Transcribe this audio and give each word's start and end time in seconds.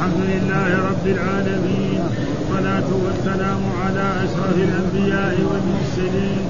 الحمد 0.00 0.24
لله 0.34 0.68
رب 0.90 1.06
العالمين. 1.16 2.00
والصلاة 2.50 2.90
والسلام 3.04 3.62
على 3.84 4.06
أشرف 4.24 4.56
الأنبياء 4.68 5.34
والمرسلين. 5.48 6.44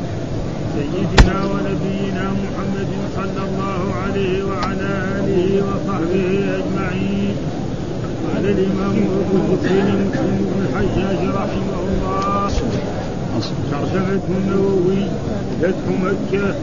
سيدنا 0.75 1.37
ونبينا 1.51 2.25
محمد 2.43 2.91
صلى 3.17 3.43
الله 3.49 3.83
عليه 4.03 4.37
وعلى 4.51 4.91
آله 5.19 5.47
وصحبه 5.67 6.31
أجمعين. 6.59 7.35
قال 8.27 8.45
الإمام 8.55 8.97
أبو 9.21 9.39
بكر 9.51 9.87
مسلم 10.03 10.39
بن 10.51 10.59
الحجاج 10.67 11.21
رحمه 11.41 11.79
الله. 11.91 12.51
ترجمة 13.71 14.27
النووي 14.39 15.03
فتح 15.61 15.85
مكة 16.07 16.55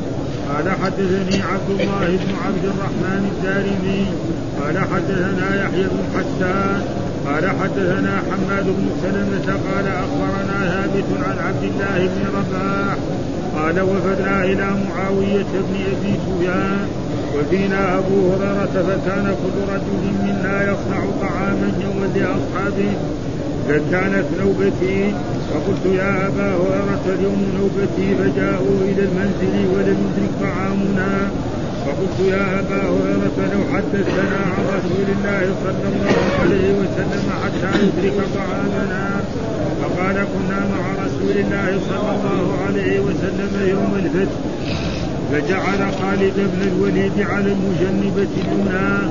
قال 0.50 0.70
حدثني 0.84 1.42
عبد 1.52 1.70
الله 1.70 2.08
بن 2.08 2.32
عبد 2.46 2.66
الرحمن 2.72 3.22
الدارمي 3.32 4.06
قال 4.62 4.78
حدثنا 4.78 5.48
يحيى 5.64 5.84
بن 5.84 6.04
حسان 6.16 6.82
قال 7.28 7.50
حدثنا 7.50 8.22
حماد 8.30 8.66
بن 8.66 8.88
سلمة 9.04 9.48
قال 9.68 9.88
أخبرنا 9.88 10.60
ثابت 10.74 11.10
عن 11.26 11.38
عبد 11.48 11.64
الله 11.64 11.98
بن 12.08 12.24
رباح 12.38 12.98
قال 13.58 13.82
وفدنا 13.82 14.44
إلى 14.44 14.68
معاوية 14.90 15.52
بن 15.54 15.76
أبي 15.92 16.14
سفيان 16.26 16.88
وفينا 17.36 17.98
أبو 17.98 18.34
هريرة 18.34 18.76
فكان 18.88 19.36
كل 19.44 19.74
رجل 19.74 20.04
منا 20.24 20.64
يصنع 20.64 21.00
طعاما 21.22 21.72
يوما 21.82 22.08
لأصحابه 22.16 22.92
فكانت 23.68 24.26
نوبتي 24.42 25.14
فقلت 25.50 25.86
يا 25.86 26.28
أبا 26.28 26.50
هريرة 26.62 27.06
اليوم 27.20 27.42
نوبتي 27.58 28.08
فجاءوا 28.20 28.80
إلى 28.90 29.02
المنزل 29.08 29.54
ولم 29.74 30.00
يدرك 30.08 30.34
طعامنا. 30.42 31.12
فقلت 31.86 32.20
يا 32.30 32.60
أبا 32.60 32.82
هريرة 32.96 33.38
لو 33.54 33.62
حدثتنا 33.74 34.40
عن 34.54 34.64
رسول 34.78 35.08
الله 35.16 35.44
صلى 35.64 35.88
الله 35.92 36.20
عليه 36.42 36.68
وسلم 36.80 37.26
حتى 37.44 37.72
يدرك 37.84 38.18
طعامنا. 38.36 39.22
فقال 39.82 40.16
كنا 40.34 40.60
مع 40.74 40.84
رسول 41.06 41.36
الله 41.44 41.80
صلى 41.90 42.12
الله 42.16 42.46
عليه 42.68 43.00
وسلم 43.00 43.54
يوم 43.70 43.94
الفتح. 44.04 44.40
فجعل 45.32 45.94
خالد 46.02 46.38
بن 46.38 46.62
الوليد 46.72 47.18
على 47.32 47.52
المجنبة 47.58 48.28
اليمنى 48.38 49.10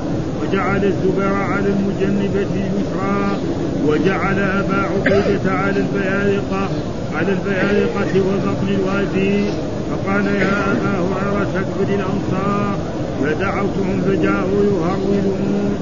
وجعل 0.48 0.84
الزبير 0.84 1.34
على 1.34 1.66
المجنبة 1.66 2.46
اليسرى 2.54 3.38
وجعل 3.86 4.38
أبا 4.38 4.88
عبيدة 4.94 5.52
على 5.52 5.80
البيارقة 5.80 6.68
على 7.14 7.32
البيارقة 7.32 8.20
وبطن 8.20 8.68
الوادي. 8.68 9.44
فقال 9.90 10.26
يا 10.26 10.72
أبا 10.72 10.98
هريرة 10.98 11.60
اكبر 11.60 11.94
الأنصار. 11.94 12.78
فدعوتهم 13.22 14.00
فجاءوا 14.06 14.62
يهرولون. 14.64 15.74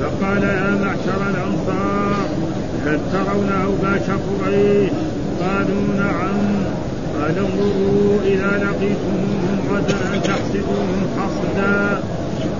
فقال 0.00 0.42
يا 0.42 0.78
معشر 0.80 1.20
الأنصار 1.30 2.28
هل 2.86 2.98
ترون 3.12 3.52
أوباش 3.64 4.06
قريش؟ 4.10 4.92
قالوا 5.40 5.82
نعم. 5.98 6.38
قال 7.20 7.38
انظروا 7.38 8.18
إذا 8.24 8.64
لقيتموهم 8.64 9.58
غدا 9.70 10.14
أن 10.14 10.22
تحسبوهم 10.22 11.06
حصدا. 11.18 12.02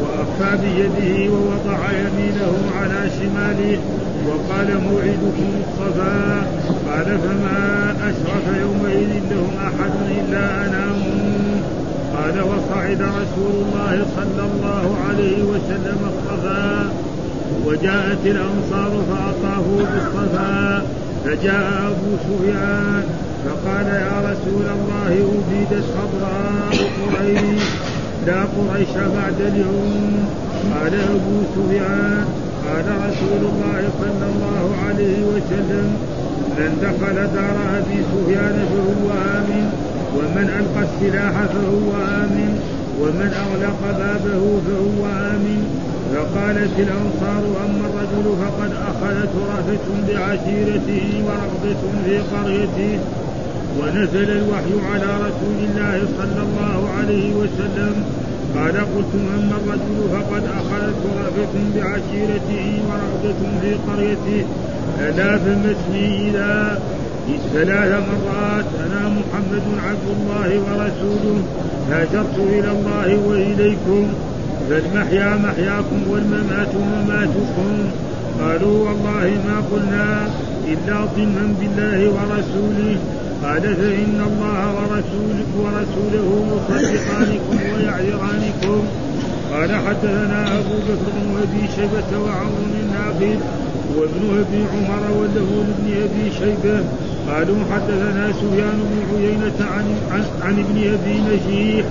وأخفى 0.00 0.50
بيده 0.62 1.32
ووضع 1.32 1.78
يمينه 1.92 2.54
على 2.80 3.10
شماله 3.18 3.78
وقال 4.26 4.68
موعدكم 4.84 5.50
الصفا. 5.62 6.46
قال 6.88 7.18
فما 7.18 7.94
أشرف 8.08 8.44
يومئذ 8.60 9.10
لهم 9.30 9.50
أحد 9.66 9.92
إلا 10.18 10.66
أناموا 10.66 11.60
قال 12.16 12.42
وصعد 12.42 13.02
رسول 13.02 13.54
الله 13.62 14.06
صلى 14.16 14.44
الله 14.52 14.96
عليه 15.08 15.42
وسلم 15.42 15.98
الصفا. 16.12 16.92
وجاءت 17.66 18.22
الأنصار 18.26 18.92
فأطافوا 19.10 19.82
بالصفا. 19.92 20.82
فجاء 21.24 21.66
أبو 21.86 22.16
سفيان 22.24 23.04
فقال 23.44 23.86
يا 23.86 24.16
رسول 24.30 24.66
الله 24.76 25.12
أبيدت 25.38 25.84
خضراء 25.96 26.90
قريش. 27.14 27.91
لا 28.26 28.40
قريش 28.54 28.94
بعد 29.16 29.38
اليوم. 29.40 30.28
قال 30.74 30.94
أبو 30.94 31.36
سفيان 31.54 32.24
قال 32.66 32.86
رسول 33.08 33.42
الله 33.52 33.80
صلى 34.00 34.26
الله 34.32 34.66
عليه 34.86 35.18
وسلم 35.32 35.88
من 36.58 36.70
دخل 36.82 37.14
دار 37.14 37.56
أبي 37.78 37.98
سفيان 38.12 38.56
فهو 38.72 39.06
آمن 39.38 39.66
ومن 40.16 40.46
ألقى 40.58 40.82
السلاح 40.88 41.34
فهو 41.54 41.90
آمن 42.22 42.52
ومن 43.00 43.30
أغلق 43.44 43.80
بابه 43.98 44.42
فهو 44.66 45.06
آمن. 45.06 45.82
فقالت 46.14 46.78
الأنصار 46.78 47.42
أما 47.64 47.84
الرجل 47.88 48.26
فقد 48.42 48.70
أخذت 48.90 49.32
رأفة 49.48 49.86
بعشيرته 50.08 51.06
ورغبة 51.26 51.82
في 52.04 52.18
قريته 52.18 52.98
ونزل 53.80 54.30
الوحي 54.30 54.74
على 54.92 55.10
رسول 55.26 55.58
الله 55.68 55.98
صلى 56.18 56.42
الله 56.42 56.90
عليه 56.98 57.34
وسلم. 57.34 58.04
قال 58.56 58.76
قلت 58.76 59.12
أما 59.14 59.56
الرجل 59.56 59.98
فقد 60.12 60.42
أخذت 60.44 61.02
رأفة 61.18 61.54
بعشيرته 61.76 62.82
ورغبة 62.88 63.40
في 63.62 63.74
قريته. 63.74 64.46
ألا 65.00 65.38
فمسني 65.38 66.30
إذا 66.30 66.80
ثلاث 67.52 67.92
مرات. 67.92 68.64
أنا 68.86 69.08
محمد 69.08 69.66
عبد 69.88 70.06
الله 70.16 70.48
ورسوله. 70.60 71.42
هاجرت 71.90 72.36
إلى 72.38 72.70
الله 72.70 73.28
وإليكم. 73.28 74.08
فالمحيا 74.70 75.36
محياكم 75.36 76.00
والممات 76.10 76.74
مماتكم. 76.74 77.90
قالوا 78.40 78.88
والله 78.88 79.26
ما 79.46 79.56
قلنا 79.72 80.30
إلا 80.68 81.06
ظنا 81.16 81.54
بالله 81.60 82.08
ورسوله. 82.08 82.96
قال 83.42 83.62
فإن 83.62 84.18
الله 84.26 84.74
ورسوله, 84.76 85.48
ورسوله 85.58 86.60
يصدقانكم 86.70 87.56
ويعذرانكم. 87.74 88.82
قال 89.52 89.70
حدثنا 89.86 90.58
أبو 90.58 90.76
بكر 90.88 91.14
وأبي 91.34 91.68
شيبة 91.76 92.18
وعمر 92.24 92.62
الناقد 92.82 93.38
وابن 93.96 94.22
أبي 94.40 94.62
عمر 94.72 95.02
وله 95.18 95.64
ابن 95.68 95.86
أبي 96.04 96.32
شيبة. 96.38 96.84
قالوا 97.28 97.56
حدثنا 97.72 98.32
سفيان 98.32 98.78
بن 98.90 99.16
عيينة 99.16 99.58
عن, 99.60 99.84
عن, 100.12 100.24
عن 100.42 100.52
ابن 100.52 100.76
أبي 100.94 101.20
نجيح 101.20 101.86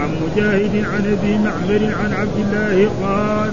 عن 0.00 0.10
مجاهد 0.22 0.84
عن 0.92 1.02
أبي 1.18 1.38
معمر 1.38 1.94
عن 2.02 2.12
عبد 2.12 2.38
الله 2.44 2.90
قال 3.02 3.50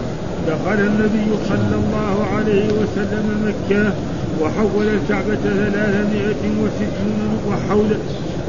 دخل 0.47 0.79
النبي 0.79 1.27
صلى 1.49 1.75
الله 1.75 2.25
عليه 2.35 2.67
وسلم 2.67 3.25
مكة 3.47 3.93
وحول 4.41 4.87
الكعبة 4.87 5.35
ثلاثمائة 5.43 6.43
وستون 6.61 7.39
وحول 7.49 7.89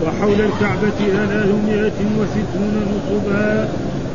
وحول 0.07 0.41
الكعبة 0.41 0.99
ثلاثمائة 0.99 2.01
وستون 2.19 2.75
نصبا 2.93 3.69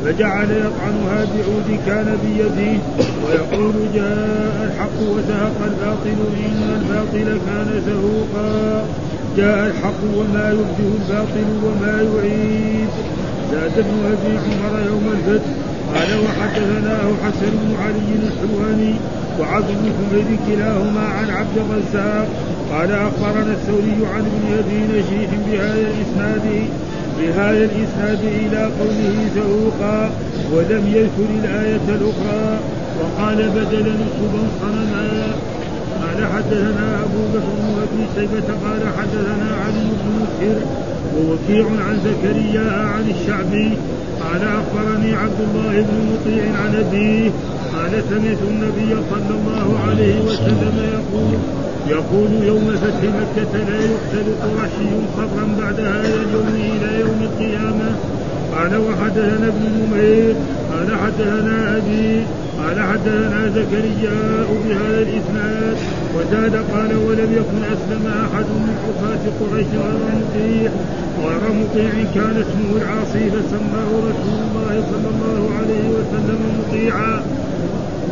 فجعل 0.04 0.50
يطعنها 0.50 1.24
بعود 1.24 1.78
كان 1.86 2.18
بيده 2.24 2.78
ويقول 3.26 3.74
جاء 3.94 4.70
الحق 4.72 5.00
وزهق 5.00 5.56
الباطل 5.64 6.18
إن 6.46 6.80
الباطل 6.80 7.38
كان 7.46 7.82
زهوقا. 7.86 8.84
جاء 9.36 9.66
الحق 9.66 10.02
وما 10.16 10.50
يبدئ 10.50 10.90
الباطل 11.00 11.48
وما 11.64 12.02
يعيد. 12.02 12.88
زاد 13.52 13.78
ابن 13.78 13.94
أبي 14.12 14.38
عمر 14.38 14.86
يوم 14.86 15.12
الفتح 15.12 15.69
قال 15.94 16.10
وحدثناه 16.24 17.08
حسن 17.24 17.50
بن 17.62 17.70
علي 17.82 18.10
الحلواني 18.22 18.94
وعبد 19.40 19.66
بن 19.68 19.92
حميد 19.96 20.38
كلاهما 20.46 21.00
عن 21.00 21.30
عبد 21.30 21.56
الرزاق 21.56 22.28
قال 22.72 22.92
أخبرنا 22.92 23.52
الثوري 23.52 23.98
عن 24.14 24.20
ابن 24.20 24.58
أبي 24.58 24.78
نجيح 24.92 25.30
بهذا 25.46 25.80
الاسناد 25.90 26.46
بهذا 27.18 27.64
الإسناد 27.70 28.24
إلى 28.24 28.62
قوله 28.80 29.16
زهوقا 29.34 30.10
ولم 30.52 30.84
يذكر 30.94 31.28
الآية 31.44 31.86
الأخرى 31.88 32.58
وقال 33.00 33.36
بدل 33.36 33.92
نصبا 34.02 34.42
صنما. 34.60 35.26
قال 36.02 36.26
حدثنا 36.34 37.02
أبو 37.04 37.22
بكر 37.34 37.52
بن 37.58 37.82
أبي 37.82 38.02
شيبة 38.14 38.48
قال 38.64 38.82
حدثنا 38.98 39.48
علي 39.64 39.84
بن 40.00 40.22
مسهر 40.22 40.89
ووكيع 41.16 41.66
عن 41.66 41.98
زكريا 42.04 42.70
عن 42.70 43.04
الشعبي 43.10 43.70
قال 44.20 44.42
أخبرني 44.42 45.14
عبد 45.14 45.40
الله 45.40 45.72
بن 45.72 45.96
مطيع 46.12 46.44
عن 46.44 46.74
أبيه 46.74 47.30
قال 47.74 48.02
سمعت 48.10 48.38
النبي 48.48 49.02
صلى 49.10 49.34
الله 49.38 49.80
عليه 49.88 50.20
وسلم 50.20 50.76
يقول 50.92 51.38
يقول 51.88 52.30
يوم 52.46 52.76
فتح 52.82 53.02
مكة 53.02 53.52
لا 53.68 53.80
يقتل 53.80 54.26
قرشي 54.42 54.90
صبرا 55.16 55.46
بعد 55.60 55.80
هذا 55.80 56.22
اليوم 56.26 56.48
إلى 56.48 57.00
يوم 57.00 57.20
القيامة. 57.22 57.96
قال 58.54 58.76
وحدثنا 58.76 59.46
ابن 59.46 59.64
نمير 59.78 60.34
قال 60.72 60.98
حدثنا 60.98 61.76
أبي 61.76 62.22
قال 62.58 62.80
حدثنا 62.80 63.48
زكريا 63.48 64.18
بهذا 64.64 65.02
الإسناد. 65.02 65.76
وزاد 66.16 66.54
قال 66.72 66.96
ولم 67.06 67.30
يكن 67.40 67.62
أسلم 67.74 68.04
أحد 68.06 68.44
من 68.44 68.74
عصاة 68.84 69.24
قريش 69.40 69.66
غير 69.66 70.00
مطيع 70.20 70.70
غير 71.24 71.42
مطيع 71.60 71.90
كان 72.14 72.44
اسمه 72.44 72.70
العاصي 72.76 73.30
فسماه 73.30 73.90
رسول 74.10 74.38
الله 74.46 74.74
صلى 74.90 75.08
الله 75.14 75.40
عليه 75.58 75.86
وسلم 75.96 76.40
مطيعا. 76.58 77.22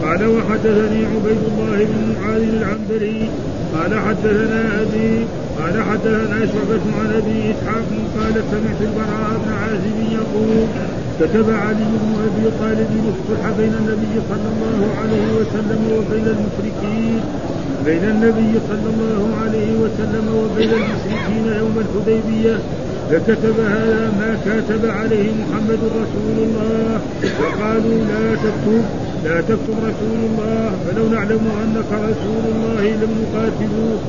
قال 0.03 0.27
وحدثني 0.27 1.07
عبيد 1.07 1.43
الله 1.51 1.79
بن 1.85 2.15
معاذ 2.21 2.43
العنبري. 2.43 3.29
قال 3.75 4.01
حدثنا 4.01 4.83
أبي 4.83 5.25
قال 5.59 5.83
حدثنا 5.83 6.47
شعبة 6.47 6.85
عن 7.01 7.13
أبي 7.17 7.51
إسحاق 7.51 7.89
قال 8.19 8.35
سمعت 8.51 8.81
البراء 8.81 9.41
بن 9.45 9.53
عازب 9.53 10.13
يقول 10.13 10.67
كتب 11.21 11.51
علي 11.51 11.85
بن 12.03 12.13
أبي 12.29 12.45
طالب 12.61 12.91
الصلح 13.15 13.51
بين 13.59 13.75
النبي 13.81 14.15
صلى 14.31 14.49
الله 14.53 14.81
عليه 15.01 15.27
وسلم 15.39 15.81
وبين 15.97 16.27
المشركين 16.35 17.21
بين 17.85 18.05
النبي 18.05 18.53
صلى 18.69 18.89
الله 18.93 19.37
عليه 19.43 19.71
وسلم 19.83 20.27
وبين 20.41 20.71
المشركين 20.71 21.47
يوم 21.59 21.75
الحديبية 21.85 22.59
فكتب 23.11 23.61
هذا 23.61 24.13
ما 24.21 24.39
كاتب 24.45 24.91
عليه 24.91 25.29
محمد 25.41 25.81
رسول 26.03 26.37
الله. 26.47 27.01
فقالوا 27.39 27.99
لا 28.11 28.35
تكتب 28.35 28.85
لا 29.25 29.41
تكتب 29.41 29.77
رسول 29.91 30.19
الله 30.29 30.73
فلو 30.87 31.09
نعلم 31.09 31.41
أنك 31.65 31.91
رسول 31.93 32.43
الله 32.53 32.83
لم 33.03 33.13
نقاتلوك 33.23 34.03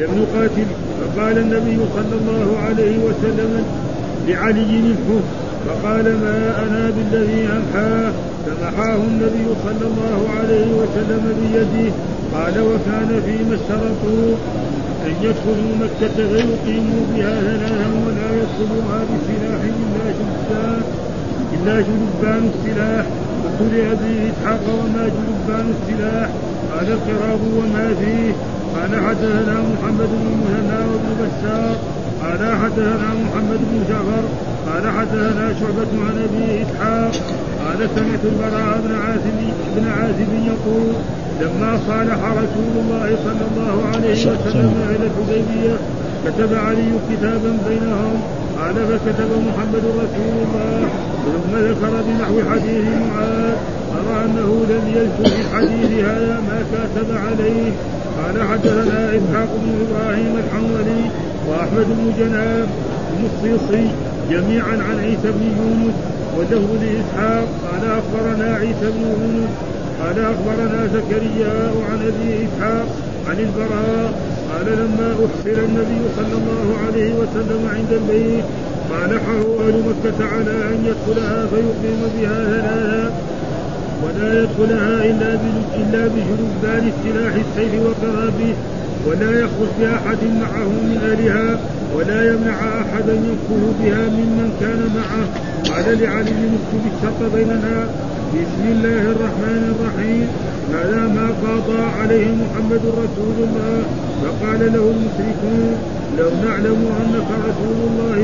لم 0.00 0.10
نقاتل. 0.22 0.68
فقال 1.00 1.38
النبي 1.38 1.78
صلى 1.94 2.14
الله 2.20 2.58
عليه 2.58 2.98
وسلم 2.98 3.64
لعلي 4.28 4.80
الحكم 4.80 5.45
فقال 5.66 6.04
ما 6.04 6.38
أنا 6.64 6.90
بالذي 6.96 7.48
امحاه 7.58 8.12
فمحاه 8.46 8.96
النبي 8.96 9.46
صلى 9.64 9.86
الله 9.90 10.20
عليه 10.38 10.66
وسلم 10.80 11.22
بيده. 11.40 11.92
قال 12.34 12.60
وكان 12.60 13.22
فيما 13.26 13.54
اشترطوا 13.54 14.34
أن 15.06 15.12
يدخلوا 15.22 15.72
مكة 15.80 16.16
فيقيموا 16.16 17.02
بها 17.14 17.40
ثلاثا 17.40 17.86
ولا 18.06 18.28
يدخلوها 18.40 18.98
بسلاح 19.10 19.60
إلا 19.82 20.04
شدان 20.18 20.82
إلا 21.54 21.74
جلبان 21.80 22.50
السلاح. 22.54 23.06
قلت 23.60 23.72
لأبي 23.72 24.30
إسحاق 24.30 24.64
وما 24.80 25.04
جلبان 25.16 25.74
السلاح؟ 25.76 26.28
قال 26.72 26.86
القراب 26.92 27.40
وما 27.58 27.94
فيه؟ 28.00 28.32
قال 28.76 28.90
حدثنا 29.06 29.56
محمد 29.72 30.08
بن 30.12 30.26
المثنى 30.32 30.78
وابن 30.90 31.10
بشار. 31.20 31.76
قال 32.22 32.40
حدثنا 32.62 33.08
محمد 33.24 33.60
بن 33.70 33.84
جعفر 33.88 34.24
قال 34.66 34.92
حدثنا 34.98 35.54
شعبة 35.60 35.92
عن 36.06 36.16
أبي 36.26 36.62
إسحاق 36.62 37.12
قال 37.62 37.88
سمعت 37.96 38.24
البراء 38.24 38.80
بن 38.84 38.94
عازب 38.94 39.38
بن 39.76 39.88
عازب 39.88 40.30
يقول 40.46 40.92
لما 41.40 41.78
صالح 41.86 42.18
رسول 42.42 42.72
الله 42.82 43.16
صلى 43.24 43.44
الله 43.50 43.86
عليه 43.94 44.12
وسلم 44.12 44.74
إلى 44.90 45.06
الحديبية 45.06 45.76
كتب 46.24 46.54
علي 46.54 46.90
كتابا 47.10 47.58
بينهم 47.68 48.20
قال 48.58 48.74
فكتب 48.74 49.30
محمد 49.48 49.84
رسول 50.02 50.34
الله 50.44 50.88
ثم 51.24 51.56
ذكر 51.56 52.02
بنحو 52.08 52.50
حديث 52.50 52.84
معاذ 52.84 53.56
أرى 53.96 54.24
أنه 54.24 54.66
لم 54.70 54.84
يذكر 54.96 55.30
في 55.30 55.40
الحديث 55.40 56.04
هذا 56.04 56.40
ما 56.48 56.58
كاتب 56.72 57.08
عليه. 57.26 57.72
قال 58.18 58.48
حدثنا 58.48 59.08
إسحاق 59.08 59.48
بن 59.62 59.72
إبراهيم 59.84 60.34
الحنظلي 60.44 61.10
وأحمد 61.48 61.86
بن 61.98 62.12
جناب 62.18 62.68
المصيصي 63.16 63.88
جميعا 64.30 64.76
عن 64.88 64.98
عيسى 65.04 65.30
بن 65.36 65.42
يونس 65.58 65.94
وله 66.36 66.66
لإسحاق 66.82 67.48
قال 67.66 67.82
أخبرنا 68.00 68.56
عيسى 68.56 68.90
بن 68.94 69.00
يونس 69.00 69.50
قال 70.00 70.18
أخبرنا 70.18 70.86
زكريا 70.86 71.54
عن 71.90 71.98
أبي 72.10 72.46
إسحاق 72.46 72.86
عن 73.28 73.38
البراء 73.38 74.12
قال 74.52 74.66
لما 74.66 75.12
احصر 75.12 75.58
النبي 75.64 76.00
صلى 76.16 76.36
الله 76.40 76.66
عليه 76.86 77.12
وسلم 77.14 77.68
عند 77.74 77.92
البيت 77.92 78.44
صالحه 78.90 79.40
أهل 79.60 79.82
مكة 79.88 80.24
على 80.34 80.50
أن 80.50 80.78
يدخلها 80.88 81.46
فيقيم 81.46 82.00
بها 82.18 82.44
ثلاثا 82.44 83.12
ولا 84.04 84.42
يدخلها 84.42 85.04
إلا 85.04 85.38
إلا 85.76 86.08
بجلبان 86.08 86.92
السلاح 86.92 87.34
السيف 87.34 87.72
وقرابه 87.86 88.54
ولا 89.06 89.30
يخرج 89.40 89.70
باحد 89.80 90.22
معه 90.40 90.68
من 90.86 90.98
أهلها 91.08 91.58
ولا 91.96 92.20
يمنع 92.30 92.58
احدا 92.82 93.14
يدخل 93.28 93.62
بها 93.80 94.02
ممن 94.16 94.48
كان 94.60 94.80
معه. 94.98 95.24
قال 95.70 95.86
لعلي 96.00 96.42
اكتب 96.56 96.82
الشرط 96.92 97.20
بيننا 97.34 97.76
بسم 98.34 98.64
الله 98.74 99.02
الرحمن 99.14 99.62
الرحيم. 99.74 100.26
هذا 100.74 101.02
ما 101.16 101.26
قاضى 101.44 101.82
عليه 102.00 102.26
محمد 102.42 102.82
رسول 103.02 103.36
الله. 103.46 103.78
فقال 104.22 104.60
له 104.74 104.84
المشركون 104.94 105.72
لو 106.18 106.30
نعلم 106.46 106.80
أنك 107.02 107.28
رسول 107.48 107.78
الله 107.88 108.16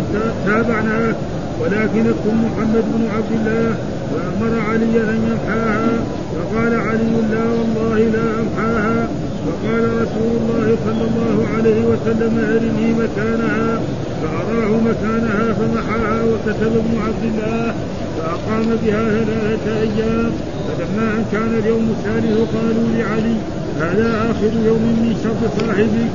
تابعناك 0.46 1.17
ولكن 1.61 2.02
اكتب 2.12 2.34
محمد 2.46 2.84
بن 2.94 3.02
عبد 3.17 3.32
الله 3.38 3.69
فأمر 4.11 4.52
عليا 4.70 5.05
أن 5.14 5.20
يمحاها. 5.31 5.93
فقال 6.34 6.73
علي 6.88 7.14
لا 7.32 7.44
والله 7.56 7.99
لا 8.17 8.26
أمحاها. 8.43 9.08
فقال 9.47 9.85
رسول 10.03 10.33
الله 10.41 10.77
صلى 10.87 11.05
الله 11.11 11.47
عليه 11.56 11.81
وسلم 11.91 12.35
أرني 12.55 12.89
مكانها 12.93 13.81
فأراه 14.23 14.71
مكانها 14.91 15.53
فمحاها 15.53 16.23
وكتب 16.25 16.73
ابن 16.83 16.94
عبد 17.06 17.25
الله 17.25 17.75
فأقام 18.19 18.67
بها 18.83 19.25
ثلاثة 19.25 19.81
أيام. 19.81 20.31
فلما 20.69 21.06
أن 21.17 21.25
كان 21.33 21.59
اليوم 21.65 21.94
الثالث 21.97 22.39
قالوا 22.56 22.89
لعلي 22.99 23.37
هذا 23.81 24.31
آخر 24.31 24.53
يوم 24.67 24.83
من 25.03 25.15
شر 25.25 25.43
صاحبك؟ 25.61 26.12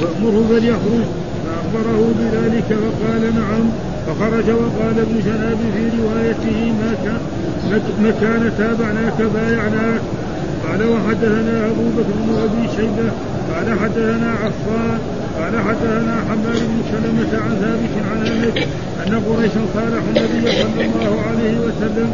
فأمره 0.00 0.44
فليخرج 0.50 1.06
فأخبره 1.44 2.14
بذلك 2.18 2.68
فقال 2.84 3.22
نعم. 3.34 3.66
فخرج 4.06 4.48
وقال 4.50 4.96
ابن 5.06 5.20
شناب 5.24 5.58
في 5.74 5.82
روايته 6.02 6.72
ما 6.80 6.94
كان 7.04 7.20
مكان 8.02 8.52
تابعناك 8.58 9.18
بايعناك؟ 9.34 10.00
قال 10.66 10.80
وحدثنا 10.88 11.66
أبو 11.66 11.82
بكر 11.96 12.12
بن 12.26 12.34
أبي 12.44 12.68
شيبة 12.76 13.08
قال 13.54 13.78
حدثنا 13.80 14.30
عفان 14.30 14.98
قال 15.40 15.54
حدثنا 15.68 16.14
حماد 16.28 16.60
بن 16.70 16.78
سلمة 16.92 17.42
عن 17.44 17.52
ثابت 17.62 17.94
عن 18.10 18.26
أنس 18.26 18.66
أن 19.06 19.22
قريشا 19.28 19.60
صالحوا 19.74 20.08
النبي 20.16 20.52
صلى 20.52 20.84
الله 20.84 21.20
عليه 21.28 21.58
وسلم 21.66 22.10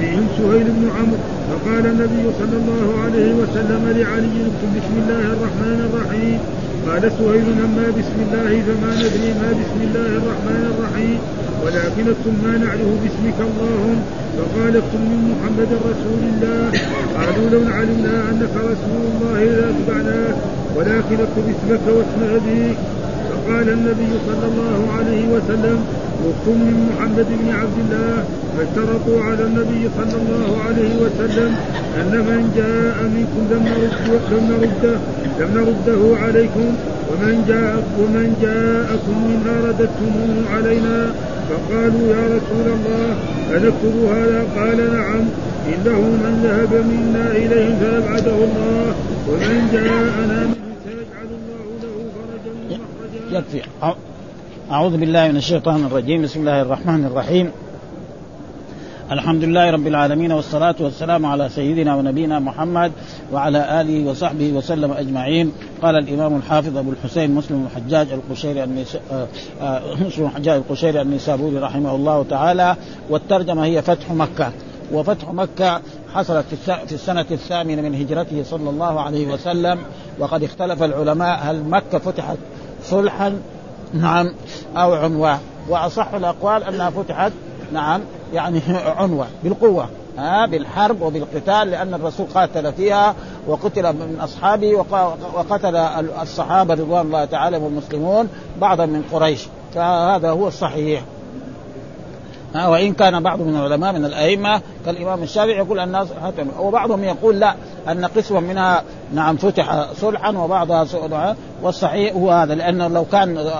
فيهم 0.00 0.26
سهيل 0.38 0.64
بن 0.64 0.90
عمرو 0.98 1.18
فقال 1.50 1.86
النبي 1.86 2.24
صلى 2.38 2.56
الله 2.62 3.00
عليه 3.04 3.34
وسلم 3.34 3.82
لعلي 3.98 4.38
بسم 4.76 4.94
الله 5.02 5.24
الرحمن 5.34 5.78
الرحيم 5.90 6.38
قال 6.86 7.02
سهيل 7.18 7.48
اما 7.66 7.86
بسم 7.98 8.18
الله 8.26 8.50
فما 8.66 8.90
ندري 9.02 9.30
ما 9.40 9.50
بسم 9.60 9.78
الله 9.86 10.10
الرحمن 10.20 10.62
الرحيم. 10.72 11.18
ولكن 11.64 12.06
ما 12.44 12.52
نعرف 12.62 12.90
باسمك 13.02 13.38
اللهم. 13.48 13.98
فقال 14.36 14.74
من 15.10 15.20
محمد 15.32 15.70
رسول 15.90 16.22
الله. 16.30 16.64
قالوا 17.16 17.46
لو 17.52 17.62
علمنا 17.76 18.14
أنك 18.30 18.54
رسول 18.72 19.02
الله 19.10 19.40
لاتبعناك 19.58 20.36
ولكن 20.76 21.16
اكتب 21.24 21.44
اسمك 21.54 21.84
واسم 21.96 22.20
أبيك. 22.36 22.78
فقال 23.46 23.68
النبي 23.68 24.12
صلى 24.26 24.46
الله 24.52 24.80
عليه 24.98 25.24
وسلم 25.34 25.78
اكتب 26.28 26.56
من 26.66 26.76
محمد 26.90 27.26
بن 27.40 27.48
عبد 27.60 27.78
الله. 27.84 28.24
فاشترطوا 28.56 29.22
على 29.22 29.42
النبي 29.42 29.82
صلى 29.98 30.16
الله 30.22 30.50
عليه 30.66 30.92
وسلم 31.02 31.50
أن 32.00 32.12
من 32.28 32.42
جاء 32.56 32.96
منكم 33.16 33.42
لم 33.52 33.62
نرده 33.70 34.08
لم 34.32 34.44
نرده 34.50 34.96
لم 35.40 35.50
نرده 35.58 36.02
عليكم 36.24 36.68
ومن 37.08 37.44
جاء 37.48 37.82
ومن 38.00 38.26
جاءكم 38.42 39.16
منا 39.28 39.54
رددتموه 39.66 40.34
علينا. 40.54 40.98
فقالوا 41.48 42.06
يا 42.16 42.24
رسول 42.36 42.66
الله 42.76 43.08
أنكتب 43.56 43.94
هذا؟ 44.14 44.40
قال 44.56 44.78
نعم 44.92 45.24
إنه 45.72 46.00
من 46.00 46.34
ذهب 46.44 46.72
منا 46.92 47.26
إليهم 47.30 47.76
فأبعده 47.80 48.38
الله 48.48 48.94
ومن 49.28 49.68
جاءنا 49.72 50.40
منهم 50.46 50.65
يكفي 53.36 53.62
أعوذ 54.70 54.96
بالله 54.96 55.28
من 55.28 55.36
الشيطان 55.36 55.84
الرجيم. 55.84 56.22
بسم 56.22 56.40
الله 56.40 56.62
الرحمن 56.62 57.04
الرحيم. 57.04 57.50
الحمد 59.10 59.44
لله 59.44 59.70
رب 59.70 59.86
العالمين 59.86 60.32
والصلاة 60.32 60.74
والسلام 60.80 61.26
على 61.26 61.48
سيدنا 61.48 61.96
ونبينا 61.96 62.38
محمد 62.38 62.92
وعلى 63.32 63.80
آله 63.80 64.10
وصحبه 64.10 64.52
وسلم 64.52 64.92
أجمعين. 64.92 65.52
قال 65.82 65.96
الإمام 65.96 66.36
الحافظ 66.36 66.76
أبو 66.76 66.90
الحسين 66.90 67.34
مسلم 67.34 67.68
الحجاج 67.70 68.06
القشيري. 68.12 68.62
آه، 68.62 69.26
آه، 69.62 69.82
مسلم 70.06 70.26
الحجاج 70.26 70.56
القشيري 70.56 71.02
النسابوري 71.02 71.58
رحمه 71.58 71.94
الله 71.94 72.24
تعالى 72.30 72.76
والترجمة 73.10 73.64
هي 73.64 73.82
فتح 73.82 74.10
مكة. 74.10 74.52
وفتح 74.92 75.32
مكة 75.32 75.80
حصلت 76.14 76.44
في 76.86 76.94
السنة 76.94 77.26
الثامنة 77.30 77.82
من 77.82 77.94
هجرته 77.94 78.42
صلى 78.42 78.70
الله 78.70 79.00
عليه 79.00 79.26
وسلم. 79.26 79.78
وقد 80.18 80.42
اختلف 80.42 80.82
العلماء 80.82 81.38
هل 81.42 81.64
مكة 81.64 81.98
فتحت 81.98 82.36
صلحا 82.90 83.40
نعم 83.94 84.34
أو 84.76 84.94
عنوة 84.94 85.38
وأصح 85.68 86.14
الأقوال 86.14 86.64
أنها 86.64 86.90
فتحت 86.90 87.32
نعم 87.72 88.00
يعني 88.32 88.60
عنوة 88.98 89.26
بالقوة 89.44 89.88
ها 90.18 90.46
بالحرب 90.46 91.02
وبالقتال 91.02 91.70
لأن 91.70 91.94
الرسول 91.94 92.26
قاتل 92.34 92.72
فيها 92.72 93.14
وقتل 93.46 93.92
من 93.92 94.18
أصحابه 94.20 94.74
وقتل 95.34 95.76
الصحابة 96.22 96.74
رضوان 96.74 97.06
الله 97.06 97.24
تعالى 97.24 97.56
والمسلمون 97.56 98.28
بعضا 98.60 98.86
من 98.86 99.02
قريش. 99.12 99.46
فهذا 99.74 100.30
هو 100.30 100.48
الصحيح. 100.48 101.02
وإن 102.54 102.92
كان 102.94 103.22
بعض 103.22 103.40
من 103.40 103.56
العلماء 103.56 103.92
من 103.92 104.04
الأئمة 104.04 104.60
كالإمام 104.86 105.22
الشافعي 105.22 105.56
يقول 105.56 105.78
الناس 105.78 106.08
وبعضهم 106.58 107.04
يقول 107.04 107.40
لا 107.40 107.54
أن 107.88 108.04
قسما 108.04 108.40
منها 108.40 108.82
نعم 109.14 109.36
فتح 109.36 109.92
صلحا 109.92 110.30
وبعضها 110.30 110.84
صلحا 110.84 111.36
والصحيح 111.62 112.14
هو 112.14 112.30
هذا 112.30 112.54
لأنه 112.54 112.88
لو 112.88 113.04
كان 113.04 113.50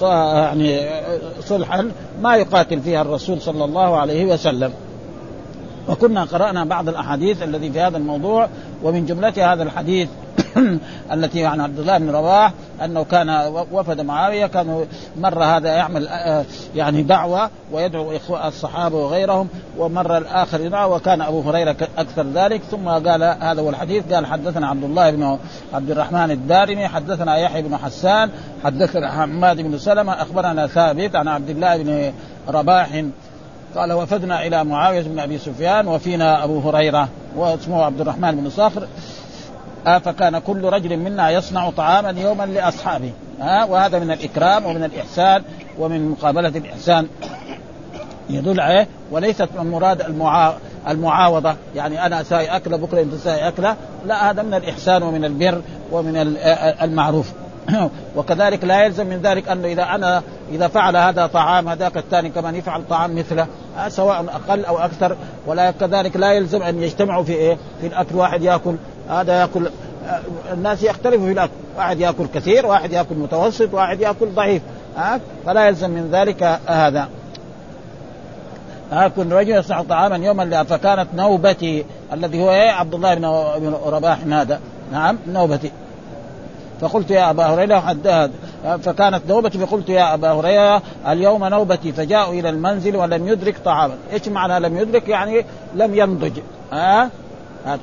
يعني 0.00 0.80
صلحا 1.40 1.90
ما 2.22 2.36
يقاتل 2.36 2.80
فيها 2.80 3.02
الرسول 3.02 3.40
صلى 3.40 3.64
الله 3.64 3.96
عليه 3.96 4.32
وسلم. 4.32 4.72
وكنا 5.90 6.24
قرأنا 6.24 6.64
بعض 6.64 6.88
الأحاديث 6.88 7.42
الذي 7.42 7.72
في 7.72 7.80
هذا 7.80 7.96
الموضوع 7.96 8.48
ومن 8.82 9.06
جملتها 9.06 9.54
هذا 9.54 9.62
الحديث 9.62 10.08
التي 11.12 11.46
عن 11.46 11.60
عبد 11.60 11.78
الله 11.78 11.98
بن 11.98 12.10
رواح 12.10 12.52
أنه 12.84 13.04
كان 13.04 13.30
وفد 13.72 14.00
معاوية 14.00 14.46
كانوا 14.46 14.84
مره 15.20 15.44
هذا 15.44 15.68
يعمل 15.68 16.08
آه، 16.08 16.44
يعني 16.74 17.02
دعوة 17.02 17.50
ويدعو 17.72 18.12
الصحابة 18.44 18.96
وغيرهم 18.96 19.48
ومره 19.78 20.18
الآخر 20.18 20.60
يدعو 20.60 20.96
وكان 20.96 21.22
أبو 21.22 21.40
هريرة 21.40 21.76
أكثر 21.98 22.26
ذلك. 22.26 22.62
ثم 22.70 22.88
قال 22.88 23.22
هذا 23.22 23.62
هو 23.62 23.70
الحديث 23.70 24.12
قال 24.12 24.26
حدثنا 24.26 24.68
عبد 24.68 24.84
الله 24.84 25.10
بن 25.10 25.38
عبد 25.74 25.90
الرحمن 25.90 26.30
الدارمي 26.30 26.88
حدثنا 26.88 27.36
يحيى 27.36 27.62
بن 27.62 27.76
حسان 27.76 28.30
حدثنا 28.64 29.10
حماد 29.10 29.60
بن 29.60 29.78
سلمة 29.78 30.12
أخبرنا 30.12 30.66
ثابت 30.66 31.16
عن 31.16 31.28
عبد 31.28 31.50
الله 31.50 31.76
بن 31.76 32.12
رباح 32.48 33.04
قال 33.76 33.92
وفدنا 33.92 34.46
إلى 34.46 34.64
معاوية 34.64 35.02
بن 35.02 35.18
أبي 35.18 35.38
سفيان 35.38 35.88
وفينا 35.88 36.44
أبو 36.44 36.60
هريرة 36.60 37.08
واسمه 37.36 37.82
عبد 37.82 38.00
الرحمن 38.00 38.36
بن 38.36 38.50
صخر. 38.50 38.88
آه 39.86 39.98
فكان 39.98 40.38
كل 40.38 40.64
رجل 40.64 40.96
منا 40.96 41.30
يصنع 41.30 41.70
طعاما 41.70 42.20
يوما 42.20 42.46
لأصحابه. 42.46 43.12
آه 43.42 43.66
وهذا 43.66 43.98
من 43.98 44.10
الإكرام 44.10 44.66
ومن 44.66 44.84
الإحسان 44.84 45.42
ومن 45.78 46.10
مقابلة 46.10 46.48
الإحسان. 46.48 47.08
يدل 48.30 48.60
عليه 48.60 48.86
وليست 49.10 49.48
من 49.58 49.70
مراد 49.70 50.00
المعا... 50.00 50.54
المعاوضة. 50.88 51.54
يعني 51.74 52.06
أنا 52.06 52.20
اساوي 52.20 52.46
أكلة 52.46 52.76
بكرة 52.76 53.00
أنت 53.00 53.14
تساوي 53.14 53.48
أكلة. 53.48 53.76
لا 54.06 54.30
هذا 54.30 54.42
من 54.42 54.54
الإحسان 54.54 55.02
ومن 55.02 55.24
البر 55.24 55.62
ومن 55.92 56.36
المعروف. 56.82 57.32
وكذلك 58.16 58.64
لا 58.64 58.84
يلزم 58.84 59.06
من 59.06 59.20
ذلك 59.22 59.48
انه 59.48 59.68
إذا 59.68 59.82
أنا 59.82 60.22
إذا 60.52 60.68
فعل 60.68 60.96
هذا 60.96 61.26
طعام 61.26 61.68
هذاك 61.68 61.96
الثاني 61.96 62.28
كمان 62.28 62.54
يفعل 62.54 62.82
طعام 62.90 63.16
مثله. 63.16 63.42
آه، 63.42 63.46
سواء 63.88 64.24
أقل 64.28 64.64
أو 64.64 64.78
أكثر 64.78 65.16
ولا 65.46 65.70
كذلك 65.70 66.16
لا 66.16 66.32
يلزم 66.32 66.62
أن 66.62 66.82
يجتمعوا 66.82 67.24
في 67.24 67.32
إيه؟ 67.32 67.58
في 67.80 67.86
الأكل 67.86 68.16
واحد 68.16 68.42
يأكل 68.42 68.74
هذا 69.08 69.40
يأكل 69.40 69.70
آه، 70.08 70.20
الناس 70.52 70.82
يختلفوا 70.82 71.26
في 71.26 71.32
الأكل 71.32 71.52
واحد 71.76 72.00
يأكل 72.00 72.26
كثير 72.34 72.66
واحد 72.66 72.92
يأكل 72.92 73.14
متوسط 73.14 73.74
واحد 73.74 74.00
يأكل 74.00 74.28
ضعيف 74.34 74.62
ها 74.96 75.14
آه، 75.14 75.20
فلا 75.46 75.66
يلزم 75.68 75.90
من 75.90 76.10
ذلك 76.12 76.58
هذا. 76.66 77.08
كل 79.16 79.32
رجل 79.32 79.50
يصنع 79.50 79.82
طعاما 79.82 80.16
يوما 80.16 80.64
فكانت 80.64 81.08
نوبتي 81.14 81.84
الذي 82.12 82.42
هو 82.42 82.50
إيه؟ 82.50 82.70
عبد 82.70 82.94
الله 82.94 83.14
بن 83.58 83.74
رباح 83.86 84.18
هذا. 84.30 84.60
نعم 84.92 85.18
نوبتي. 85.28 85.70
فقلت 86.80 87.10
يا 87.10 87.30
أبا 87.30 87.44
هريرة 87.44 87.80
حداد 87.80 88.32
فكانت 88.82 89.22
نوبتي 89.28 89.58
فقلت 89.58 89.88
يا 89.88 90.14
أبا 90.14 90.32
هريرة 90.32 90.82
اليوم 91.06 91.44
نوبتي 91.44 91.92
فجاءوا 91.92 92.34
إلى 92.34 92.48
المنزل 92.48 92.96
ولم 92.96 93.28
يدرك 93.28 93.58
طعاما، 93.64 93.94
إيش 94.12 94.28
معنى 94.28 94.68
لم 94.68 94.78
يدرك؟ 94.78 95.08
يعني 95.08 95.44
لم 95.74 95.94
ينضج. 95.94 96.32
ها؟ 96.72 97.02
أه؟ 97.66 97.78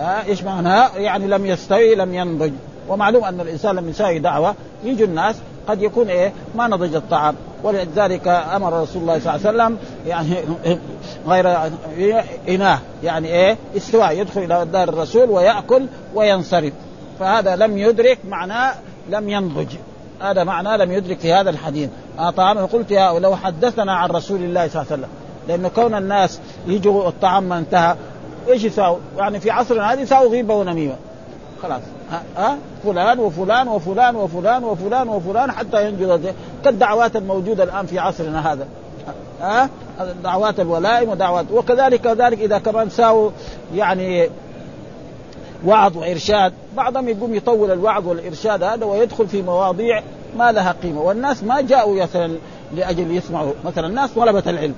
أه؟ 0.00 0.24
إيش 0.26 0.42
معنى؟ 0.42 1.02
يعني 1.04 1.26
لم 1.26 1.46
يستوي 1.46 1.94
لم 1.94 2.14
ينضج، 2.14 2.52
ومعلوم 2.88 3.24
أن 3.24 3.40
الإنسان 3.40 3.76
لما 3.76 3.90
يساوي 3.90 4.18
دعوة. 4.18 4.54
يجوا 4.84 5.06
الناس 5.06 5.36
قد 5.68 5.82
يكون 5.82 6.08
إيه؟ 6.08 6.32
ما 6.54 6.68
نضج 6.68 6.94
الطعام. 6.94 7.34
ولذلك 7.62 8.28
أمر 8.28 8.82
رسول 8.82 9.02
الله 9.02 9.18
صلى 9.18 9.34
الله 9.34 9.48
عليه 9.48 9.74
وسلم 9.74 9.78
يعني 10.06 10.34
غير 11.28 11.56
اناه 12.48 12.78
يعني 13.04 13.28
إيه؟ 13.28 13.56
استواء. 13.76 14.18
يدخل 14.18 14.42
إلى 14.42 14.66
دار 14.72 14.88
الرسول 14.88 15.30
ويأكل 15.30 15.86
وينصرف. 16.14 16.72
فهذا 17.20 17.56
لم 17.56 17.78
يدرك 17.78 18.18
معناه 18.28 18.74
لم 19.10 19.28
ينضج 19.28 19.74
هذا 20.20 20.44
معناه 20.44 20.76
لم 20.76 20.92
يدرك 20.92 21.18
في 21.18 21.32
هذا 21.32 21.50
الحديث 21.50 21.90
آه 22.18 22.30
طعام 22.30 22.58
قلت 22.58 22.90
يا 22.90 23.18
لو 23.18 23.36
حدثنا 23.36 23.92
عن 23.92 24.10
رسول 24.10 24.42
الله 24.42 24.68
صلى 24.68 24.82
الله 24.82 24.92
عليه 24.92 25.02
وسلم 25.02 25.08
لأنه 25.48 25.68
كون 25.68 25.94
الناس 25.94 26.40
يجوا 26.66 27.08
الطعام 27.08 27.42
ما 27.42 27.58
انتهى 27.58 27.96
إيش 28.48 28.64
يساووا؟ 28.64 28.98
يعني 29.16 29.40
في 29.40 29.50
عصرنا 29.50 29.92
هذا 29.92 30.00
يساووا 30.00 30.30
غيبة 30.30 30.54
ونميمة 30.54 30.96
خلاص 31.62 31.82
ها 32.10 32.22
أه؟ 32.38 32.56
فلان 32.84 33.18
وفلان 33.18 33.68
وفلان 33.68 34.16
وفلان 34.16 34.64
وفلان 34.64 35.08
وفلان 35.08 35.52
حتى 35.52 35.88
ينجز 35.88 36.20
كالدعوات 36.64 37.16
الموجودة 37.16 37.64
الآن 37.64 37.86
في 37.86 37.98
عصرنا 37.98 38.52
هذا 38.52 38.66
ها 39.40 39.62
أه؟ 39.62 39.68
دعوات 40.24 40.60
الولائم 40.60 41.08
ودعوات 41.08 41.46
وكذلك 41.52 42.00
كذلك 42.00 42.40
إذا 42.40 42.58
كمان 42.58 42.90
ساووا 42.90 43.30
يعني 43.74 44.30
وعظ 45.66 45.96
وإرشاد. 45.96 46.52
بعضهم 46.76 47.08
يقوم 47.08 47.34
يطول 47.34 47.70
الوعظ 47.70 48.06
والإرشاد 48.08 48.62
هذا 48.62 48.86
ويدخل 48.86 49.28
في 49.28 49.42
مواضيع 49.42 50.02
ما 50.38 50.52
لها 50.52 50.74
قيمة. 50.82 51.00
والناس 51.00 51.44
ما 51.44 51.60
جاءوا 51.60 52.02
مثلا 52.02 52.38
لأجل 52.76 53.16
يسمعوا. 53.16 53.52
مثلا 53.64 53.86
الناس 53.86 54.10
طلبة 54.10 54.42
العلم. 54.46 54.74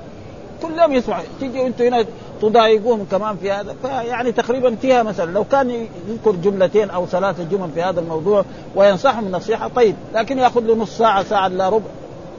كل 0.62 0.78
يوم 0.78 0.92
يسمع 0.92 1.20
تيجي 1.40 1.66
أنتم 1.66 1.84
هنا 1.84 2.04
تضايقوهم 2.42 3.06
كمان 3.10 3.36
في 3.36 3.52
هذا. 3.52 3.74
فيعني 3.82 4.32
تقريبا 4.32 4.74
فيها 4.74 5.02
مثلا 5.02 5.32
لو 5.32 5.44
كان 5.44 5.86
يذكر 6.08 6.32
جملتين 6.32 6.90
أو 6.90 7.06
ثلاثة 7.06 7.44
جمل 7.44 7.68
في 7.74 7.82
هذا 7.82 8.00
الموضوع 8.00 8.44
وينصحهم 8.76 9.30
نصيحة 9.32 9.68
طيب. 9.68 9.96
لكن 10.14 10.38
يأخذ 10.38 10.60
له 10.60 10.76
نص 10.76 10.98
ساعة 10.98 11.22
ساعة 11.22 11.46
إلا 11.46 11.68
ربع. 11.68 11.86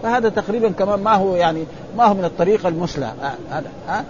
فهذا 0.05 0.29
تقريبا 0.29 0.69
كمان 0.69 0.99
ما 0.99 1.13
هو 1.13 1.35
يعني 1.35 1.65
ما 1.97 2.05
هو 2.05 2.13
من 2.13 2.25
الطريقة 2.25 2.69
المثلى 2.69 3.11
هذا 3.51 3.69
ها 3.87 4.05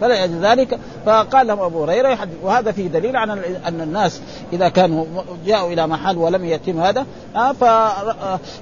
فلذلك 0.00 0.78
فقال 1.06 1.46
لهم 1.46 1.60
أبو 1.60 1.84
هريرة 1.84 2.18
وهذا 2.42 2.72
فيه 2.72 2.88
دليل 2.88 3.16
على 3.16 3.32
أن 3.68 3.80
الناس 3.80 4.20
إذا 4.52 4.68
كانوا 4.68 5.06
جاءوا 5.46 5.72
إلى 5.72 5.86
محل 5.86 6.18
ولم 6.18 6.44
يتم 6.44 6.80
هذا 6.80 7.06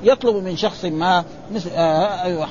فيطلب 0.02 0.36
من 0.36 0.56
شخص 0.56 0.84
ما 0.84 1.24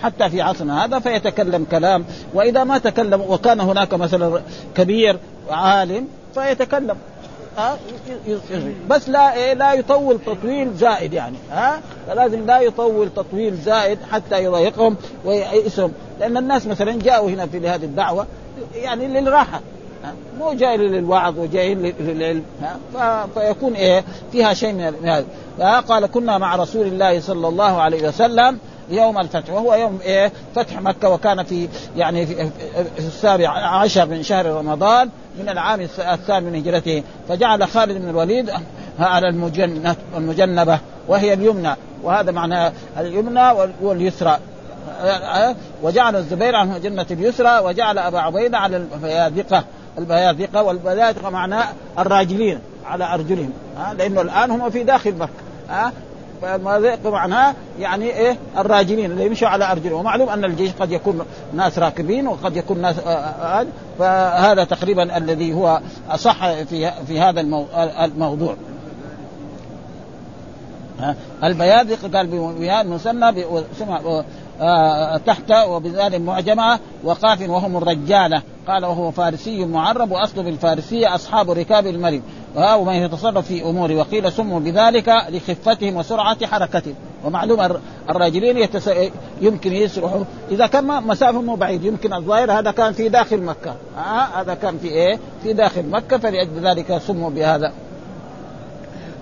حتى 0.01 0.29
في 0.29 0.41
عصرنا 0.41 0.85
هذا 0.85 0.99
فيتكلم 0.99 1.65
كلام. 1.71 2.05
وإذا 2.33 2.63
ما 2.63 2.77
تكلم 2.77 3.21
وكان 3.21 3.59
هناك 3.59 3.93
مثلا 3.93 4.41
كبير 4.75 5.19
عالم 5.49 6.07
فيتكلم. 6.33 6.97
ها؟ 7.57 7.77
بس 8.89 9.09
لا 9.09 9.35
إيه 9.35 9.53
لا 9.53 9.73
يطول 9.73 10.19
تطويل 10.25 10.73
زائد 10.73 11.13
يعني 11.13 11.37
ها؟ 11.51 11.79
فلازم 12.07 12.45
لا 12.45 12.59
يطول 12.59 13.09
تطويل 13.15 13.55
زائد 13.55 13.99
حتى 14.11 14.43
يضايقهم 14.43 14.95
ويئسهم 15.25 15.91
لأن 16.19 16.37
الناس 16.37 16.67
مثلا 16.67 16.99
جاءوا 17.01 17.29
هنا 17.29 17.45
في 17.45 17.67
هذه 17.67 17.85
الدعوة 17.85 18.27
يعني 18.75 19.07
للراحة 19.07 19.61
مو 20.39 20.53
جاي 20.53 20.77
للوعظ 20.77 21.39
وجاي 21.39 21.75
للعلم 21.75 22.43
فيكون 23.33 23.73
إيه 23.73 24.03
فيها 24.31 24.53
شيء 24.53 24.73
من 24.73 25.09
هذا. 25.09 25.25
قال 25.79 26.05
كنا 26.05 26.37
مع 26.37 26.55
رسول 26.55 26.87
الله 26.87 27.19
صلى 27.19 27.47
الله 27.47 27.81
عليه 27.81 28.07
وسلم 28.07 28.57
يوم 28.89 29.17
الفتح 29.17 29.53
وهو 29.53 29.75
يوم 29.75 29.99
إيه 30.03 30.31
فتح 30.55 30.81
مكة 30.81 31.09
وكان 31.09 31.43
في 31.43 31.67
يعني 31.97 32.25
في 32.25 32.51
السابع 32.99 33.49
عشر 33.49 34.05
من 34.05 34.23
شهر 34.23 34.45
رمضان 34.45 35.09
من 35.39 35.49
العام 35.49 35.81
الثاني 35.99 36.45
من 36.45 36.55
هجرته 36.55 37.03
فجعل 37.29 37.67
خالد 37.67 37.97
بن 37.97 38.09
الوليد 38.09 38.51
على 38.99 39.29
المجنبة 40.17 40.79
وهي 41.07 41.33
اليمنى 41.33 41.75
وهذا 42.03 42.31
معنى 42.31 42.71
اليمنى 42.97 43.51
واليسرى. 43.81 44.39
وجعل 45.83 46.15
الزبير 46.15 46.55
عن 46.55 46.81
جنة 46.81 47.05
اليسرى 47.11 47.59
وجعل 47.59 47.97
أبا 47.97 48.19
عبيدة 48.19 48.57
على 48.57 48.77
البيادقة 48.77 49.63
البيادقة 49.97 50.63
والبيادقة 50.63 51.29
معناه 51.29 51.65
الراجلين 51.99 52.59
على 52.85 53.13
أرجلهم 53.13 53.53
لأنه 53.97 54.21
الآن 54.21 54.51
هم 54.51 54.69
في 54.69 54.83
داخل 54.83 55.15
مكة 55.15 55.91
فما 56.41 56.97
معناها 57.05 57.55
يعني 57.79 58.05
إيه؟ 58.05 58.37
الراجلين 58.57 59.11
اللي 59.11 59.25
يمشوا 59.25 59.47
على 59.47 59.71
أرجلهم. 59.71 59.99
ومعلوم 59.99 60.29
أن 60.29 60.45
الجيش 60.45 60.71
قد 60.71 60.91
يكون 60.91 61.25
ناس 61.53 61.79
راكبين 61.79 62.27
وقد 62.27 62.57
يكون 62.57 62.81
ناس 62.81 62.99
آه، 62.99 63.09
آه، 63.09 63.61
آه، 63.61 63.67
فهذا 63.99 64.63
تقريبا 64.63 65.17
الذي 65.17 65.53
هو 65.53 65.81
أصح 66.09 66.51
في 66.51 66.91
في 67.07 67.19
هذا 67.19 67.41
الموضوع. 68.05 68.55
البيادق 71.43 72.15
قال 72.15 72.27
بمياه 72.27 72.83
مسمى 72.83 73.31
تحت 75.25 75.51
وبذلك 75.67 76.21
معجمة 76.21 76.79
وقاف 77.03 77.49
وهم 77.49 77.77
الرجالة. 77.77 78.41
قال 78.67 78.85
وهو 78.85 79.11
فارسي 79.11 79.65
معرب 79.65 80.11
وأصله 80.11 80.43
بالفارسية 80.43 81.15
أصحاب 81.15 81.51
ركاب 81.51 81.87
المريض 82.57 82.79
ومن 82.79 82.93
يتصرف 82.93 83.47
في 83.47 83.63
اموره 83.63 83.95
وقيل 83.95 84.31
سموا 84.31 84.59
بذلك 84.59 85.13
لخفتهم 85.29 85.95
وسرعة 85.95 86.45
حركتهم. 86.45 86.95
ومعلوم 87.25 87.79
الراجلين 88.09 88.57
يتس... 88.57 88.89
يمكن 89.41 89.73
يسرحوا. 89.73 90.23
إذا 90.51 90.67
كان 90.67 90.85
مسافة 90.85 91.41
مو 91.41 91.55
بعيد 91.55 91.83
يمكن 91.83 92.13
الظاهر 92.13 92.51
هذا 92.51 92.71
كان 92.71 92.93
في 92.93 93.09
داخل 93.09 93.41
مكة. 93.41 93.75
آه 93.97 94.41
هذا 94.41 94.53
كان 94.53 94.77
في 94.77 94.87
إيه؟ 94.87 95.19
في 95.43 95.53
داخل 95.53 95.89
مكة 95.89 96.17
فلأجل 96.17 96.67
ذلك 96.67 96.97
سموا 96.97 97.29
بهذا. 97.29 97.71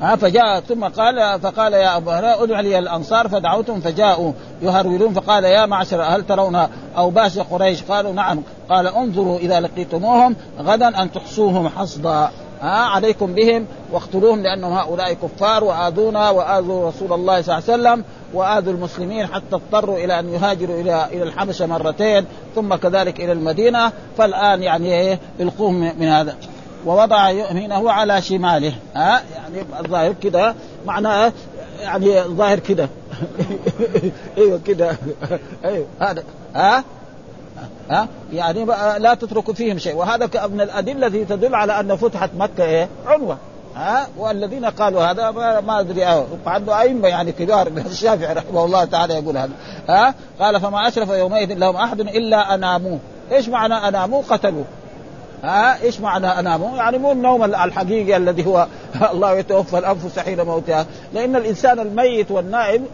ها 0.01 0.15
فجاء 0.15 0.59
ثم 0.59 0.83
قال 0.83 1.41
فقال 1.41 1.73
يا 1.73 1.97
أبو 1.97 2.09
هريرة 2.09 2.43
ادع 2.43 2.59
لي 2.59 2.79
الأنصار 2.79 3.27
فدعوتهم 3.27 3.81
فجاءوا 3.81 4.31
يهرولون 4.61 5.13
فقال 5.13 5.43
يا 5.43 5.65
معشر 5.65 6.01
هل 6.01 6.25
ترون 6.25 6.67
اوباش 6.97 7.39
قريش؟ 7.39 7.83
قالوا 7.83 8.13
نعم. 8.13 8.41
قال 8.69 8.87
انظروا 8.87 9.37
إذا 9.37 9.59
لقيتموهم 9.59 10.35
غدا 10.59 11.01
أن 11.01 11.11
تحصوهم 11.11 11.69
حصدا 11.69 12.29
ها 12.63 12.85
عليكم 12.85 13.33
بهم 13.33 13.65
واقتلوهم 13.91 14.43
لأنهم 14.43 14.73
هؤلاء 14.73 15.13
كفار 15.13 15.63
وآذونا 15.63 16.29
وآذوا 16.29 16.89
رسول 16.89 17.13
الله 17.13 17.41
صلى 17.41 17.57
الله 17.57 17.69
عليه 17.69 17.99
وسلم 17.99 18.03
وآذوا 18.33 18.73
المسلمين 18.73 19.27
حتى 19.27 19.55
اضطروا 19.55 19.97
إلى 19.97 20.19
أن 20.19 20.29
يهاجروا 20.29 20.81
إلى 20.81 21.07
إلى 21.11 21.23
الحبشة 21.23 21.65
مرتين 21.65 22.25
ثم 22.55 22.75
كذلك 22.75 23.19
إلى 23.19 23.31
المدينة 23.31 23.91
فالآن 24.17 24.63
يعني 24.63 24.93
إيه 24.93 25.19
القوهم 25.39 25.99
من 25.99 26.07
هذا. 26.07 26.35
ووضع 26.85 27.29
يمينه 27.29 27.91
على 27.91 28.21
شماله. 28.21 28.73
ها 28.95 29.23
يعني 29.35 29.65
الظاهر 29.79 30.13
كده 30.23 30.55
معناه 30.85 31.31
يعني 31.81 32.21
الظاهر 32.21 32.59
كده. 32.59 32.89
أيوه 34.37 34.59
كده. 34.65 34.97
أيوه 35.65 35.85
هذا. 35.99 36.23
ها 36.55 36.83
ها؟ 37.89 38.07
يعني 38.33 38.65
لا 38.99 39.13
تتركوا 39.13 39.53
فيهم 39.53 39.77
شيء. 39.77 39.95
وهذا 39.95 40.47
من 40.47 40.61
الأدلة 40.61 41.07
التي 41.07 41.25
تدل 41.25 41.55
على 41.55 41.79
أن 41.79 41.95
فتحت 41.95 42.29
مكة 42.37 42.63
إيه؟ 42.63 42.87
عنوة. 43.07 43.37
ها؟ 43.75 44.07
والذين 44.17 44.65
قالوا 44.65 45.03
هذا 45.03 45.31
ما 45.61 45.79
أدري. 45.79 46.25
عنده 46.45 46.81
أئمة 46.81 47.07
يعني 47.07 47.31
كبار. 47.31 47.67
الشافعي 47.91 48.33
رحمه 48.33 48.65
الله 48.65 48.85
تعالى 48.85 49.13
يقول 49.13 49.37
هذا. 49.37 49.51
ها؟ 49.89 50.13
قال 50.39 50.61
فما 50.61 50.87
أشرف 50.87 51.09
يومئذ 51.09 51.53
لهم 51.53 51.75
أحد 51.75 51.99
إلا 51.99 52.53
أناموه. 52.53 52.99
إيش 53.31 53.49
معنى 53.49 53.73
أناموه؟ 53.73 54.23
قتلوه. 54.29 54.65
ها؟ 55.43 55.81
إيش 55.81 55.99
معنى 55.99 56.27
اناموا؟ 56.27 56.77
يعني 56.77 56.97
مو 56.97 57.11
النوم 57.11 57.43
الحقيقي 57.43 58.17
الذي 58.17 58.45
هو 58.45 58.67
الله 59.13 59.37
يتوفى 59.37 59.77
الأنفس 59.77 60.19
حين 60.19 60.41
موتها، 60.41 60.85
لأن 61.13 61.35
الإنسان 61.35 61.79
الميت 61.79 62.31
والنائم 62.31 62.85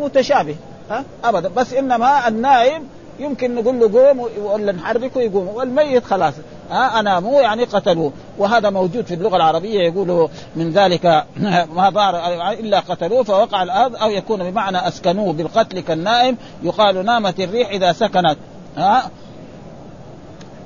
متشابه. 0.00 0.56
ها؟ 0.90 1.04
ابدا. 1.24 1.48
بس 1.48 1.72
إنما 1.72 2.28
النائم 2.28 2.84
يمكن 3.18 3.54
نقول 3.54 3.80
له 3.80 4.00
قوم 4.00 4.28
ولا 4.42 4.72
نحركه 4.72 5.20
يقوم 5.20 5.48
والميت 5.48 6.04
خلاص. 6.04 6.34
ها 6.70 7.00
اناموا 7.00 7.40
يعني 7.40 7.64
قتلوه. 7.64 8.12
وهذا 8.38 8.70
موجود 8.70 9.06
في 9.06 9.14
اللغة 9.14 9.36
العربية 9.36 9.80
يقول 9.80 10.28
من 10.56 10.70
ذلك 10.70 11.24
ما 11.76 11.88
ضار 11.88 12.16
إلا 12.52 12.80
قتلوه 12.80 13.22
فوقع 13.22 13.62
الأرض 13.62 13.96
أو 13.96 14.10
يكون 14.10 14.50
بمعنى 14.50 14.88
أسكنوه 14.88 15.32
بالقتل 15.32 15.80
كالنائم. 15.80 16.36
يقال 16.62 17.04
نامت 17.04 17.40
الريح 17.40 17.70
إذا 17.70 17.92
سكنت. 17.92 18.36
ها 18.76 19.10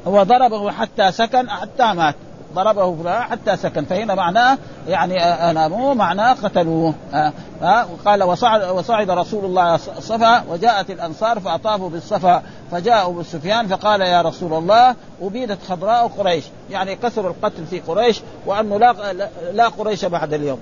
وضربه 0.07 0.71
حتى 0.71 1.13
سكن 1.13 1.51
حتى 1.51 1.93
مات. 1.95 2.15
ضربه 2.55 2.97
فلان 2.97 3.23
حتى 3.23 3.57
سكن. 3.57 3.85
فهنا 3.85 4.15
معناه 4.15 4.59
يعني 4.89 5.25
اناموه 5.25 5.95
معناه 5.95 6.33
قتلوه. 6.33 6.95
آه 7.15 7.33
آه 7.63 7.87
وقال 7.93 8.23
وصعد, 8.23 8.63
وصعد 8.63 9.11
رسول 9.11 9.45
الله 9.45 9.75
الصفا 9.75 10.45
وجاءت 10.51 10.91
الأنصار 10.91 11.41
فأطافوا 11.41 11.91
بالصفا 11.91 12.43
فجاء 12.71 13.07
ابو 13.07 13.23
سفيان 13.23 13.67
فقال 13.67 14.01
يا 14.01 14.23
رسول 14.23 14.53
الله 14.53 14.95
أبيدت 15.23 15.59
خضراء 15.69 16.07
قريش. 16.07 16.45
يعني 16.71 16.97
كثر 16.97 17.29
القتل 17.29 17.67
في 17.67 17.81
قريش 17.81 18.23
وأنه 18.47 18.79
لا 18.79 19.13
لا 19.53 19.69
قريش 19.69 20.05
بعد 20.05 20.35
اليوم. 20.35 20.59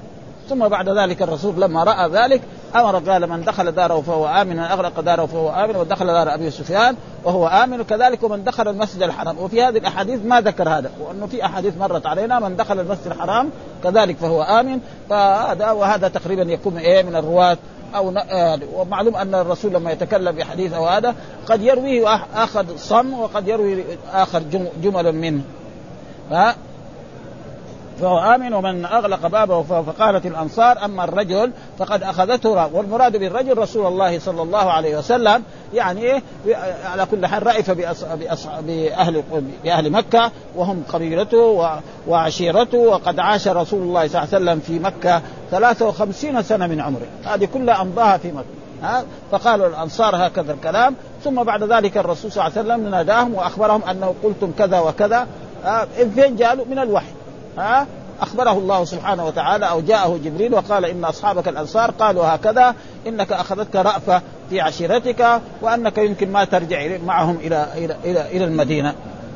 ثم 0.48 0.68
بعد 0.68 0.88
ذلك 0.88 1.22
الرسول 1.22 1.60
لما 1.60 1.84
رأى 1.84 2.08
ذلك 2.08 2.42
أمر 2.76 2.98
قال 3.10 3.26
من 3.26 3.44
دخل 3.44 3.72
داره 3.72 4.00
فهو 4.00 4.26
آمن 4.26 4.56
من 4.56 4.58
اغلق 4.58 5.00
داره 5.00 5.26
فهو 5.26 5.50
آمن 5.50 5.76
ودخل 5.76 6.06
دار 6.06 6.34
أبي 6.34 6.50
سفيان 6.50 6.96
وهو 7.24 7.46
آمن. 7.46 7.80
وكذلك 7.80 8.22
ومن 8.22 8.44
دخل 8.44 8.68
المسجد 8.68 9.02
الحرام. 9.02 9.38
وفي 9.38 9.62
هذه 9.62 9.78
الأحاديث 9.78 10.20
ما 10.24 10.40
ذكر 10.40 10.68
هذا 10.68 10.90
وأنه 11.00 11.26
في 11.26 11.44
أحاديث 11.44 11.76
مرت 11.78 12.06
علينا 12.06 12.40
من 12.40 12.56
دخل 12.56 12.80
المسجد 12.80 13.06
الحرام 13.06 13.50
كذلك 13.84 14.16
فهو 14.16 14.42
آمن. 14.42 14.80
فهذا 15.10 15.70
وهذا 15.70 16.08
تقريبا 16.08 16.42
يكون 16.42 16.78
إيه 16.78 17.02
من 17.02 17.16
الرواة 17.16 17.58
أو 17.94 18.10
آه، 18.10 18.58
ومعلوم 18.74 19.16
أن 19.16 19.34
الرسول 19.34 19.72
لما 19.72 19.92
يتكلم 19.92 20.36
بحديث 20.36 20.72
أو 20.72 20.86
هذا 20.86 21.14
قد 21.46 21.62
يرويه 21.62 22.20
اخذ 22.34 22.76
صم 22.76 23.12
وقد 23.12 23.48
يروي 23.48 23.84
آخر 24.12 24.42
جمل 24.82 25.12
منه. 25.12 25.42
فهو 28.00 28.18
آمن 28.18 28.54
ومن 28.54 28.84
أغلق 28.84 29.26
بابه 29.26 29.62
فقالت 29.62 30.26
الأنصار 30.26 30.84
أما 30.84 31.04
الرجل 31.04 31.52
فقد 31.78 32.02
أخذته 32.02 32.50
والمراد 32.74 33.16
بالرجل 33.16 33.58
رسول 33.58 33.86
الله 33.86 34.18
صلى 34.18 34.42
الله 34.42 34.70
عليه 34.70 34.98
وسلم 34.98 35.42
يعني 35.74 36.00
إيه؟ 36.00 36.22
على 36.84 37.06
كل 37.06 37.26
حال 37.26 37.46
رأف 37.46 37.70
بأهل 37.70 39.22
بأهل 39.64 39.90
مكة 39.90 40.30
وهم 40.56 40.82
قبيلته 40.92 41.70
وعشيرته 42.08 42.78
وقد 42.78 43.18
عاش 43.18 43.48
رسول 43.48 43.82
الله 43.82 44.08
صلى 44.08 44.22
الله 44.22 44.34
عليه 44.34 44.44
وسلم 44.44 44.60
في 44.60 44.78
مكة 44.78 45.22
53 45.50 46.42
سنة 46.42 46.66
من 46.66 46.80
عمره. 46.80 47.06
هذه 47.24 47.48
كلها 47.54 47.82
أمضاها 47.82 48.16
في 48.16 48.32
مكة. 48.32 48.46
ها؟ 48.82 49.04
فقالوا 49.32 49.66
الأنصار 49.66 50.26
هكذا 50.26 50.52
الكلام. 50.52 50.94
ثم 51.24 51.42
بعد 51.42 51.62
ذلك 51.62 51.96
الرسول 51.96 52.32
صلى 52.32 52.46
الله 52.46 52.58
عليه 52.58 52.68
وسلم 52.68 52.90
ناداهم 52.90 53.34
وأخبرهم 53.34 53.82
أنه 53.90 54.14
قلتم 54.24 54.52
كذا 54.58 54.80
وكذا. 54.80 55.26
فين 56.14 56.36
جاءوا 56.36 56.64
من 56.70 56.78
الوحي. 56.78 57.12
ها؟ 57.58 57.86
أخبره 58.20 58.52
الله 58.52 58.84
سبحانه 58.84 59.26
وتعالى 59.26 59.70
أو 59.70 59.80
جاءه 59.80 60.20
جبريل 60.24 60.54
وقال 60.54 60.84
إن 60.84 61.04
أصحابك 61.04 61.48
الأنصار 61.48 61.90
قالوا 61.90 62.24
هكذا 62.24 62.74
إنك 63.06 63.32
أخذتك 63.32 63.76
رأفة 63.76 64.22
في 64.50 64.60
عشيرتك 64.60 65.40
وأنك 65.62 65.98
يمكن 65.98 66.32
ما 66.32 66.44
ترجع 66.44 66.96
معهم 67.06 67.36
إلى 67.36 67.66
إلى 67.74 67.96
إلى, 68.04 68.30
إلى 68.30 68.44
المدينة. 68.44 68.94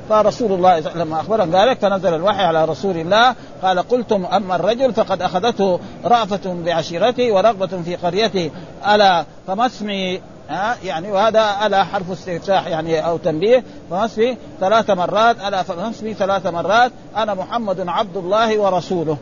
فرسول 0.09 0.53
الله 0.53 0.81
لما 0.81 1.21
اخبرهم 1.21 1.57
ذلك 1.57 1.79
فنزل 1.79 2.15
الوحي 2.15 2.43
على 2.43 2.65
رسول 2.65 2.97
الله. 2.97 3.35
قال 3.63 3.79
قلتم 3.79 4.25
أما 4.25 4.57
الرجل 4.57 4.95
فقد 4.95 5.23
أخذته 5.23 5.81
رأفة 6.05 6.55
بعشيرته 6.65 7.33
ورغبة 7.33 7.83
في 7.85 7.97
قريته. 7.97 8.51
ألا 8.87 9.25
فما 9.47 9.67
اسمي 9.67 10.21
ها؟ 10.49 10.77
يعني 10.85 11.13
وهذا 11.13 11.67
ألا 11.67 11.85
حرف 11.85 12.11
استفتاح 12.11 12.67
يعني 12.67 13.07
أو 13.07 13.17
تنبيه. 13.17 13.65
فمسمي 13.91 14.37
ثلاث 14.61 14.91
مرات 14.91 15.37
ألا 15.49 15.63
فمسمي 15.63 16.15
ثلاث 16.15 16.47
مرات. 16.47 16.93
أنا 17.17 17.35
محمد 17.35 17.89
عبد 17.89 18.17
الله 18.17 18.59
ورسوله. 18.59 19.17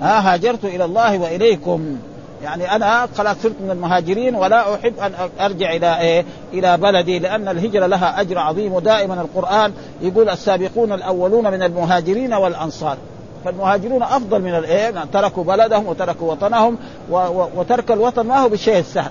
ها؟ 0.00 0.34
هاجرت 0.34 0.64
إلى 0.64 0.84
الله 0.84 1.18
وإليكم. 1.18 1.96
يعني 2.42 2.76
أنا 2.76 3.08
خلاص 3.18 3.36
صرت 3.42 3.54
من 3.60 3.70
المهاجرين 3.70 4.34
ولا 4.34 4.74
أحب 4.74 4.98
أن 4.98 5.12
أرجع 5.40 5.72
إلى 5.72 6.00
إيه؟ 6.00 6.24
إلى 6.52 6.76
بلدي 6.76 7.18
لأن 7.18 7.48
الهجرة 7.48 7.86
لها 7.86 8.20
أجر 8.20 8.38
عظيم. 8.38 8.72
ودائما 8.72 9.14
القرآن 9.14 9.72
يقول 10.00 10.28
السابقون 10.30 10.92
الأولون 10.92 11.50
من 11.50 11.62
المهاجرين 11.62 12.34
والأنصار. 12.34 12.96
فالمهاجرون 13.44 14.02
أفضل 14.02 14.42
من 14.42 14.54
الايه؟ 14.54 15.04
تركوا 15.12 15.44
بلدهم 15.44 15.86
وتركوا 15.86 16.32
وطنهم 16.32 16.78
وترك 17.56 17.90
الوطن 17.90 18.26
ما 18.26 18.38
هو 18.38 18.48
بالشيء 18.48 18.78
السهل 18.78 19.10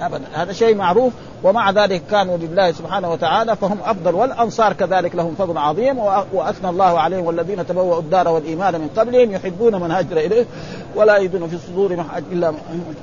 ابدا. 0.00 0.24
هذا 0.32 0.52
شيء 0.52 0.74
معروف 0.74 1.12
ومع 1.42 1.70
ذلك 1.70 2.02
كانوا 2.10 2.36
لله 2.36 2.72
سبحانه 2.72 3.12
وتعالى 3.12 3.56
فهم 3.56 3.78
أفضل 3.84 4.14
والأنصار 4.14 4.72
كذلك 4.72 5.14
لهم 5.14 5.34
فضل 5.34 5.58
عظيم 5.58 5.98
وأثنى 6.32 6.70
الله 6.70 7.00
عليهم 7.00 7.26
والذين 7.26 7.66
تبوأوا 7.66 8.00
الدار 8.00 8.28
والإيمان 8.28 8.80
من 8.80 8.88
قبلهم 8.96 9.30
يحبون 9.30 9.80
من 9.80 9.90
هاجر 9.90 10.16
إليه 10.16 10.46
ولا 10.96 11.16
يجدون 11.16 11.48
في 11.48 11.58
صدورهم 11.58 12.06
إلا 12.32 12.54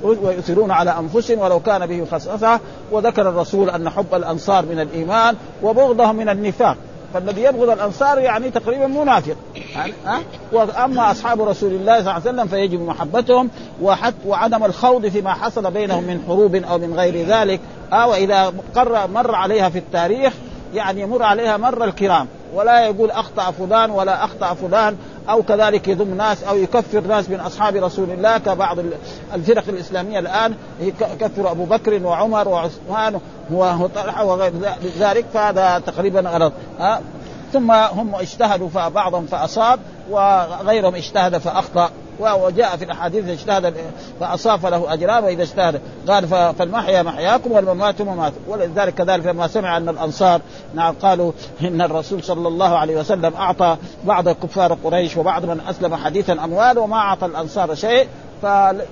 ويؤثرون 0.02 0.70
على 0.70 0.90
أنفسهم 0.98 1.38
ولو 1.38 1.60
كان 1.60 1.86
به 1.86 2.04
خصاصة. 2.12 2.60
وذكر 2.92 3.28
الرسول 3.28 3.70
أن 3.70 3.90
حب 3.90 4.14
الأنصار 4.14 4.66
من 4.66 4.80
الإيمان 4.80 5.36
وبغضهم 5.62 6.16
من 6.16 6.28
النفاق. 6.28 6.76
فالذي 7.14 7.42
يبغض 7.42 7.70
الأنصار 7.70 8.18
يعني 8.18 8.50
تقريبا 8.50 8.86
منافق 8.86 9.36
ها؟ 10.06 10.20
وأما 10.52 11.10
أصحاب 11.10 11.42
رسول 11.42 11.72
الله 11.72 11.92
صلى 11.92 12.00
الله 12.00 12.12
عليه 12.12 12.22
وسلم 12.22 12.46
فيجب 12.46 12.80
محبتهم 12.80 13.50
وحت 13.82 14.14
وعدم 14.26 14.64
الخوض 14.64 15.06
فيما 15.06 15.34
حصل 15.34 15.70
بينهم 15.70 16.04
من 16.04 16.24
حروب 16.26 16.54
أو 16.54 16.78
من 16.78 16.94
غير 16.94 17.26
ذلك. 17.26 17.60
ها 17.92 18.04
وإذا 18.04 18.52
قر 18.74 19.06
مر 19.08 19.34
عليها 19.34 19.68
في 19.68 19.78
التاريخ 19.78 20.32
يعني 20.74 21.00
يمر 21.00 21.22
عليها 21.22 21.56
مر 21.56 21.84
الكرام. 21.84 22.26
ولا 22.54 22.80
يقول 22.86 23.10
أخطأ 23.10 23.50
فلان 23.50 23.90
ولا 23.90 24.24
أخطأ 24.24 24.54
فلان. 24.54 24.96
أو 25.28 25.42
كذلك 25.42 25.88
يضم 25.88 26.14
ناس 26.14 26.44
أو 26.44 26.56
يكفر 26.56 27.00
ناس 27.00 27.30
من 27.30 27.40
أصحاب 27.40 27.76
رسول 27.76 28.10
الله 28.10 28.38
كبعض 28.38 28.78
الفرق 29.34 29.64
الإسلامية 29.68 30.18
الآن 30.18 30.54
يكفر 30.80 31.50
أبو 31.50 31.64
بكر 31.64 32.06
وعمر 32.06 32.48
وعثمان 32.48 33.20
وطلحة 33.50 34.24
وغير 34.24 34.52
ذلك 34.98 35.24
فهذا 35.34 35.78
تقريبا 35.78 36.20
غلط. 36.20 36.52
ثم 37.52 37.70
هم 37.70 38.14
اجتهدوا 38.14 38.68
فبعضهم 38.68 39.26
فأصاب 39.26 39.80
وغيرهم 40.10 40.94
اجتهد 40.94 41.38
فأخطأ. 41.38 41.90
وجاء 42.20 42.76
في 42.76 42.84
الأحاديث 42.84 43.24
إذا 43.24 43.32
اجتهد 43.32 43.74
فاصاب 44.20 44.58
فله 44.60 44.92
اجران 44.92 45.24
وإذا 45.24 45.42
اجتهد. 45.42 45.80
قال 46.08 46.28
فالمحيا 46.28 47.02
محياكم 47.02 47.52
والممات 47.52 48.02
ممات. 48.02 48.32
ولذلك 48.48 48.94
كذلك 48.94 49.26
لما 49.26 49.46
سمع 49.46 49.76
أن 49.76 49.88
الأنصار 49.88 50.40
نعم 50.74 50.94
قالوا 50.94 51.32
إن 51.60 51.82
الرسول 51.82 52.22
صلى 52.22 52.48
الله 52.48 52.78
عليه 52.78 52.96
وسلم 52.96 53.34
أعطى 53.34 53.76
بعض 54.04 54.28
كفار 54.28 54.76
قريش 54.84 55.16
وبعض 55.16 55.44
من 55.44 55.60
أسلم 55.60 55.96
حديثا 55.96 56.32
أموال 56.32 56.78
وما 56.78 56.96
أعطى 56.96 57.26
الأنصار 57.26 57.74
شيء. 57.74 58.08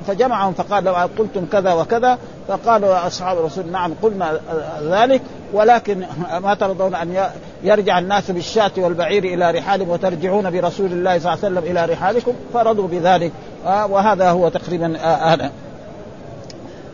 فجمعهم 0.06 0.52
فقال 0.52 0.84
لو 0.84 0.94
قلتم 0.94 1.46
كذا 1.52 1.72
وكذا 1.72 2.18
فقالوا 2.48 3.06
أصحاب 3.06 3.38
الرسول 3.38 3.66
نعم 3.66 3.94
قلنا 4.02 4.40
ذلك 4.82 5.22
ولكن 5.52 6.04
ما 6.42 6.54
ترضون 6.54 6.94
أن 6.94 7.28
يرجع 7.62 7.98
الناس 7.98 8.30
بالشاة 8.30 8.70
والبعير 8.76 9.24
إلى 9.24 9.50
رحالهم 9.50 9.88
وترجعون 9.88 10.50
برسول 10.50 10.92
الله 10.92 11.18
صلى 11.18 11.32
الله 11.32 11.44
عليه 11.44 11.60
وسلم 11.60 11.70
إلى 11.70 11.84
رحالكم 11.92 12.32
فرضوا 12.54 12.88
بذلك. 12.88 13.32
وهذا 13.64 14.30
هو 14.30 14.48
تقريبا 14.48 14.98
هذا. 14.98 15.50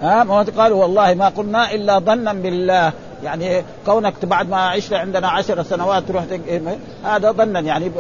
ها 0.03 0.45
قالوا 0.59 0.83
والله 0.83 1.15
ما 1.15 1.29
قلنا 1.29 1.75
إلا 1.75 1.99
ظنا 1.99 2.33
بالله. 2.33 2.93
يعني 3.25 3.63
كونك 3.87 4.25
بعد 4.25 4.49
ما 4.49 4.57
عشت 4.57 4.93
عندنا 4.93 5.29
عشر 5.29 5.63
سنوات 5.63 6.03
تروح 6.03 6.25
هذا 7.05 7.33
ظنا 7.33 7.61
يعني 7.61 7.91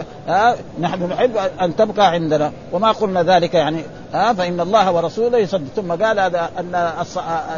نحن 0.80 1.02
نحب 1.02 1.36
أن 1.60 1.76
تبقى 1.76 2.10
عندنا 2.10 2.52
وما 2.72 2.92
قلنا 2.92 3.22
ذلك 3.22 3.54
يعني. 3.54 3.82
ها 4.12 4.32
فإن 4.32 4.60
الله 4.60 4.92
ورسوله 4.92 5.38
يصدق. 5.38 5.72
ثم 5.76 5.92
قال 5.92 6.20
هذا 6.20 6.50
أن 6.58 6.92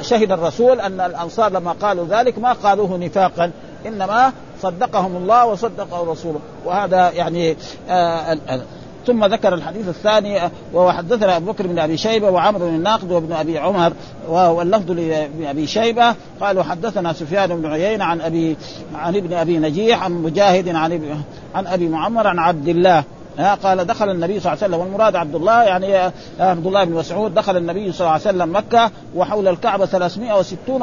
شهد 0.02 0.32
الرسول 0.32 0.80
أن 0.80 1.00
الأنصار 1.00 1.52
لما 1.52 1.72
قالوا 1.72 2.06
ذلك 2.10 2.38
ما 2.38 2.52
قالوه 2.52 2.96
نفاقا 2.96 3.50
إنما 3.86 4.32
صدقهم 4.62 5.16
الله 5.16 5.46
وصدقه 5.46 6.12
رسوله. 6.12 6.40
وهذا 6.64 7.10
يعني 7.10 7.56
آه 7.88 8.38
ثم 9.06 9.24
ذكر 9.24 9.54
الحديث 9.54 9.88
الثاني 9.88 10.40
وحدثنا 10.74 11.36
أبو 11.36 11.52
بكر 11.52 11.66
بن 11.66 11.78
أبي 11.78 11.96
شيبة 11.96 12.30
وعمر 12.30 12.58
بن 12.58 12.74
الناقد 12.74 13.12
وابن 13.12 13.32
أبي 13.32 13.58
عمر 13.58 13.92
واللفظ 14.28 14.90
لابن 14.90 15.46
أبي 15.46 15.66
شيبة. 15.66 16.14
قالوا 16.40 16.62
حدثنا 16.62 17.12
سفيان 17.12 17.62
بن 17.62 17.66
عيينة 17.66 18.04
عن 18.04 18.20
أبي 18.20 18.56
عن 18.94 19.16
ابن 19.16 19.32
أبي 19.32 19.58
نجيح 19.58 20.02
عن 20.02 20.12
مجاهد 20.12 20.68
عن 20.68 21.22
عن 21.54 21.66
أبي 21.66 21.88
معمر 21.88 22.26
عن 22.26 22.38
عبد 22.38 22.68
الله. 22.68 23.04
قال 23.38 23.86
دخل 23.86 24.10
النبي 24.10 24.40
صلى 24.40 24.52
الله 24.52 24.64
عليه 24.64 24.74
وسلم 24.74 24.80
والمراد 24.80 25.16
عبد 25.16 25.34
الله 25.34 25.62
يعني 25.62 26.12
عبد 26.40 26.66
الله 26.66 26.84
بن 26.84 26.92
مسعود 26.92 27.34
دخل 27.34 27.56
النبي 27.56 27.92
صلى 27.92 28.00
الله 28.00 28.10
عليه 28.10 28.20
وسلم 28.20 28.56
مكة 28.56 28.90
وحول 29.14 29.48
الكعبة 29.48 29.86
360 29.86 30.82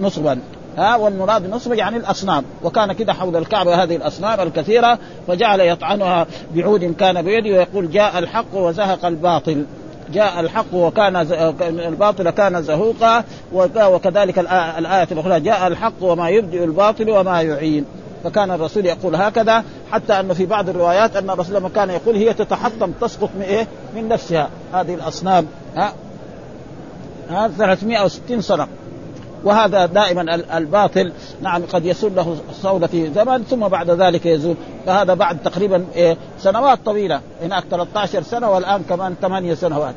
نصبا 0.00 0.38
ها 0.78 0.96
والمراد 0.96 1.50
نصب 1.50 1.72
يعني 1.72 1.96
الأصنام. 1.96 2.44
وكان 2.62 2.92
كده 2.92 3.12
حول 3.12 3.36
الكعبة 3.36 3.82
هذه 3.82 3.96
الأصنام 3.96 4.40
الكثيرة 4.40 4.98
فجعل 5.28 5.60
يطعنها 5.60 6.26
بعود 6.54 6.94
كان 6.98 7.22
بيده 7.22 7.50
ويقول 7.50 7.90
جاء 7.90 8.18
الحق 8.18 8.54
وزهق 8.54 9.04
الباطل. 9.04 9.64
جاء 10.12 10.40
الحق 10.40 10.74
وكان 10.74 11.16
الباطل 11.60 12.30
كان 12.30 12.62
زهوقا 12.62 13.24
وكذلك 13.52 14.38
الآية 14.38 15.08
الأخرى 15.12 15.40
جاء 15.40 15.66
الحق 15.66 15.92
وما 16.00 16.28
يبدئ 16.28 16.64
الباطل 16.64 17.10
وما 17.10 17.42
يعين. 17.42 17.84
فكان 18.24 18.50
الرسول 18.50 18.86
يقول 18.86 19.16
هكذا 19.16 19.64
حتى 19.92 20.20
أنه 20.20 20.34
في 20.34 20.46
بعض 20.46 20.68
الروايات 20.68 21.16
أن 21.16 21.30
الرسول 21.30 21.54
لما 21.54 21.68
كان 21.68 21.90
يقول 21.90 22.16
هي 22.16 22.34
تتحطم 22.34 22.92
تسقط 23.00 23.30
من 23.36 23.42
إيه؟ 23.42 23.66
من 23.96 24.08
نفسها. 24.08 24.48
هذه 24.74 24.94
الأصنام 24.94 25.46
ها؟ 25.76 25.92
ها؟ 27.30 27.48
360 27.48 28.40
سنه 28.40 28.66
وهذا 29.44 29.86
دائما 29.86 30.34
الباطل. 30.34 31.12
نعم 31.42 31.62
قد 31.72 31.84
يسول 31.86 32.14
له 32.14 32.36
صولة 32.62 32.86
في 32.86 33.10
زمن 33.14 33.42
ثم 33.42 33.68
بعد 33.68 33.90
ذلك 33.90 34.26
يزول. 34.26 34.56
فهذا 34.86 35.14
بعد 35.14 35.42
تقريبا 35.42 35.84
إيه؟ 35.94 36.16
سنوات 36.38 36.78
طويلة. 36.84 37.20
هناك 37.42 37.64
13 37.70 38.22
سنة 38.22 38.50
والآن 38.50 38.82
كمان 38.88 39.14
8 39.22 39.54
سنوات. 39.54 39.94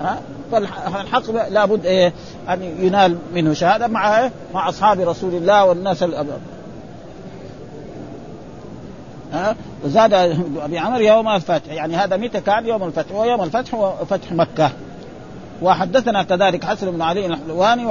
ها؟ 0.00 0.20
فالحق 0.52 1.30
لابد 1.50 1.86
إيه؟ 1.86 2.12
أن 2.48 2.62
ينال 2.62 3.16
منه 3.34 3.52
شهادة 3.52 3.86
مع 3.86 4.20
إيه؟ 4.20 4.32
مع 4.54 4.68
أصحاب 4.68 5.00
رسول 5.00 5.34
الله 5.34 5.64
والناس 5.64 6.02
ها؟ 9.34 9.56
وزاد 9.84 10.14
أبي 10.62 10.78
عمر 10.78 11.00
يوم 11.00 11.28
الفتح. 11.28 11.72
يعني 11.72 11.96
هذا 11.96 12.16
متى 12.16 12.40
كان؟ 12.40 12.66
يوم 12.66 12.82
الفتح. 12.82 13.14
ويوم 13.14 13.42
الفتح 13.42 13.74
هو 13.74 13.92
فتح 14.10 14.32
مكة. 14.32 14.70
وحدثنا 15.62 16.22
كذلك 16.22 16.64
حسن 16.64 16.90
بن 16.90 17.02
علي 17.02 17.26
الحلواني 17.26 17.86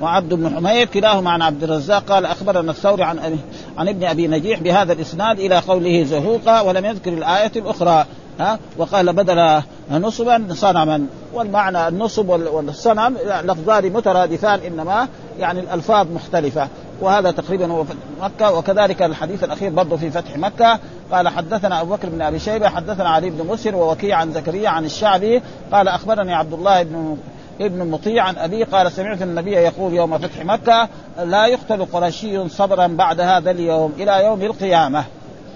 وعبد 0.00 0.34
بن 0.34 0.56
حميد 0.56 0.88
كلاهما 0.88 1.30
عن 1.30 1.42
عبد 1.42 1.62
الرزاق 1.62 2.04
قال 2.04 2.26
أخبرنا 2.26 2.70
الثوري 2.70 3.02
عن 3.02 3.38
عن 3.78 3.88
ابن 3.88 4.04
أبي 4.04 4.26
نجيح 4.28 4.60
بهذا 4.60 4.92
الإسناد 4.92 5.38
إلى 5.38 5.58
قوله 5.58 6.04
زهوقا 6.04 6.60
ولم 6.60 6.84
يذكر 6.84 7.12
الآية 7.12 7.52
الأخرى. 7.56 8.06
ها؟ 8.40 8.58
وقال 8.78 9.12
بدل 9.12 9.62
نصبا 9.90 10.46
صنما. 10.52 11.06
والمعنى 11.34 11.88
النصب 11.88 12.28
والصنم 12.28 13.16
لفظان 13.44 13.92
مترادفان 13.92 14.60
إنما 14.60 15.08
يعني 15.40 15.60
الألفاظ 15.60 16.06
مختلفة. 16.14 16.68
وهذا 17.00 17.30
تقريبا 17.30 17.72
هو 17.72 17.84
مكة. 18.22 18.52
وكذلك 18.58 19.02
الحديث 19.02 19.44
الأخير 19.44 19.70
برضه 19.70 19.96
في 19.96 20.10
فتح 20.10 20.36
مكة. 20.36 20.78
قال 21.12 21.28
حدثنا 21.28 21.80
أبو 21.80 21.94
بكر 21.94 22.08
بن 22.08 22.22
أبي 22.22 22.38
شيبة 22.38 22.68
حدثنا 22.68 23.08
علي 23.08 23.30
بن 23.30 23.46
مسر 23.46 23.74
ووكيع 23.74 24.16
عن 24.16 24.32
زكريا 24.32 24.68
عن 24.68 24.84
الشعبي. 24.84 25.42
قال 25.72 25.88
أخبرني 25.88 26.34
عبد 26.34 26.52
الله 26.52 26.82
بن 26.82 27.16
ابن 27.60 27.90
مطيع 27.90 28.24
عن 28.24 28.36
أبي 28.38 28.64
قال 28.64 28.92
سمعت 28.92 29.22
النبي 29.22 29.52
يقول 29.52 29.94
يوم 29.94 30.18
فتح 30.18 30.44
مكة 30.44 30.88
لا 31.24 31.46
يقتل 31.46 31.84
قرشي 31.84 32.48
صبرا 32.48 32.86
بعد 32.86 33.20
هذا 33.20 33.50
اليوم 33.50 33.92
إلى 33.98 34.24
يوم 34.24 34.42
القيامة. 34.42 35.04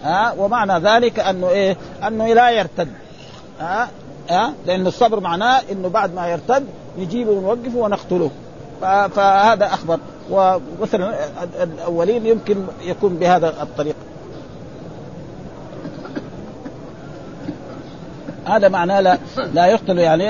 ها؟ 0.05 0.35
ومعنى 0.39 0.79
ذلك 0.79 1.21
أنه 1.21 1.49
إيه؟ 1.49 1.77
أنه 2.07 2.35
لا 2.35 2.51
يرتد. 2.51 2.89
ها؟ 3.61 3.89
ها؟ 4.31 4.53
لأن 4.67 4.87
الصبر 4.87 5.21
معناه 5.21 5.61
أنه 5.73 5.89
بعد 5.89 6.15
ما 6.15 6.29
يرتد 6.29 6.67
نجيبه 6.99 7.31
ونوقفه 7.31 7.79
ونقتله. 7.79 8.31
فهذا 8.81 9.67
أخبر. 9.67 9.99
ومثلا 10.31 11.15
الأولين 11.63 12.27
يمكن 12.27 12.57
يكون 12.83 13.17
بهذا 13.17 13.49
الطريق. 13.63 13.95
هذا 18.47 18.69
معناه 18.69 19.01
لا 19.01 19.19
لا 19.55 19.67
يقتل 19.67 19.99
يعني 19.99 20.29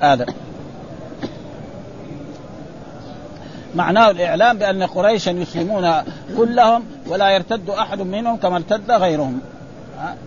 هذا. 0.00 0.26
معناه 3.74 4.10
الإعلام 4.10 4.58
بأن 4.58 4.82
قريشا 4.82 5.30
يسلمون 5.30 5.92
كلهم 6.36 6.84
ولا 7.06 7.30
يرتد 7.30 7.70
أحد 7.70 8.00
منهم 8.00 8.36
كما 8.36 8.56
ارتد 8.56 8.90
غيرهم. 8.90 9.40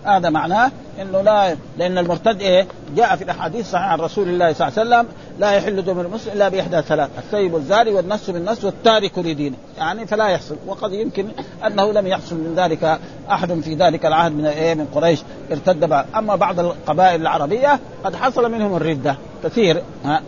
هذا 0.04 0.30
معناه 0.30 0.70
إنه 1.02 1.20
لا 1.20 1.56
لأن 1.78 1.98
المرتد 1.98 2.40
إيه؟ 2.40 2.66
جاء 2.96 3.16
في 3.16 3.24
الأحاديث 3.24 3.70
صحيحه 3.70 3.88
عن 3.88 3.98
رسول 3.98 4.28
الله 4.28 4.52
صلى 4.52 4.68
الله 4.68 4.80
عليه 4.80 4.88
وسلم 4.88 5.14
لا 5.38 5.50
يحل 5.52 5.84
دم 5.84 6.00
المسلم 6.00 6.32
إلا 6.32 6.48
بإحدى 6.48 6.82
ثلاث 6.82 7.10
الثيب 7.18 7.56
الزاري 7.56 7.90
والنفس 7.90 8.30
بالنفس 8.30 8.64
والتارك 8.64 9.18
لدينه 9.18 9.56
يعني 9.78 10.06
فلا 10.06 10.28
يحصل 10.28 10.56
وقد 10.66 10.92
يمكن 10.92 11.26
أنه 11.66 11.92
لم 11.92 12.06
يحصل 12.06 12.36
من 12.36 12.54
ذلك 12.56 12.98
أحد 13.30 13.60
في 13.60 13.74
ذلك 13.74 14.06
العهد 14.06 14.32
من 14.32 14.46
إيه 14.46 14.74
من 14.74 14.86
قريش 14.94 15.22
ارتد 15.52 15.92
أما 16.16 16.36
بعض 16.36 16.60
القبائل 16.60 17.20
العربية 17.20 17.80
قد 18.04 18.16
حصل 18.16 18.52
منهم 18.52 18.76
الردة 18.76 19.16
كثير 19.44 19.82
ها 20.04 20.22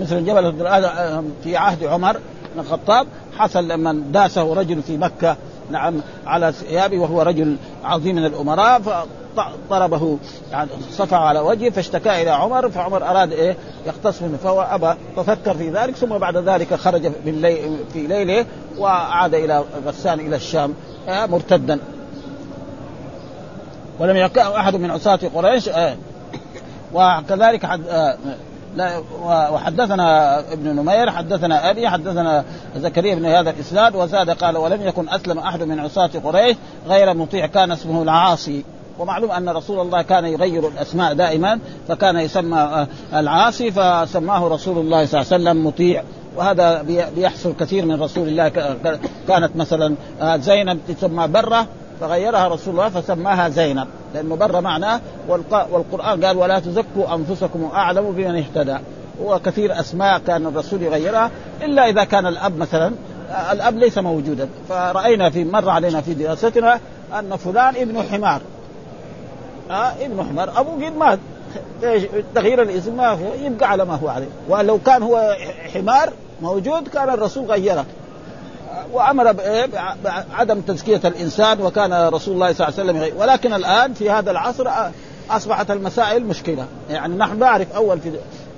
مثل 0.00 0.24
جبل 0.24 0.54
في 1.44 1.56
عهد 1.56 1.84
عمر 1.84 2.16
بن 2.54 2.60
الخطاب 2.60 3.06
حصل 3.38 3.68
لما 3.68 3.92
داسه 4.12 4.54
رجل 4.54 4.82
في 4.82 4.96
مكة 4.96 5.36
نعم 5.70 5.94
على 6.26 6.52
ثيابه 6.52 6.98
وهو 6.98 7.22
رجل 7.22 7.56
عظيم 7.84 8.16
من 8.16 8.24
الأمراء 8.24 9.06
فضربه 9.36 10.18
يعني 10.52 10.70
صفع 10.90 11.18
على 11.18 11.40
وجهه 11.40 11.70
فاشتكى 11.70 12.22
إلى 12.22 12.30
عمر 12.30 12.70
فعمر 12.70 13.10
أراد 13.10 13.32
إيه؟ 13.32 13.56
يقتص 13.86 14.22
منه. 14.22 14.38
فهو 14.44 14.62
أبى 14.62 14.98
ففكر 15.16 15.54
في 15.54 15.70
ذلك 15.70 15.96
ثم 15.96 16.18
بعد 16.18 16.36
ذلك 16.36 16.74
خرج 16.74 17.12
في 17.92 18.06
ليله 18.06 18.46
وعاد 18.78 19.34
إلى 19.34 19.64
غسان 19.86 20.20
إلى 20.20 20.36
الشام 20.36 20.74
مرتدا. 21.08 21.78
ولم 24.00 24.16
يكن 24.16 24.40
أحد 24.40 24.76
من 24.76 24.90
عصاة 24.90 25.18
قريش 25.34 25.70
وكذلك 26.94 27.66
حد 27.66 27.80
لا 28.76 29.02
وحدثنا 29.24 30.38
ابن 30.52 30.76
نمير 30.76 31.10
حدثنا 31.10 31.70
أبي 31.70 31.88
حدثنا 31.88 32.44
زكريا 32.76 33.14
بن 33.14 33.26
هذا 33.26 33.50
الإسناد 33.50 33.96
وزاد 33.96 34.30
قال 34.30 34.56
ولم 34.56 34.82
يكن 34.82 35.08
أسلم 35.08 35.38
أحد 35.38 35.62
من 35.62 35.80
عصاة 35.80 36.10
قريش 36.24 36.56
غير 36.88 37.14
مطيع 37.14 37.46
كان 37.46 37.72
اسمه 37.72 38.02
العاصي. 38.02 38.64
ومعلوم 38.98 39.30
أن 39.30 39.48
رسول 39.48 39.80
الله 39.80 40.02
كان 40.02 40.24
يغير 40.24 40.68
الأسماء 40.68 41.14
دائما 41.14 41.58
فكان 41.88 42.16
يسمى 42.16 42.86
العاصي 43.14 43.70
فسماه 43.70 44.48
رسول 44.48 44.78
الله 44.78 45.06
صلى 45.06 45.20
الله 45.20 45.32
عليه 45.32 45.42
وسلم 45.42 45.66
مطيع. 45.66 46.02
وهذا 46.36 46.82
بيحصل 47.16 47.54
كثير 47.60 47.84
من 47.84 48.02
رسول 48.02 48.28
الله 48.28 48.48
كانت 49.28 49.56
مثلا 49.56 49.94
زينب 50.36 50.78
تسمى 50.88 51.28
برة 51.28 51.66
فغيرها 52.00 52.48
رسول 52.48 52.74
الله 52.74 52.88
فسماها 52.88 53.48
زينب. 53.48 53.86
لأنه 54.14 54.36
بر 54.36 54.60
معناه 54.60 55.00
والقرآن 55.48 56.24
قال 56.24 56.36
ولا 56.36 56.58
تزكوا 56.58 57.14
أنفسكم 57.14 57.70
أعلم 57.74 58.12
بمن 58.12 58.36
اهتدى. 58.36 58.76
وكثير 59.22 59.80
أسماء 59.80 60.18
كان 60.18 60.46
الرسول 60.46 60.82
يغيرها 60.82 61.30
إلا 61.62 61.88
إذا 61.88 62.04
كان 62.04 62.26
الأب 62.26 62.56
مثلا 62.58 62.92
الأب 63.52 63.76
ليس 63.76 63.98
موجودا. 63.98 64.48
فرأينا 64.68 65.30
في 65.30 65.44
مر 65.44 65.68
علينا 65.70 66.00
في 66.00 66.14
دراستنا 66.14 66.80
أن 67.18 67.36
فلان 67.36 67.76
ابن 67.76 68.02
حمار. 68.02 68.40
آه 69.70 69.92
ابن 70.00 70.26
حمار 70.28 70.60
ابوه 70.60 70.86
قد 70.86 70.96
مات 70.96 71.18
تغيير 72.34 72.62
الاسم 72.62 72.96
ما 72.96 73.08
هو 73.08 73.34
يبقى 73.42 73.70
على 73.70 73.84
ما 73.84 73.94
هو 73.94 74.08
عليه. 74.08 74.28
ولو 74.48 74.78
كان 74.78 75.02
هو 75.02 75.36
حمار 75.74 76.12
موجود 76.42 76.88
كان 76.88 77.10
الرسول 77.10 77.44
غيره. 77.44 77.86
وأمر 78.92 79.32
بعدم 80.04 80.60
تزكية 80.60 81.00
الإنسان 81.04 81.60
وكان 81.60 82.08
رسول 82.08 82.34
الله 82.34 82.52
صلى 82.52 82.68
الله 82.68 82.80
عليه 82.80 83.00
وسلم 83.00 83.20
ولكن 83.20 83.52
الآن 83.54 83.94
في 83.94 84.10
هذا 84.10 84.30
العصر 84.30 84.68
أصبحت 85.30 85.70
المسائل 85.70 86.24
مشكلة. 86.26 86.66
يعني 86.90 87.16
نحن 87.16 87.38
نعرف 87.38 87.72
أول 87.72 88.00
في 88.00 88.12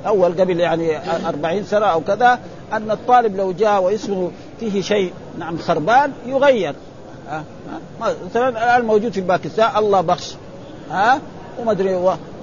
أول 0.07 0.40
قبل 0.40 0.61
يعني 0.61 0.99
أربعين 1.29 1.64
سنة 1.64 1.87
أو 1.87 2.01
كذا 2.01 2.38
أن 2.73 2.90
الطالب 2.90 3.37
لو 3.37 3.53
جاء 3.53 3.83
واسمه 3.83 4.31
فيه 4.61 4.83
شيء 4.83 5.12
نعم 5.38 5.59
خربان 5.59 6.12
يغير. 6.27 6.75
مثلا 8.01 8.49
الآن 8.49 8.85
موجود 8.85 9.12
في 9.12 9.21
باكستان 9.21 9.77
الله 9.77 10.01
بخش. 10.01 10.35
ها؟ 10.90 11.20
وما 11.61 11.73
أدري 11.73 11.94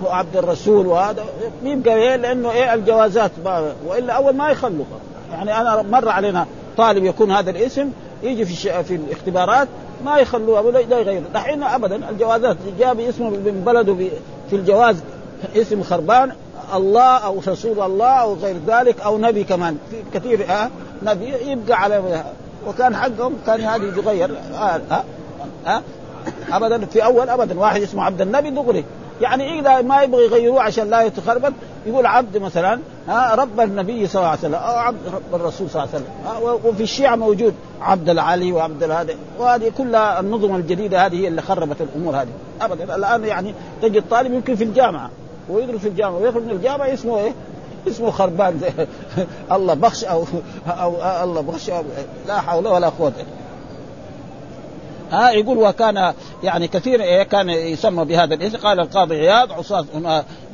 وعبد 0.03 0.37
الرسول 0.37 0.87
وهذا. 0.87 1.23
يبقى 1.63 1.95
إيه؟ 1.95 2.15
لأنه 2.15 2.51
إيه 2.51 2.73
الجوازات 2.73 3.31
وإلا 3.87 4.13
أول 4.13 4.35
ما 4.35 4.49
يخلوا 4.49 4.85
يعني 5.31 5.61
أنا 5.61 5.81
مر 5.81 6.09
علينا 6.09 6.45
طالب 6.77 7.03
يكون 7.05 7.31
هذا 7.31 7.49
الاسم 7.51 7.91
يجي 8.23 8.45
في 8.45 8.83
في 8.83 8.95
الاختبارات 8.95 9.67
ما 10.05 10.17
يخلوها 10.17 10.59
ولا 10.59 10.79
يغيروا 10.79 11.27
دحين 11.33 11.63
ابدا 11.63 12.09
الجوازات 12.09 12.57
جاء 12.79 12.93
باسمه 12.93 13.29
من 13.29 13.63
بلده 13.65 13.95
في 14.49 14.55
الجواز 14.55 15.03
اسم 15.55 15.83
خربان 15.83 16.31
الله 16.73 17.17
أو 17.17 17.41
رسول 17.47 17.81
الله 17.81 18.05
أو 18.05 18.33
غير 18.33 18.55
ذلك 18.67 19.01
أو 19.01 19.17
نبي 19.17 19.43
كمان. 19.43 19.77
في 19.91 20.19
كثير 20.19 20.45
آه 20.51 20.69
نبي 21.03 21.25
يبقى 21.25 21.81
على 21.81 22.23
وكان 22.67 22.95
حقهم 22.95 23.33
كان 23.45 23.61
هذه 23.61 23.83
يتغير. 23.83 24.31
آه 24.53 24.81
آه 24.91 25.03
آه 25.67 25.81
ابدا 26.51 26.85
في 26.85 27.03
أول 27.05 27.29
ابدا 27.29 27.59
واحد 27.59 27.81
اسمه 27.81 28.03
عبد 28.03 28.21
النبي 28.21 28.49
دغري. 28.49 28.85
يعني 29.21 29.59
اذا 29.59 29.81
ما 29.81 30.01
يبغى 30.01 30.25
يغيروه 30.25 30.61
عشان 30.61 30.89
لا 30.89 31.01
يتخربط 31.01 31.53
يقول 31.85 32.05
عبد 32.05 32.37
مثلا 32.37 32.79
ها 33.07 33.35
رب 33.35 33.59
النبي 33.59 34.07
صلى 34.07 34.19
الله 34.19 34.29
عليه 34.29 34.39
وسلم 34.39 34.55
أو 34.55 34.75
عبد 34.75 34.97
رب 35.13 35.41
الرسول 35.41 35.69
صلى 35.69 35.83
الله 35.83 35.93
عليه 35.93 36.05
وسلم 36.05 36.69
وفي 36.69 36.83
الشيعة 36.83 37.15
موجود 37.15 37.53
عبد 37.81 38.09
العلي 38.09 38.51
وعبد 38.51 38.83
هذا 38.83 39.13
وهذه 39.39 39.71
كلها 39.77 40.19
النظم 40.19 40.55
الجديدة 40.55 41.05
هذه 41.05 41.15
هي 41.15 41.27
اللي 41.27 41.41
خربت 41.41 41.81
الأمور 41.81 42.15
هذه. 42.15 42.29
ابدا 42.61 42.95
الآن 42.95 43.25
يعني 43.25 43.53
تجد 43.81 44.03
طالب 44.09 44.33
يمكن 44.33 44.55
في 44.55 44.63
الجامعة 44.63 45.09
ويدرس 45.49 45.79
في 45.79 45.87
الجامعة 45.87 46.17
ويخرج 46.17 46.43
من 46.43 46.51
الجامعة 46.51 46.93
اسمه 46.93 47.17
إيه؟ 47.17 47.31
اسمه 47.87 48.11
خربان 48.11 48.61
الله 49.51 49.73
بخش 49.73 50.03
أو 50.03 50.23
أو 50.67 51.23
الله 51.23 51.41
بخش 51.41 51.69
أو 51.69 51.83
لا 52.27 52.41
حول 52.41 52.67
ولا 52.67 52.89
قوة 52.89 53.13
ها 55.11 55.31
يقول 55.31 55.57
وكان 55.57 56.13
يعني 56.43 56.67
كثير 56.67 57.01
إيه 57.01 57.23
كان 57.23 57.49
يسمى 57.49 58.05
بهذا 58.05 58.33
الاسم. 58.33 58.57
قال 58.57 58.79
القاضي 58.79 59.15
عياض 59.15 59.51
عصاة 59.51 59.85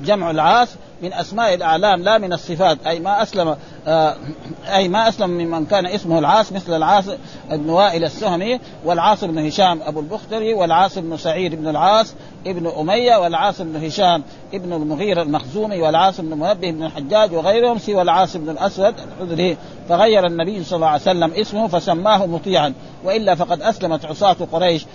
جمع 0.02 0.32
العاص 0.32 0.70
من 1.02 1.13
أسماء 1.13 1.54
الأعلام 1.54 2.04
لا 2.04 2.17
من 2.17 2.34
الصفات 2.34 2.78
أي 2.88 3.00
ما 3.00 3.24
أسلم 3.24 3.56
أي 3.88 4.88
ما 4.88 5.08
أسلم 5.08 5.30
ممن 5.30 5.65
كان 5.65 5.86
اسمه 5.86 6.19
العاص 6.19 6.52
مثل 6.52 6.76
العاص 6.76 7.06
بن 7.52 7.69
وائل 7.69 8.04
السهمي 8.04 8.60
والعاص 8.86 9.23
بن 9.23 9.45
هشام 9.45 9.80
أبو 9.86 10.00
البختري 10.00 10.54
والعاص 10.54 10.97
بن 10.97 11.17
سعيد 11.17 11.56
بن 11.56 11.67
العاص 11.67 12.13
ابن 12.47 12.67
أمية 12.67 13.15
والعاص 13.15 13.62
بن 13.62 13.86
هشام 13.86 14.23
ابن 14.54 14.73
المغيرة 14.73 15.21
المخزومي 15.21 15.82
والعاص 15.82 16.21
بن 16.21 16.38
منبه 16.38 16.71
بن 16.71 16.84
الحجاج 16.84 17.34
وغيرهم 17.34 17.78
سوى 17.78 18.02
العاص 18.02 18.38
بن 18.38 18.50
الأسود 18.50 18.93
الحذري 19.00 19.58
فغير 19.89 20.26
النبي 20.26 20.63
صلى 20.63 20.76
الله 20.76 20.88
عليه 20.88 21.02
وسلم 21.02 21.32
اسمه 21.32 21.67
فسماه 21.67 22.26
مطيعا 22.26 22.73
وإلا 23.04 23.36
فقد 23.36 23.62
أسلمت 23.62 24.06
عصاة 24.06 24.38
قريش 24.52 24.86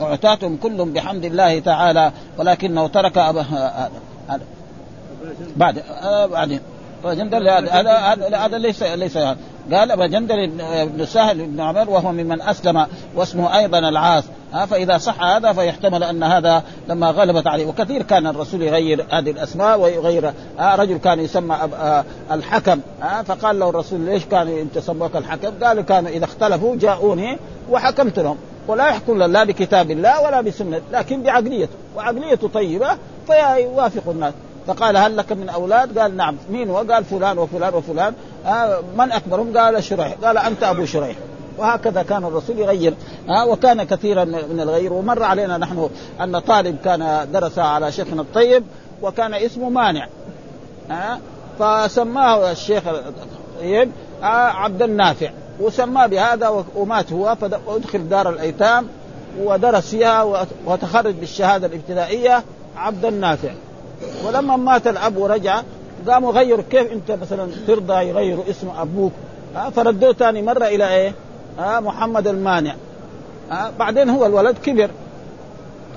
وعتاتهم 0.00 0.56
كلهم 0.56 0.92
بحمد 0.92 1.24
الله 1.24 1.58
تعالى 1.58 2.12
ولكنه 2.38 2.86
ترك 2.86 3.18
هذا 3.18 3.90
بعد 5.56 5.78
آه 6.02 6.26
بعدين. 6.26 6.60
جندل 7.12 7.48
هذا 7.48 8.16
هذا 8.36 8.58
ليس 8.58 8.82
ليس 8.82 9.18
قال 9.72 9.90
ابا 9.90 10.06
جندل 10.06 10.50
بن 10.86 11.06
سهل 11.06 11.46
بن 11.46 11.60
عمر 11.60 11.90
وهو 11.90 12.12
ممن 12.12 12.42
أسلم 12.42 12.86
واسمه 13.14 13.58
أيضا 13.58 13.78
العاص. 13.78 14.24
فإذا 14.70 14.98
صح 14.98 15.22
هذا 15.22 15.52
فيحتمل 15.52 16.02
أن 16.02 16.22
هذا 16.22 16.62
لما 16.88 17.10
غلبت 17.10 17.46
عليه. 17.46 17.66
وكثير 17.66 18.02
كان 18.02 18.26
الرسول 18.26 18.62
يغير 18.62 19.06
هذه 19.10 19.30
الأسماء 19.30 19.80
ويغير 19.80 20.32
رجل 20.60 20.96
كان 20.96 21.20
يسمى 21.20 21.54
آه 21.54 22.04
الحكم. 22.32 22.80
فقال 23.26 23.58
له 23.58 23.68
الرسول 23.68 24.00
ليش 24.00 24.24
كان 24.24 24.48
أنت 24.48 24.78
سموك 24.78 25.16
الحكم؟ 25.16 25.64
قال 25.64 25.80
كانوا 25.80 26.10
إذا 26.10 26.24
اختلفوا 26.24 26.76
جاءوني 26.76 27.38
وحكمت 27.70 28.18
لهم. 28.18 28.36
ولا 28.68 28.88
يحكم 28.88 29.22
لا 29.22 29.44
بكتاب 29.44 29.90
الله 29.90 30.22
ولا 30.22 30.40
بسنة 30.40 30.80
لكن 30.92 31.22
بعقليته. 31.22 31.74
وعقليته 31.96 32.48
طيبة 32.48 32.88
فيوافق 33.26 34.10
الناس. 34.10 34.34
فقال 34.66 34.96
هل 34.96 35.16
لك 35.16 35.32
من 35.32 35.48
أولاد؟ 35.48 35.98
قال 35.98 36.16
نعم، 36.16 36.36
مين 36.50 36.70
هو؟ 36.70 36.76
قال 36.76 37.04
فلان 37.04 37.38
وفلان 37.38 37.74
وفلان، 37.74 38.14
آه 38.46 38.80
من 38.96 39.12
أكبرهم؟ 39.12 39.58
قال 39.58 39.84
شريح، 39.84 40.14
قال 40.24 40.38
أنت 40.38 40.62
أبو 40.62 40.84
شريح، 40.84 41.16
وهكذا 41.58 42.02
كان 42.02 42.24
الرسول 42.24 42.58
يغير. 42.58 42.94
آه 43.28 43.46
وكان 43.46 43.82
كثيرا 43.82 44.24
من 44.24 44.60
الغير. 44.60 44.92
ومر 44.92 45.22
علينا 45.22 45.58
نحن 45.58 45.90
أن 46.20 46.38
طالب 46.38 46.76
كان 46.84 47.28
درس 47.32 47.58
على 47.58 47.92
شيخنا 47.92 48.22
الطيب 48.22 48.64
وكان 49.02 49.34
اسمه 49.34 49.68
مانع. 49.68 50.08
آه 50.90 51.18
فسماه 51.58 52.50
الشيخ 52.50 52.82
الطيب 52.86 53.90
آه 54.22 54.26
عبد 54.26 54.82
النافع. 54.82 55.30
وسماه 55.60 56.06
بهذا 56.06 56.64
ومات 56.76 57.12
هو 57.12 57.36
فادخل 57.40 58.08
دار 58.08 58.28
الأيتام 58.28 58.88
ودرس 59.40 59.88
فيها 59.88 60.44
وتخرج 60.66 61.14
بالشهادة 61.14 61.66
الابتدائية 61.66 62.42
عبد 62.76 63.04
النافع. 63.04 63.50
ولما 64.26 64.56
مات 64.56 64.86
الأب 64.86 65.16
ورجع 65.16 65.62
قاموا 66.08 66.32
غيروا 66.32 66.64
كيف 66.70 66.92
أنت 66.92 67.10
مثلا 67.10 67.50
ترضى 67.66 67.94
يغيروا 67.94 68.44
اسم 68.50 68.68
أبوك؟ 68.78 69.12
ها 69.56 69.70
فردوه 69.70 70.12
ثاني 70.12 70.42
مرة 70.42 70.64
إلى 70.64 70.88
إيه؟ 70.88 71.12
ها 71.58 71.80
محمد 71.80 72.28
المانع. 72.28 72.74
ها 73.50 73.72
بعدين 73.78 74.10
هو 74.10 74.26
الولد 74.26 74.58
كبر. 74.58 74.90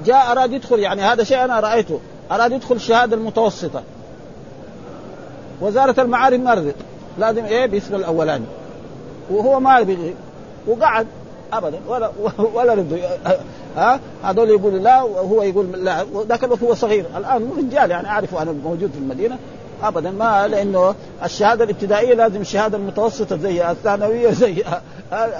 جاء 0.05 0.31
أراد 0.31 0.53
يدخل 0.53 0.79
يعني 0.79 1.01
هذا 1.01 1.23
شيء 1.23 1.43
أنا 1.45 1.59
رأيته. 1.59 1.99
أراد 2.31 2.51
يدخل 2.51 2.75
الشهادة 2.75 3.15
المتوسطة. 3.15 3.83
وزارة 5.61 6.01
المعارف 6.01 6.39
ما 6.39 6.53
رضت 6.53 6.75
لازم 7.19 7.45
إيه؟ 7.45 7.65
باسم 7.65 7.95
الأولاني. 7.95 8.45
وهو 9.29 9.59
ما 9.59 9.79
يبغي 9.79 10.15
وقعد. 10.67 11.07
ابدا. 11.53 11.79
ولا 11.87 12.11
ولا 12.53 12.73
رضوا 12.73 12.97
ها؟ 13.77 13.99
هذول 14.23 14.49
يقولوا 14.49 14.79
لا 14.79 15.01
وهو 15.03 15.43
يقول 15.43 15.71
لا. 15.71 16.05
ذاك 16.29 16.43
الوقت 16.43 16.63
هو 16.63 16.73
صغير. 16.73 17.05
الآن 17.17 17.51
رجال 17.57 17.91
يعني 17.91 18.07
اعرفه 18.07 18.41
أنا 18.41 18.51
موجود 18.51 18.91
في 18.91 18.97
المدينة. 18.97 19.37
ابدا. 19.83 20.11
ما 20.11 20.47
لأنه 20.47 20.95
الشهادة 21.23 21.63
الابتدائية 21.63 22.13
لازم 22.13 22.41
الشهادة 22.41 22.77
المتوسطة 22.77 23.37
زي 23.37 23.71
الثانوية 23.71 24.29
زي 24.31 24.63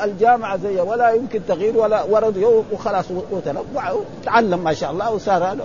الجامعة 0.04 0.58
زي 0.58 0.80
ولا 0.80 1.12
يمكن 1.12 1.42
تغيير 1.48 1.78
ولا 1.78 2.04
ورد 2.04 2.64
وخلاص. 2.72 3.06
وتعلم 3.74 4.64
ما 4.64 4.74
شاء 4.74 4.92
الله 4.92 5.14
وصار 5.14 5.58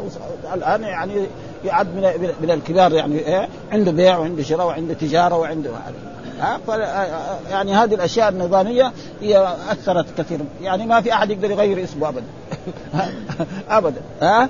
الآن 0.55 0.83
يعني 0.83 1.27
يعد 1.65 1.87
من 1.87 2.35
من 2.43 2.51
الكبار 2.51 2.93
يعني 2.93 3.19
إيه؟ 3.19 3.49
عنده 3.73 3.93
بيع 3.93 4.19
وعنده 4.19 4.43
شراء 4.43 4.67
وعنده 4.67 4.95
تجارة 4.95 5.39
وعنده 5.39 5.71
ها؟ 6.43 6.61
يعني 7.51 7.75
هذه 7.75 7.95
الأشياء 7.95 8.29
النظامية 8.29 8.93
هي 9.21 9.57
أثرت 9.71 10.07
كثيرا 10.19 10.45
يعني 10.63 10.87
ما 10.87 11.01
في 11.01 11.13
أحد 11.13 11.31
يقدر 11.31 11.51
يغير 11.51 11.85
اسمه 11.85 12.09
ابدا. 12.09 12.27
ابدا. 13.79 14.01
ها؟ 14.23 14.49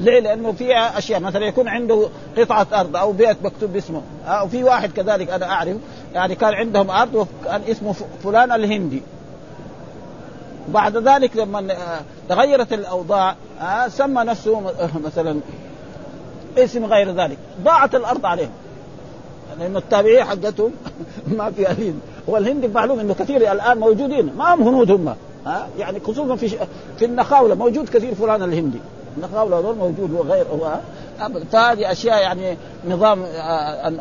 ليه؟ 0.00 0.20
لأنه 0.20 0.52
في 0.52 0.78
أشياء 0.78 1.20
مثلا 1.20 1.46
يكون 1.46 1.68
عنده 1.68 2.08
قطعة 2.38 2.66
أرض 2.72 2.96
أو 2.96 3.12
بيت 3.12 3.36
مكتوب 3.44 3.72
باسمه. 3.72 4.02
أو 4.26 4.48
في 4.48 4.64
واحد 4.64 4.92
كذلك 4.92 5.30
أنا 5.30 5.46
أعرف 5.46 5.76
يعني 6.14 6.34
كان 6.34 6.54
عندهم 6.54 6.90
أرض 6.90 7.14
وكان 7.14 7.60
اسمه 7.68 7.94
فلان 8.24 8.52
الهندي. 8.52 9.02
بعد 10.68 10.96
ذلك 10.96 11.36
لما 11.36 11.74
تغيرت 12.28 12.72
الأوضاع 12.72 13.36
سمى 13.88 14.24
نفسه 14.24 14.72
مثلا 15.04 15.40
اسم 16.58 16.84
غير 16.84 17.10
ذلك. 17.10 17.38
ضاعت 17.62 17.94
الأرض 17.94 18.26
عليهم. 18.26 18.50
لأن 19.58 19.76
التابعيه 19.76 20.22
حقتهم 20.22 20.70
ما 21.38 21.50
في 21.50 21.70
الهند 21.70 22.00
والهند 22.26 22.64
معلوم 22.74 22.98
انه 22.98 23.14
كثير 23.14 23.52
الآن 23.52 23.78
موجودين. 23.78 24.32
ما 24.36 24.54
هم 24.54 24.62
هنود 24.62 24.90
هم. 24.90 25.14
ها؟ 25.46 25.68
يعني 25.78 26.00
خصوصا 26.00 26.36
في 26.36 26.48
في 26.98 27.04
النخاولة. 27.04 27.54
موجود 27.54 27.88
كثير 27.88 28.14
فلان 28.14 28.42
الهندي. 28.42 28.78
النخاولة 29.16 29.58
هذول 29.58 29.76
موجود 29.76 30.12
وغير 30.12 30.46
هو 30.52 30.78
فهذه 31.52 31.92
أشياء 31.92 32.22
يعني 32.22 32.56
نظام 32.88 33.22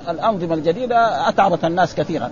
الأنظمة 0.09 0.53
الجديدة 0.53 1.29
أتعبت 1.29 1.65
الناس 1.65 1.95
كثيرا. 1.95 2.29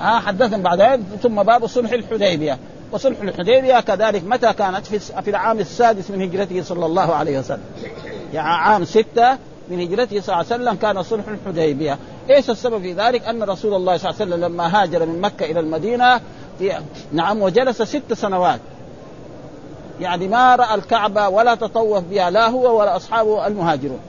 ها؟ 0.00 0.18
حدثنا 0.18 0.56
بعدين 0.56 1.04
ثم 1.22 1.42
باب 1.42 1.66
صلح 1.66 1.92
الحديبية. 1.92 2.58
وصلح 2.92 3.20
الحديبية 3.20 3.80
كذلك 3.80 4.24
متى 4.24 4.52
كانت؟ 4.52 4.86
في 4.86 4.98
في 4.98 5.30
العام 5.30 5.58
السادس 5.58 6.10
من 6.10 6.22
هجرته 6.22 6.62
صلى 6.62 6.86
الله 6.86 7.14
عليه 7.14 7.38
وسلم. 7.38 7.64
يعني 8.32 8.48
عام 8.48 8.84
ستة 8.84 9.38
من 9.70 9.80
هجرته 9.80 10.20
صلى 10.20 10.34
الله 10.34 10.52
عليه 10.52 10.64
وسلم 10.64 10.74
كان 10.74 11.02
صلح 11.02 11.24
الحديبية، 11.28 11.98
إيش 12.30 12.50
السبب 12.50 12.82
في 12.82 12.92
ذلك؟ 12.92 13.24
أن 13.24 13.42
رسول 13.42 13.74
الله 13.74 13.96
صلى 13.96 14.10
الله 14.10 14.20
عليه 14.20 14.30
وسلم 14.34 14.44
لما 14.44 14.82
هاجر 14.82 15.06
من 15.06 15.20
مكة 15.20 15.44
إلى 15.44 15.60
المدينة 15.60 16.20
نعم 17.12 17.42
وجلس 17.42 17.82
ست 17.82 18.12
سنوات. 18.12 18.60
يعني 20.00 20.28
ما 20.28 20.56
رأى 20.56 20.74
الكعبة 20.74 21.28
ولا 21.28 21.54
تطوف 21.54 22.04
بها 22.04 22.30
لا 22.30 22.48
هو 22.48 22.80
ولا 22.80 22.96
أصحابه 22.96 23.46
المهاجرون. 23.46 24.00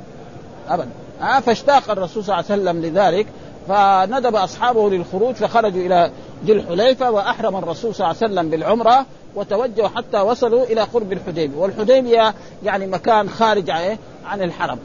ابدا. 0.70 0.90
آه 1.22 1.40
فاشتاق 1.40 1.92
الرسول 1.92 2.24
صلى 2.24 2.40
الله 2.40 2.52
عليه 2.52 2.62
وسلم 2.62 2.82
لذلك 2.82 3.28
فندب 3.68 4.36
أصحابه 4.36 4.90
للخروج 4.90 5.36
فخرجوا 5.36 5.82
إلى 5.82 6.12
ذي 6.46 6.54
الحليفة 6.54 7.12
وأحرم 7.12 7.56
الرسول 7.56 7.96
صلى 7.96 8.06
الله 8.06 8.18
عليه 8.22 8.34
وسلم 8.34 8.50
بالعمرة 8.50 9.06
وتوجهوا 9.36 9.88
حتى 9.88 10.20
وصلوا 10.20 10.64
إلى 10.64 10.82
قرب 10.82 11.14
الحديبية. 11.14 11.58
والحديبية 11.58 12.34
يعني 12.64 12.88
مكان 12.88 13.30
خارج 13.30 13.70
إيه؟ 13.70 13.98
عن 14.28 14.42
الحرم. 14.42 14.80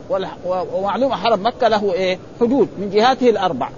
ومعلومة 0.47 1.17
حرم 1.17 1.47
مكة 1.47 1.69
له 1.69 1.93
إيه؟ 1.93 2.19
حدود 2.41 2.69
من 2.79 2.91
جهاته 2.91 3.31
الأربع. 3.31 3.69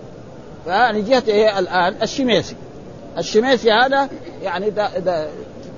يعني 0.66 1.02
جهه 1.02 1.22
إيه؟ 1.28 1.58
الآن 1.58 1.94
الشميسي. 2.02 2.56
الشميسي 3.18 3.72
هذا 3.72 4.08
يعني 4.42 4.70
ده 4.70 4.98
ده 4.98 5.28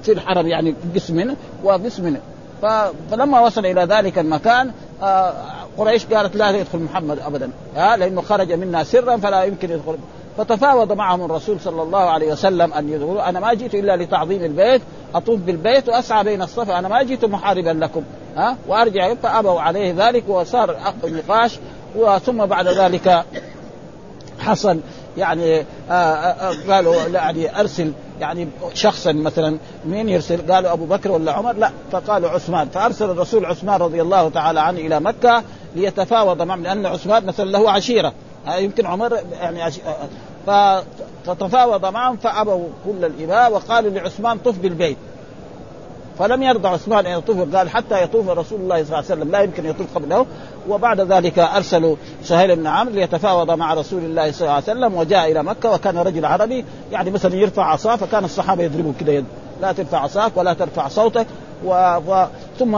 في 0.03 0.13
الحرم 0.13 0.47
يعني 0.47 0.75
قسم 0.95 1.35
وقسم 1.65 2.17
فلما 2.63 3.41
وصل 3.41 3.67
إلى 3.67 3.85
ذلك 3.85 4.19
المكان 4.19 4.71
آه 5.03 5.33
قريش 5.79 6.07
قالت 6.07 6.37
لا 6.37 6.51
يدخل 6.51 6.79
محمد 6.79 7.19
ابدا. 7.19 7.51
لأنه 7.75 8.23
خرج 8.23 8.53
منا 8.53 8.85
سرا 8.85 9.17
فلا 9.17 9.45
يمكن 9.45 9.71
يدخل. 9.71 9.97
فتفاوض 10.39 10.93
معهم 10.93 11.25
الرسول 11.25 11.61
صلى 11.61 11.83
الله 11.83 11.99
عليه 11.99 12.33
وسلم 12.33 12.73
أن 12.73 12.89
يقولوا 12.89 13.29
أنا 13.29 13.41
ما 13.41 13.55
جئت 13.55 13.75
إلا 13.75 13.97
لتعظيم 13.97 14.45
البيت 14.45 14.83
أطوف 15.15 15.41
بالبيت 15.41 15.89
وأسعى 15.89 16.25
بين 16.25 16.43
الصفا 16.43 16.79
أنا 16.79 16.89
ما 16.89 17.03
جئت 17.03 17.25
محاربا 17.25 17.71
لكم 17.71 18.03
ها 18.37 18.57
وأرجع 18.69 19.15
فابوا 19.15 19.61
عليه 19.61 19.95
ذلك 20.09 20.29
وصار 20.29 20.77
نقاش 21.05 21.59
وثم 21.97 22.47
بعد 22.47 22.69
ذلك 22.69 23.25
حصل 24.39 24.81
يعني 25.17 25.59
آآ 25.61 25.65
آآ 25.91 26.73
قالوا 26.73 26.95
يعني 26.95 27.61
أرسل 27.61 27.93
يعني 28.21 28.49
شخصا 28.75 29.13
مثلا 29.13 29.59
مين 29.85 30.09
يرسل؟ 30.09 30.53
قالوا 30.53 30.73
أبو 30.73 30.85
بكر 30.85 31.11
ولا 31.11 31.33
عمر؟ 31.33 31.53
لا 31.53 31.71
فقالوا 31.93 32.31
عثمان 32.31 32.69
فأرسل 32.69 33.11
الرسول 33.11 33.47
عثمان 33.47 33.81
رضي 33.81 34.03
الله 34.03 34.29
تعالى 34.29 34.61
عنه 34.61 34.79
إلى 34.79 35.01
مكة 35.01 35.43
ليتفاوض 35.77 36.43
معهم 36.43 36.63
لأن 36.63 36.87
عثمان 36.87 37.27
مثلا 37.27 37.51
له 37.51 37.71
عشيرة 37.71 38.13
يمكن 38.49 38.87
عمر 38.87 39.19
يعني 39.33 39.63
عش... 39.63 39.81
فتفاوض 41.27 41.87
معهم 41.87 42.17
فأبوا 42.17 42.69
كل 42.85 43.05
الإباء 43.05 43.53
وقالوا 43.53 43.91
لعثمان 43.91 44.39
طف 44.39 44.59
بالبيت. 44.59 44.97
فلم 46.19 46.43
يرضى 46.43 46.69
عثمان 46.69 47.07
أن 47.07 47.19
يطوف 47.19 47.57
قال 47.57 47.71
حتى 47.71 48.03
يطوف 48.03 48.29
رسول 48.29 48.61
الله 48.61 48.77
صلى 48.77 48.85
الله 48.85 48.97
عليه 48.97 49.07
وسلم 49.07 49.31
لا 49.31 49.41
يمكن 49.41 49.67
يطوف 49.67 49.87
قبله. 49.95 50.27
وبعد 50.69 51.01
ذلك 51.01 51.39
أرسلوا 51.39 51.97
سهيل 52.23 52.57
بن 52.57 52.67
عمرو 52.67 52.95
ليتفاوض 52.95 53.51
مع 53.51 53.75
رسول 53.75 54.05
الله 54.05 54.33
صلى 54.33 54.41
الله 54.41 54.53
عليه 54.53 54.65
وسلم 54.65 54.95
وجاء 54.95 55.33
إلى 55.33 55.43
مكة 55.43 55.73
وكان 55.73 55.99
رجل 55.99 56.25
عربي 56.25 56.65
يعني 56.93 57.11
مثلا 57.11 57.35
يرفع 57.35 57.65
عصاه 57.65 57.97
فكان 57.97 58.25
الصحابة 58.25 58.63
يضربوا 58.63 58.93
كذا 59.01 59.13
يد 59.13 59.25
لا 59.61 59.73
ترفع 59.73 59.99
عصاك 59.99 60.37
ولا 60.37 60.55
ترفع 60.55 60.89
صوتك 60.89 61.27
و... 61.65 61.97
و... 62.09 62.27
ثم 62.59 62.75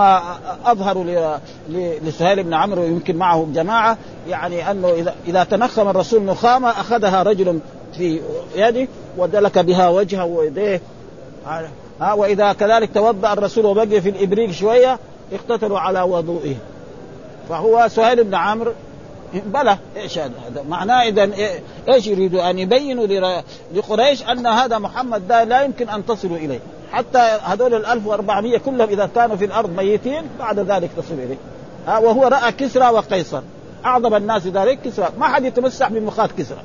اظهروا 0.67 1.05
ل... 1.05 1.39
ل... 1.69 1.99
لسهيل 2.09 2.43
بن 2.43 2.55
عمرو 2.55 2.83
يمكن 2.83 3.17
معه 3.17 3.49
جماعة 3.55 3.99
يعني 4.29 4.71
أنه 4.71 4.89
اذا 4.89 5.15
إذا 5.29 5.45
تنخم 5.45 5.89
الرسول 5.89 6.23
نخامة 6.23 6.71
أخذها 6.71 7.23
رجل 7.23 7.61
في 7.97 8.21
يده 8.57 8.89
ودلك 9.19 9.59
بها 9.59 9.89
وجهه 9.89 10.25
ويديه. 10.25 10.81
ها 12.01 12.13
وإذا 12.13 12.53
كذلك 12.53 12.95
توضأ 12.95 13.33
الرسول 13.33 13.67
وبقي 13.67 14.01
في 14.01 14.09
الإبريق 14.09 14.51
شوية 14.51 14.99
اقتتلوا 15.33 15.79
على 15.79 16.03
وضوئه. 16.03 16.55
فهو 17.49 17.89
سهيل 17.89 18.25
بن 18.25 18.35
عمرو 18.35 18.73
بلى 19.35 19.79
إيش 19.97 20.19
هذا؟ 20.19 20.33
معناه 20.69 21.03
إذا 21.09 21.31
إيش 21.89 22.07
يريدوا؟ 22.07 22.51
أن 22.51 22.59
يبينوا 22.59 23.07
لقريش 23.75 24.23
أن 24.23 24.47
هذا 24.47 24.79
محمد 24.79 25.29
ده 25.29 25.45
لا 25.45 25.63
يمكن 25.63 25.89
أن 25.89 26.07
تصلوا 26.07 26.37
إليه. 26.37 26.61
حتى 26.93 27.19
هذول 27.19 27.75
ال 27.75 27.87
1400 27.87 28.59
كلهم 28.59 28.89
إذا 28.89 29.11
كانوا 29.15 29.37
في 29.37 29.45
الأرض 29.45 29.71
ميتين 29.77 30.23
بعد 30.39 30.59
ذلك 30.59 30.91
تصل 30.97 31.15
إليه. 31.15 31.37
ها 31.87 31.99
وهو 31.99 32.27
رأى 32.27 32.53
كسرى 32.53 32.89
وقيصر. 32.89 33.43
أعظم 33.85 34.15
الناس 34.15 34.47
ذلك 34.47 34.81
كسرى. 34.85 35.09
ما 35.19 35.29
حد 35.29 35.45
يتمسح 35.45 35.89
بمخاط 35.89 36.31
كسرى. 36.39 36.63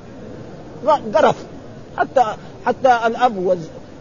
قرف. 1.16 1.36
حتى 1.98 2.26
حتى 2.66 3.00
الأب 3.06 3.58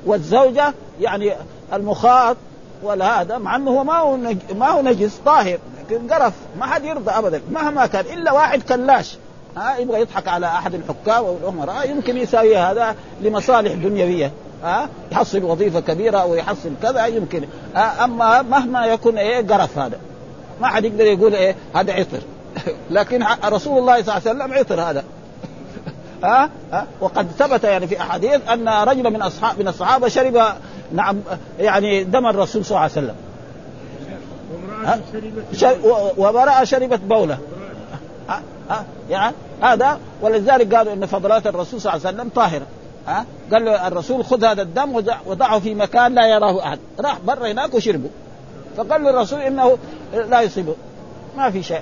والزوجة 0.07 0.75
يعني 1.01 1.33
المخاط 1.73 2.37
ولا 2.83 3.21
هذا 3.21 3.39
مع 3.39 3.57
أنه 3.57 3.71
هو 3.71 3.85
ما 3.85 3.99
هو 3.99 4.17
ما 4.55 4.69
هو 4.69 4.83
نجس 4.83 5.21
طاهر 5.25 5.59
لكن 5.81 6.13
قرف. 6.13 6.35
ما 6.59 6.67
حد 6.67 6.85
يرضى 6.85 7.11
ابدا. 7.11 7.41
مهما 7.51 7.87
كان. 7.87 8.05
إلا 8.05 8.33
واحد 8.33 8.63
كلاش. 8.63 9.17
ها 9.57 9.77
يبغى 9.77 10.01
يضحك 10.01 10.29
على 10.29 10.47
أحد 10.47 10.75
الحكام 10.75 11.25
أو 11.25 11.37
الأمراء. 11.37 11.91
يمكن 11.91 12.17
يساوي 12.17 12.57
هذا 12.57 12.97
لمصالح 13.21 13.73
دنيوية. 13.73 14.33
ها 14.65 14.89
يحصل 15.13 15.45
وظيفة 15.45 15.81
كبيرة 15.81 16.19
أو 16.19 16.35
يحصل 16.35 16.71
كذا 16.83 17.07
يمكن. 17.07 17.45
أما 17.77 18.43
مهما 18.43 18.87
يكون 18.87 19.19
إيه 19.19 19.47
قرف 19.47 19.79
هذا. 19.79 19.99
ما 20.61 20.67
حد 20.67 20.85
يقدر 20.85 21.05
يقول 21.05 21.35
إيه 21.35 21.57
هذا 21.75 21.93
عطر. 21.93 22.21
لكن 22.91 23.27
رسول 23.45 23.79
الله 23.79 24.03
صلى 24.03 24.17
الله 24.17 24.29
عليه 24.29 24.45
وسلم 24.45 24.59
عطر 24.59 24.81
هذا. 24.81 25.05
ها 26.25 26.51
ها 26.73 26.87
وقد 27.01 27.27
ثبت 27.39 27.65
يعني 27.65 27.87
في 27.87 28.01
أحاديث 28.01 28.49
أن 28.49 28.69
رجلا 28.69 29.11
من 29.11 29.23
اصحاب 29.23 29.59
من 29.59 29.69
الصحابة 29.69 30.09
شرب 30.09 30.43
نعم 30.93 31.21
يعني 31.59 32.05
دم 32.05 32.27
الرسول 32.27 32.65
صلى 32.65 32.71
الله 32.71 32.81
عليه 32.81 32.93
وسلم. 32.93 33.15
وامرأة 36.17 36.65
شربت 36.65 37.01
بولة. 37.01 37.39
ها 38.73 38.85
يعني 39.11 39.35
هذا 39.63 39.99
ولذلك 40.23 40.75
قالوا 40.75 40.93
إن 40.93 41.07
فضلات 41.07 41.47
الرسول 41.47 41.81
صلى 41.81 41.93
الله 41.93 42.07
عليه 42.07 42.17
وسلم 42.17 42.31
طاهرة 42.35 42.67
ها؟ 43.07 43.25
قال 43.53 43.65
له 43.65 43.89
الرسول 43.89 44.25
خذ 44.25 44.45
هذا 44.45 44.63
الدم 44.63 44.95
وضعه 45.27 45.59
في 45.59 45.75
مكان 45.75 46.15
لا 46.15 46.27
يراه 46.27 46.67
أحد 46.67 46.79
راح 47.01 47.19
برا 47.27 47.53
هناك 47.53 47.75
وشربه. 47.75 48.09
فقال 48.77 49.03
للرسول 49.03 49.41
إنه 49.41 49.79
لا 50.15 50.41
يصيبه 50.41 50.75
ما 51.37 51.51
في 51.51 51.63
شيء 51.63 51.81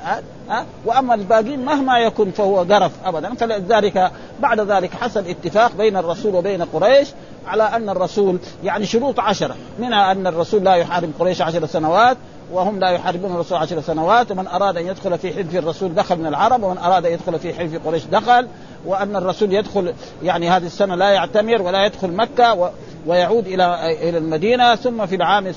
ها؟ 0.48 0.64
وأما 0.84 1.14
الباقين 1.14 1.64
مهما 1.64 1.98
يكن 1.98 2.30
فهو 2.30 2.58
قرف 2.58 2.92
ابدا. 3.04 3.34
فلذلك 3.34 4.10
بعد 4.40 4.60
ذلك 4.60 4.94
حصل 4.94 5.24
اتفاق 5.26 5.72
بين 5.78 5.96
الرسول 5.96 6.34
وبين 6.34 6.62
قريش 6.62 7.08
على 7.46 7.62
أن 7.62 7.88
الرسول 7.88 8.38
يعني 8.64 8.86
شروط 8.86 9.20
عشرة 9.20 9.56
منها 9.78 10.12
أن 10.12 10.26
الرسول 10.26 10.64
لا 10.64 10.74
يحارب 10.74 11.10
قريش 11.18 11.42
عشر 11.42 11.66
سنوات 11.66 12.16
وهم 12.52 12.80
لا 12.80 12.88
يحاربون 12.88 13.32
الرسول 13.32 13.58
عشر 13.58 13.80
سنوات 13.80 14.30
ومن 14.30 14.46
أراد 14.46 14.76
أن 14.76 14.86
يدخل 14.86 15.18
في 15.18 15.34
حلف 15.34 15.54
الرسول 15.54 15.94
دخل 15.94 16.18
من 16.18 16.26
العرب 16.26 16.62
ومن 16.62 16.78
أراد 16.78 17.06
أن 17.06 17.12
يدخل 17.12 17.38
في 17.38 17.54
حلف 17.54 17.86
قريش 17.86 18.04
دخل. 18.04 18.48
وأن 18.86 19.16
الرسول 19.16 19.52
يدخل 19.52 19.94
يعني 20.22 20.50
هذه 20.50 20.66
السنة 20.66 20.94
لا 20.94 21.10
يعتمر 21.10 21.62
ولا 21.62 21.86
يدخل 21.86 22.12
مكة 22.12 22.54
و 22.54 22.70
ويعود 23.06 23.46
إلى 23.46 23.92
إلى 24.08 24.18
المدينة. 24.18 24.74
ثم 24.74 25.06
في 25.06 25.14
العام 25.14 25.52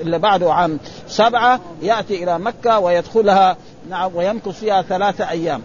اللي 0.00 0.18
بعده 0.18 0.52
عام 0.52 0.78
سبعة 1.08 1.60
يأتي 1.82 2.24
إلى 2.24 2.38
مكة 2.38 2.78
ويدخلها 2.78 3.56
نعم 3.90 4.16
ويمكث 4.16 4.60
فيها 4.60 4.82
ثلاثة 4.82 5.30
أيام. 5.30 5.62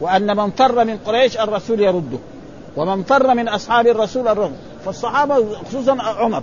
وأن 0.00 0.36
من 0.36 0.50
فر 0.50 0.84
من 0.84 0.98
قريش 0.98 1.40
الرسول 1.40 1.80
يرده 1.80 2.18
ومن 2.76 3.02
فر 3.02 3.34
من 3.34 3.48
أصحاب 3.48 3.86
الرسول 3.86 4.28
الرد 4.28 4.56
فالصحابة 4.84 5.54
خصوصا 5.68 6.02
عمر 6.02 6.42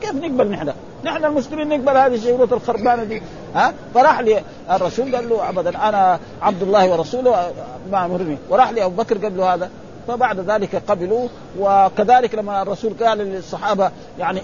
كيف 0.00 0.14
نقبل 0.14 0.48
نحن؟ 0.48 0.72
نحن 1.06 1.24
المسلمين 1.24 1.68
نقبل 1.68 1.96
هذه 1.96 2.14
الشيوط 2.14 2.52
الخربانة 2.52 3.04
دي. 3.04 3.22
ها؟ 3.54 3.74
فراح 3.94 4.20
لي 4.20 4.42
الرسول 4.70 5.16
قال 5.16 5.28
له 5.28 5.48
ابدا 5.48 5.88
أنا 5.88 6.20
عبد 6.42 6.62
الله 6.62 6.90
ورسوله 6.92 7.52
ما 7.92 8.04
أمرني. 8.04 8.38
وراح 8.50 8.70
لي 8.70 8.84
أبو 8.84 9.02
بكر 9.02 9.18
قال 9.18 9.36
له 9.36 9.54
هذا. 9.54 9.70
فبعد 10.08 10.40
ذلك 10.50 10.82
قبلوا 10.88 11.28
وكذلك 11.58 12.34
لما 12.34 12.62
الرسول 12.62 12.94
قال 13.02 13.18
للصحابة 13.18 13.90
يعني 14.18 14.40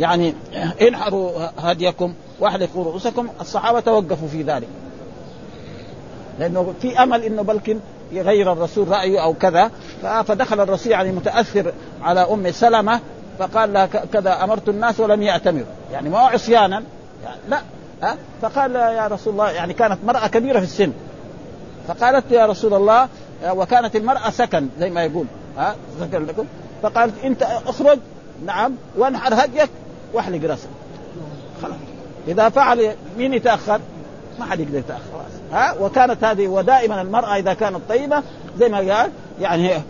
يعني 0.00 0.34
انحروا 0.82 1.30
هديكم 1.58 2.14
واحلقوا 2.40 2.84
رؤوسكم 2.84 3.28
الصحابة 3.40 3.80
توقفوا 3.80 4.28
في 4.28 4.42
ذلك. 4.42 4.68
لأنه 6.38 6.74
في 6.80 7.02
أمل 7.02 7.22
إنه 7.22 7.42
بلكن 7.42 7.78
يغير 8.12 8.52
الرسول 8.52 8.88
رأيه 8.88 9.22
أو 9.22 9.34
كذا. 9.34 9.70
فدخل 10.02 10.60
الرسول 10.60 10.92
يعني 10.92 11.12
متأثر 11.12 11.72
على 12.02 12.20
أم 12.20 12.50
سلمة 12.50 13.00
فقال 13.38 13.72
لها 13.72 13.86
كذا 13.86 14.44
أمرت 14.44 14.68
الناس 14.68 15.00
ولم 15.00 15.22
يأتمروا. 15.22 15.66
يعني 15.92 16.08
ما 16.08 16.20
هو 16.20 16.26
عصيانا. 16.26 16.82
يعني 17.24 17.40
لا 17.48 17.60
ها؟ 18.02 18.16
فقال 18.42 18.74
يا 18.74 19.06
رسول 19.06 19.32
الله 19.32 19.50
يعني 19.50 19.74
كانت 19.74 19.98
مرأة 20.04 20.26
كبيرة 20.26 20.58
في 20.58 20.64
السن. 20.64 20.92
فقالت 21.88 22.24
يا 22.30 22.46
رسول 22.46 22.74
الله 22.74 23.08
وكانت 23.50 23.96
المرأة 23.96 24.30
سكن 24.30 24.68
زي 24.78 24.90
ما 24.90 25.04
يقول 25.04 25.26
ها؟ 25.58 25.76
سكن 26.00 26.26
لكم. 26.26 26.44
فقالت 26.82 27.24
أنت 27.24 27.42
اخرج. 27.42 27.98
نعم 28.46 28.74
وانحر 28.96 29.34
هديك 29.34 29.70
واحلق 30.12 30.50
رأسك. 30.50 30.68
خلاص. 31.62 31.74
إذا 32.28 32.48
فعل 32.48 32.92
مين 33.18 33.34
يتأخر؟ 33.34 33.80
ما 34.38 34.44
حد 34.44 34.60
يقدر 34.60 34.78
يتأخر. 34.78 35.02
ها؟ 35.52 35.74
وكانت 35.80 36.24
هذه 36.24 36.48
ودائما 36.48 37.02
المرأة 37.02 37.36
إذا 37.36 37.54
كانت 37.54 37.80
طيبة 37.88 38.22
زي 38.58 38.68
ما 38.68 38.78
قال 38.78 39.10
يعني 39.40 39.82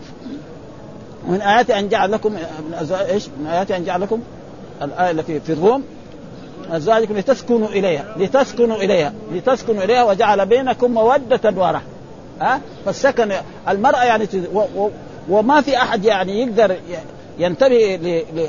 من 1.27 1.41
آيات 1.41 1.71
أن 1.71 1.89
جعل 1.89 2.11
لكم 2.11 2.31
من 2.33 2.93
إيش؟ 3.09 3.27
من 3.39 3.47
آيات 3.47 3.71
أن 3.71 3.85
جعل 3.85 4.01
لكم 4.01 4.19
الآية 4.81 5.11
التي 5.11 5.39
في 5.39 5.53
الروم 5.53 5.83
أزواجكم 6.71 7.17
لتسكنوا 7.17 7.67
إليها 7.67 8.15
لتسكنوا 8.17 8.77
إليها 8.77 9.13
لتسكنوا 9.31 9.83
إليها 9.83 10.03
وجعل 10.03 10.45
بينكم 10.45 10.91
مودة 10.91 11.53
ورحمة. 11.57 11.81
ها؟ 12.41 12.61
فالسكن 12.85 13.31
المرأة 13.69 14.03
يعني 14.03 14.27
و 14.53 14.59
و 14.75 14.89
وما 15.29 15.61
في 15.61 15.77
أحد 15.77 16.05
يعني 16.05 16.41
يقدر 16.41 16.75
ينتبه 17.39 17.99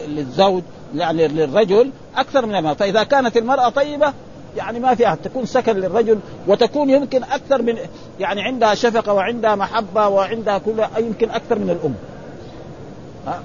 للزوج 0.09 0.63
يعني 0.97 1.29
للرجل 1.29 1.91
أكثر 2.17 2.47
من 2.47 2.55
المرأة. 2.55 2.75
فإذا 2.75 3.03
كانت 3.03 3.37
المرأة 3.37 3.69
طيبة 3.69 4.13
يعني 4.57 4.81
ما 4.81 4.95
في 4.95 5.09
أحد. 5.09 5.19
تكون 5.25 5.47
سكن 5.47 5.77
للرجل 5.77 6.19
وتكون 6.47 6.91
يمكن 6.91 7.23
أكثر 7.25 7.63
من 7.63 7.77
يعني 8.21 8.43
عندها 8.43 8.75
شفقة 8.75 9.13
وعندها 9.13 9.55
محبة 9.55 10.09
وعندها 10.09 10.59
كل 10.59 10.85
يمكن 10.99 11.31
أكثر 11.31 11.59
من 11.59 11.71
الأم. 11.71 11.95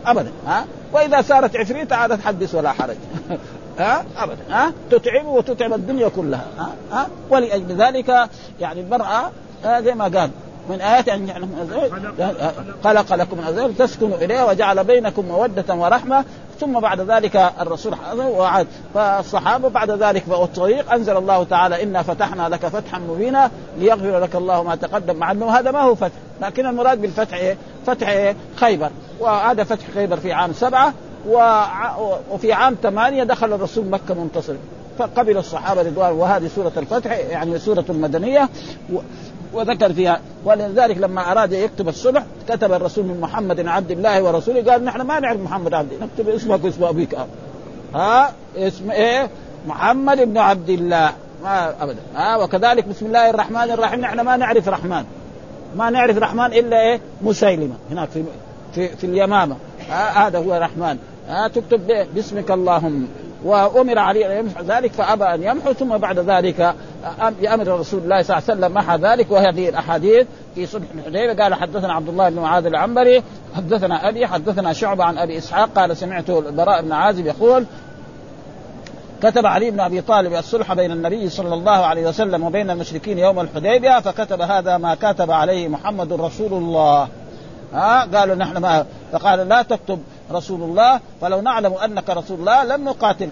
ابدا 0.06 0.32
ها؟ 0.48 0.66
وإذا 0.94 1.22
صارت 1.22 1.56
عفريته 1.56 1.96
عادت 1.96 2.22
حدث 2.22 2.56
ولا 2.56 2.72
حرج. 2.72 2.96
ها؟ 3.80 4.06
ابدا 4.18 4.38
ها؟ 4.50 4.74
تتعب 4.92 5.26
وتتعب 5.26 5.74
الدنيا 5.74 6.10
كلها 6.10 6.46
ها؟ 6.58 6.70
ها؟ 6.92 7.08
ولأجل 7.30 7.76
ذلك 7.76 8.30
يعني 8.60 8.82
المرأة 8.82 9.32
زي 9.66 9.94
ما 9.94 10.04
قال 10.04 10.30
من 10.70 10.82
آيات 10.82 11.10
أن 11.10 11.30
خلق 12.84 13.16
لكم 13.16 13.38
من 13.38 13.44
ازواج 13.44 13.76
تسكنوا 13.76 14.18
إليه 14.18 14.46
وجعل 14.46 14.84
بينكم 14.84 15.26
مودة 15.26 15.76
ورحمة. 15.76 16.26
ثم 16.60 16.80
بعد 16.80 17.02
ذلك 17.02 17.52
الرسول 17.62 17.96
وعد 18.18 18.68
فالصحابة 18.94 19.70
بعد 19.70 19.92
ذلك 19.92 20.24
والطريق 20.28 20.92
أنزل 20.92 21.18
الله 21.18 21.44
تعالى 21.44 21.84
إنا 21.84 22.04
فتحنا 22.04 22.50
لك 22.50 22.66
فتحا 22.66 23.00
مبينا 23.00 23.52
ليغفر 23.78 24.20
لك 24.20 24.36
الله 24.36 24.64
ما 24.64 24.76
تقدم 24.76 25.16
مع 25.16 25.32
انه 25.32 25.52
هذا 25.52 25.72
ما 25.72 25.82
هو 25.82 25.96
فتح. 25.96 26.16
لكن 26.42 26.66
المراد 26.66 27.02
بالفتح 27.02 27.38
إيه؟ 27.38 27.58
فتح 27.86 28.10
إيه؟ 28.10 28.36
خيبر. 28.56 28.90
وهذا 29.20 29.64
فتح 29.64 29.86
خيبر 29.94 30.18
في 30.18 30.34
عام 30.34 30.54
سبعة. 30.54 30.94
وفي 32.32 32.54
عام 32.54 32.76
ثمانية 32.84 33.24
دخل 33.24 33.54
الرسول 33.54 33.86
مكة 33.86 34.14
منتصر. 34.14 34.54
فقبل 35.00 35.38
الصحابة 35.38 35.82
رضوان. 35.82 36.12
وهذه 36.12 36.50
سورة 36.56 36.72
الفتح 36.78 37.12
يعني 37.12 37.60
سورة 37.60 37.86
المدنية. 37.90 38.50
وذكر 39.54 39.94
فيها. 39.94 40.22
ولذلك 40.46 40.98
لما 40.98 41.32
أراد 41.32 41.52
يكتب 41.52 41.88
الصلح 41.88 42.24
كتب 42.50 42.74
الرسول 42.74 43.06
من 43.06 43.22
محمد 43.22 43.68
عبد 43.68 43.92
الله 43.92 44.24
ورسوله 44.24 44.72
قال 44.72 44.86
نحن 44.86 45.02
ما 45.02 45.20
نعرف 45.20 45.40
محمد 45.40 45.74
عبد 45.74 45.90
نكتب 46.02 46.30
اسمك 46.30 46.64
واسم 46.64 46.84
أبيك. 46.84 47.18
ها؟ 47.96 48.32
اسم 48.58 48.92
إيه؟ 48.92 49.30
محمد 49.68 50.22
بن 50.22 50.38
عبد 50.38 50.70
الله. 50.70 51.12
ما 51.44 51.84
ابدا. 51.84 52.00
ها؟ 52.16 52.38
وكذلك 52.38 52.88
بسم 52.88 53.06
الله 53.06 53.30
الرحمن 53.30 53.72
الرحيم. 53.72 54.02
نحن 54.02 54.20
ما 54.20 54.38
نعرف 54.38 54.68
رحمن. 54.68 55.04
ما 55.76 55.90
نعرف 55.90 56.18
رحمن 56.18 56.46
إلا 56.46 56.82
إيه؟ 56.82 57.00
مسيلمة. 57.22 57.76
هناك 57.92 58.10
في 58.10 58.24
في, 58.76 58.88
في 58.88 59.04
اليمامة. 59.04 59.56
هذا 59.90 60.40
هو 60.40 60.54
رحمن. 60.54 60.98
ها؟ 61.30 61.48
تكتب 61.48 62.08
باسمك 62.16 62.52
اللهم. 62.52 63.08
وأمر 63.44 64.00
علي 64.00 64.40
أن 64.40 64.46
يمحو 64.46 64.64
ذلك 64.64 64.92
فأبى 64.92 65.24
أن 65.24 65.44
يمحو 65.44 65.74
ثم 65.74 65.98
بعد 65.98 66.20
ذلك 66.20 66.76
بامر 67.42 67.80
رسول 67.80 68.04
الله 68.04 68.22
صلى 68.22 68.38
الله 68.38 68.50
عليه 68.50 68.60
وسلم 68.60 68.74
محى 68.74 68.98
ذلك 68.98 69.32
وهذه 69.32 69.70
الأحاديث 69.70 70.28
في 70.56 70.66
صلح 70.66 70.86
الحديبية. 70.96 71.44
قال 71.44 71.54
حدثنا 71.54 71.94
عبد 71.94 72.10
الله 72.10 72.30
بن 72.30 72.40
معاذ 72.40 72.66
العنبري 72.66 73.24
حدثنا 73.56 74.10
أبي 74.10 74.28
حدثنا 74.28 74.74
شعبة 74.74 75.04
عن 75.04 75.18
أبي 75.18 75.38
إسحاق 75.38 75.70
قال 75.76 75.98
سمعت 75.98 76.30
البراء 76.30 76.82
بن 76.82 76.92
عازب 76.92 77.26
يقول 77.26 77.66
كتب 79.24 79.46
علي 79.46 79.72
بن 79.72 79.80
أبي 79.80 80.02
طالب 80.02 80.34
الصلح 80.34 80.74
بين 80.74 80.92
النبي 80.92 81.30
صلى 81.30 81.54
الله 81.54 81.72
عليه 81.72 82.08
وسلم 82.08 82.44
وبين 82.44 82.70
المشركين 82.70 83.18
يوم 83.18 83.40
الحديبية 83.40 84.00
فكتب 84.00 84.42
هذا 84.42 84.78
ما 84.78 84.96
كتب 84.96 85.32
عليه 85.32 85.68
محمد 85.68 86.14
رسول 86.14 86.54
الله. 86.54 87.08
ها؟ 87.74 88.06
قالوا 88.18 88.36
نحن 88.36 88.58
ما 88.58 88.86
فقال 89.12 89.50
لا 89.50 89.62
تكتب 89.62 90.00
رسول 90.32 90.62
الله 90.62 91.00
فلو 91.22 91.42
نعلم 91.42 91.74
أنك 91.74 92.10
رسول 92.10 92.40
الله 92.40 92.64
لم 92.64 92.84
نقاتل. 92.90 93.30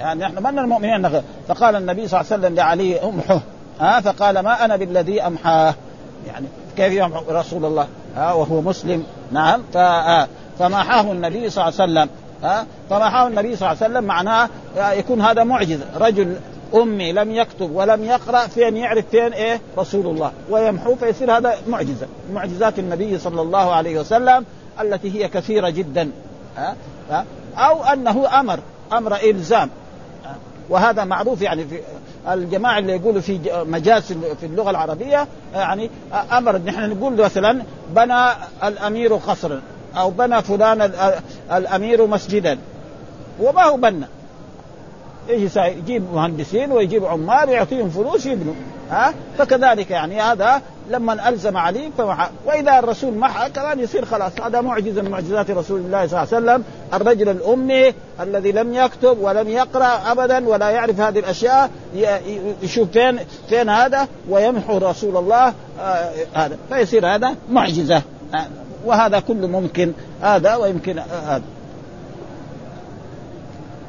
يعني 0.00 0.24
نحن 0.24 0.42
من 0.42 0.58
المؤمنين؟ 0.58 1.22
فقال 1.48 1.76
النبي 1.76 2.08
صلى 2.08 2.20
الله 2.20 2.32
عليه 2.32 2.42
وسلم 2.42 2.54
لعلي 2.54 3.00
امحه 3.00 3.40
ها 3.80 4.00
فقال 4.00 4.38
ما 4.38 4.64
أنا 4.64 4.76
بالذي 4.76 5.22
أمحاه؟ 5.22 5.74
يعني 6.26 6.46
كيف 6.76 6.92
يمحو 6.92 7.22
رسول 7.30 7.64
الله؟ 7.64 7.86
ها 8.16 8.32
وهو 8.32 8.60
مسلم. 8.60 9.04
نعم 9.32 9.62
فمحاه 10.58 11.12
النبي 11.12 11.50
صلى 11.50 11.68
الله 11.68 11.80
عليه 11.80 11.92
وسلم. 11.92 12.08
ها 12.42 12.66
فمحاه 12.90 13.26
النبي 13.26 13.56
صلى 13.56 13.70
الله 13.70 13.82
عليه 13.82 13.92
وسلم 13.92 14.04
معناه 14.04 14.48
يكون 14.76 15.20
هذا 15.20 15.44
معجزه 15.44 15.84
رجل 15.96 16.36
أمي 16.74 17.12
لم 17.12 17.30
يكتب 17.30 17.70
ولم 17.74 18.04
يقرأ 18.04 18.46
فين 18.46 18.76
يعرف 18.76 19.04
فين 19.10 19.32
إيه؟ 19.32 19.60
رسول 19.78 20.06
الله. 20.06 20.32
ويمحو 20.50 20.94
فيصير 20.96 21.36
هذا 21.36 21.54
معجزة. 21.68 22.06
معجزات 22.32 22.78
النبي 22.78 23.18
صلى 23.18 23.42
الله 23.42 23.72
عليه 23.72 24.00
وسلم 24.00 24.44
التي 24.80 25.14
هي 25.14 25.28
كثيرة 25.28 25.68
جدا. 25.68 26.10
ها 26.56 26.76
ها 27.10 27.24
أو 27.56 27.84
أنه 27.84 28.40
أمر 28.40 28.60
أمر 28.92 29.16
إلزام. 29.16 29.70
وهذا 30.70 31.04
معروف 31.04 31.42
يعني 31.42 31.64
في 31.64 31.80
الجماعة 32.32 32.78
اللي 32.78 32.92
يقولوا 32.92 33.20
في 33.20 33.40
مجاز 33.66 34.02
في 34.40 34.46
اللغة 34.46 34.70
العربية 34.70 35.26
يعني 35.54 35.90
أمر 36.32 36.58
نحن 36.58 36.90
نقول 36.90 37.12
مثلا 37.12 37.62
بنى 37.94 38.28
الأمير 38.64 39.14
قصرا 39.14 39.60
أو 39.96 40.10
بنى 40.10 40.42
فلان 40.42 40.92
الأمير 41.52 42.06
مسجدا. 42.06 42.58
وما 43.40 43.62
هو 43.62 43.76
بنى؟ 43.76 44.06
يجي 45.28 45.60
يجيب 45.60 46.14
مهندسين 46.14 46.72
ويجيب 46.72 47.04
عمال 47.04 47.48
ويعطيهم 47.48 47.90
فلوس 47.90 48.26
يبنوا. 48.26 48.54
ها؟ 48.90 49.14
فكذلك 49.38 49.90
يعني 49.90 50.20
هذا 50.20 50.62
لما 50.90 51.28
ألزم 51.28 51.56
علي 51.56 51.90
فمحى 51.98 52.28
وإذا 52.46 52.78
الرسول 52.78 53.14
محى 53.14 53.50
كمان 53.50 53.80
يصير 53.80 54.04
خلاص. 54.04 54.32
هذا 54.44 54.60
معجزه 54.60 55.02
من 55.02 55.10
معجزات 55.10 55.50
رسول 55.50 55.80
الله 55.80 56.06
صلى 56.06 56.22
الله 56.22 56.34
عليه 56.34 56.62
وسلم. 56.62 56.64
الرجل 56.94 57.28
الأمي 57.28 57.94
الذي 58.20 58.52
لم 58.52 58.74
يكتب 58.74 59.18
ولم 59.20 59.48
يقرأ 59.48 60.12
ابدا 60.12 60.48
ولا 60.48 60.70
يعرف 60.70 61.00
هذه 61.00 61.18
الأشياء 61.18 61.70
يشوف 62.62 62.90
فين 62.90 63.18
فين 63.48 63.68
هذا؟ 63.68 64.08
ويمحو 64.28 64.78
رسول 64.78 65.16
الله 65.16 65.54
آه 65.80 66.10
هذا. 66.34 66.56
فيصير 66.68 67.14
هذا 67.14 67.34
معجزة. 67.50 68.02
آه 68.34 68.46
وهذا 68.84 69.20
كله 69.20 69.46
ممكن 69.46 69.92
هذا 70.22 70.56
ويمكن 70.56 70.98
آه 70.98 71.02
هذا. 71.02 71.42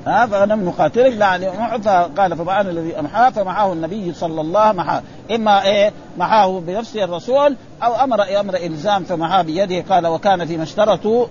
ها 0.07 0.25
فلم 0.25 0.65
نقاتلك 0.65 1.19
يعني 1.19 1.51
فقال 1.83 2.37
فما 2.37 2.61
الذي 2.61 2.99
امحاه 2.99 3.29
فمعه 3.29 3.73
النبي 3.73 4.13
صلى 4.13 4.41
الله 4.41 4.73
وسلم. 4.73 5.01
إما 5.31 5.63
إيه؟ 5.63 5.91
معه 6.17 6.59
بنفسه 6.59 7.03
الرسول 7.03 7.55
أو 7.83 7.95
أمر 7.95 8.39
أمر 8.39 8.55
إلزام 8.55 9.03
فمعاه 9.03 9.41
بيده. 9.41 9.95
قال 9.95 10.07
وكان 10.07 10.45
فيما 10.45 10.63
اشترطوا 10.63 11.25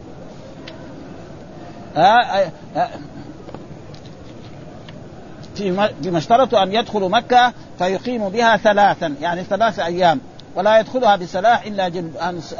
فيما 5.55 6.19
اشترطوا 6.19 6.63
أن 6.63 6.73
يدخلوا 6.73 7.09
مكة 7.09 7.53
فيقيموا 7.79 8.31
بها 8.31 8.57
ثلاثا 8.57 9.15
يعني 9.21 9.43
ثلاث 9.43 9.79
أيام. 9.79 10.21
ولا 10.57 10.81
يدخلها 10.81 11.17
بسلاح 11.17 11.67
إلا 11.67 11.91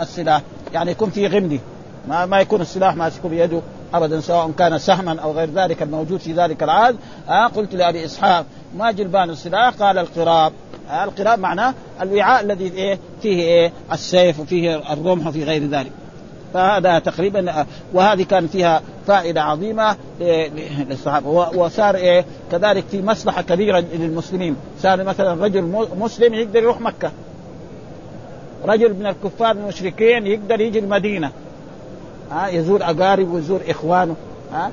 السلاح 0.03 0.43
يعني 0.73 0.91
يكون 0.91 1.11
في 1.11 1.27
غمده 1.27 1.59
ما 2.09 2.27
ما 2.27 2.41
يكون 2.41 2.61
السلاح 2.61 2.95
ماسكه 2.95 3.29
بيده. 3.29 3.61
ابدا 3.95 4.21
سواء 4.21 4.51
كان 4.59 4.79
سهما 4.79 5.21
أو 5.21 5.33
غير 5.33 5.51
ذلك 5.51 5.83
الموجود 5.83 6.21
في 6.21 6.33
ذلك 6.33 6.63
العهد. 6.63 6.97
آه 7.29 7.47
قلت 7.47 7.75
لأبي 7.75 8.05
إسحاق 8.05 8.47
ما 8.77 8.91
جلبان 8.91 9.31
السلاح؟ 9.31 9.75
قال 9.75 9.99
القراب. 9.99 10.53
آه 10.91 11.05
القراب 11.05 11.39
معناه 11.39 11.75
الوعاء 12.03 12.43
الذي 12.45 12.65
إيه؟ 12.65 12.99
فيه 13.23 13.43
إيه؟ 13.43 13.73
السيف 13.93 14.41
وفيه 14.41 14.93
الرمح 14.93 15.27
وفي 15.27 15.45
غير 15.45 15.67
ذلك. 15.67 15.93
فهذا 16.55 16.99
تقريبا 16.99 17.67
وهذه 17.93 18.23
كان 18.23 18.47
فيها 18.47 18.83
فائدة 19.07 19.43
عظيمة 19.43 19.97
للصحابة. 20.91 21.29
وصار 21.29 21.95
إيه؟ 21.95 22.25
كذلك 22.53 22.85
في 22.91 23.03
مصلحة 23.03 23.43
كبيرة 23.43 23.85
للمسلمين. 23.93 24.57
صار 24.83 25.05
مثلا 25.05 25.45
رجل 25.45 25.87
مسلم 25.99 26.35
يقدر 26.35 26.63
يروح 26.63 26.81
مكة. 26.81 27.11
رجل 28.65 28.95
من 28.95 29.07
الكفار 29.07 29.51
المشركين 29.51 30.27
يقدر 30.27 30.61
يجي 30.61 30.79
المدينة. 30.79 31.31
ها 32.31 32.49
يزور 32.49 32.83
أقاربه 32.83 33.35
ويزور 33.35 33.61
إخوانه 33.69 34.17
ها. 34.53 34.71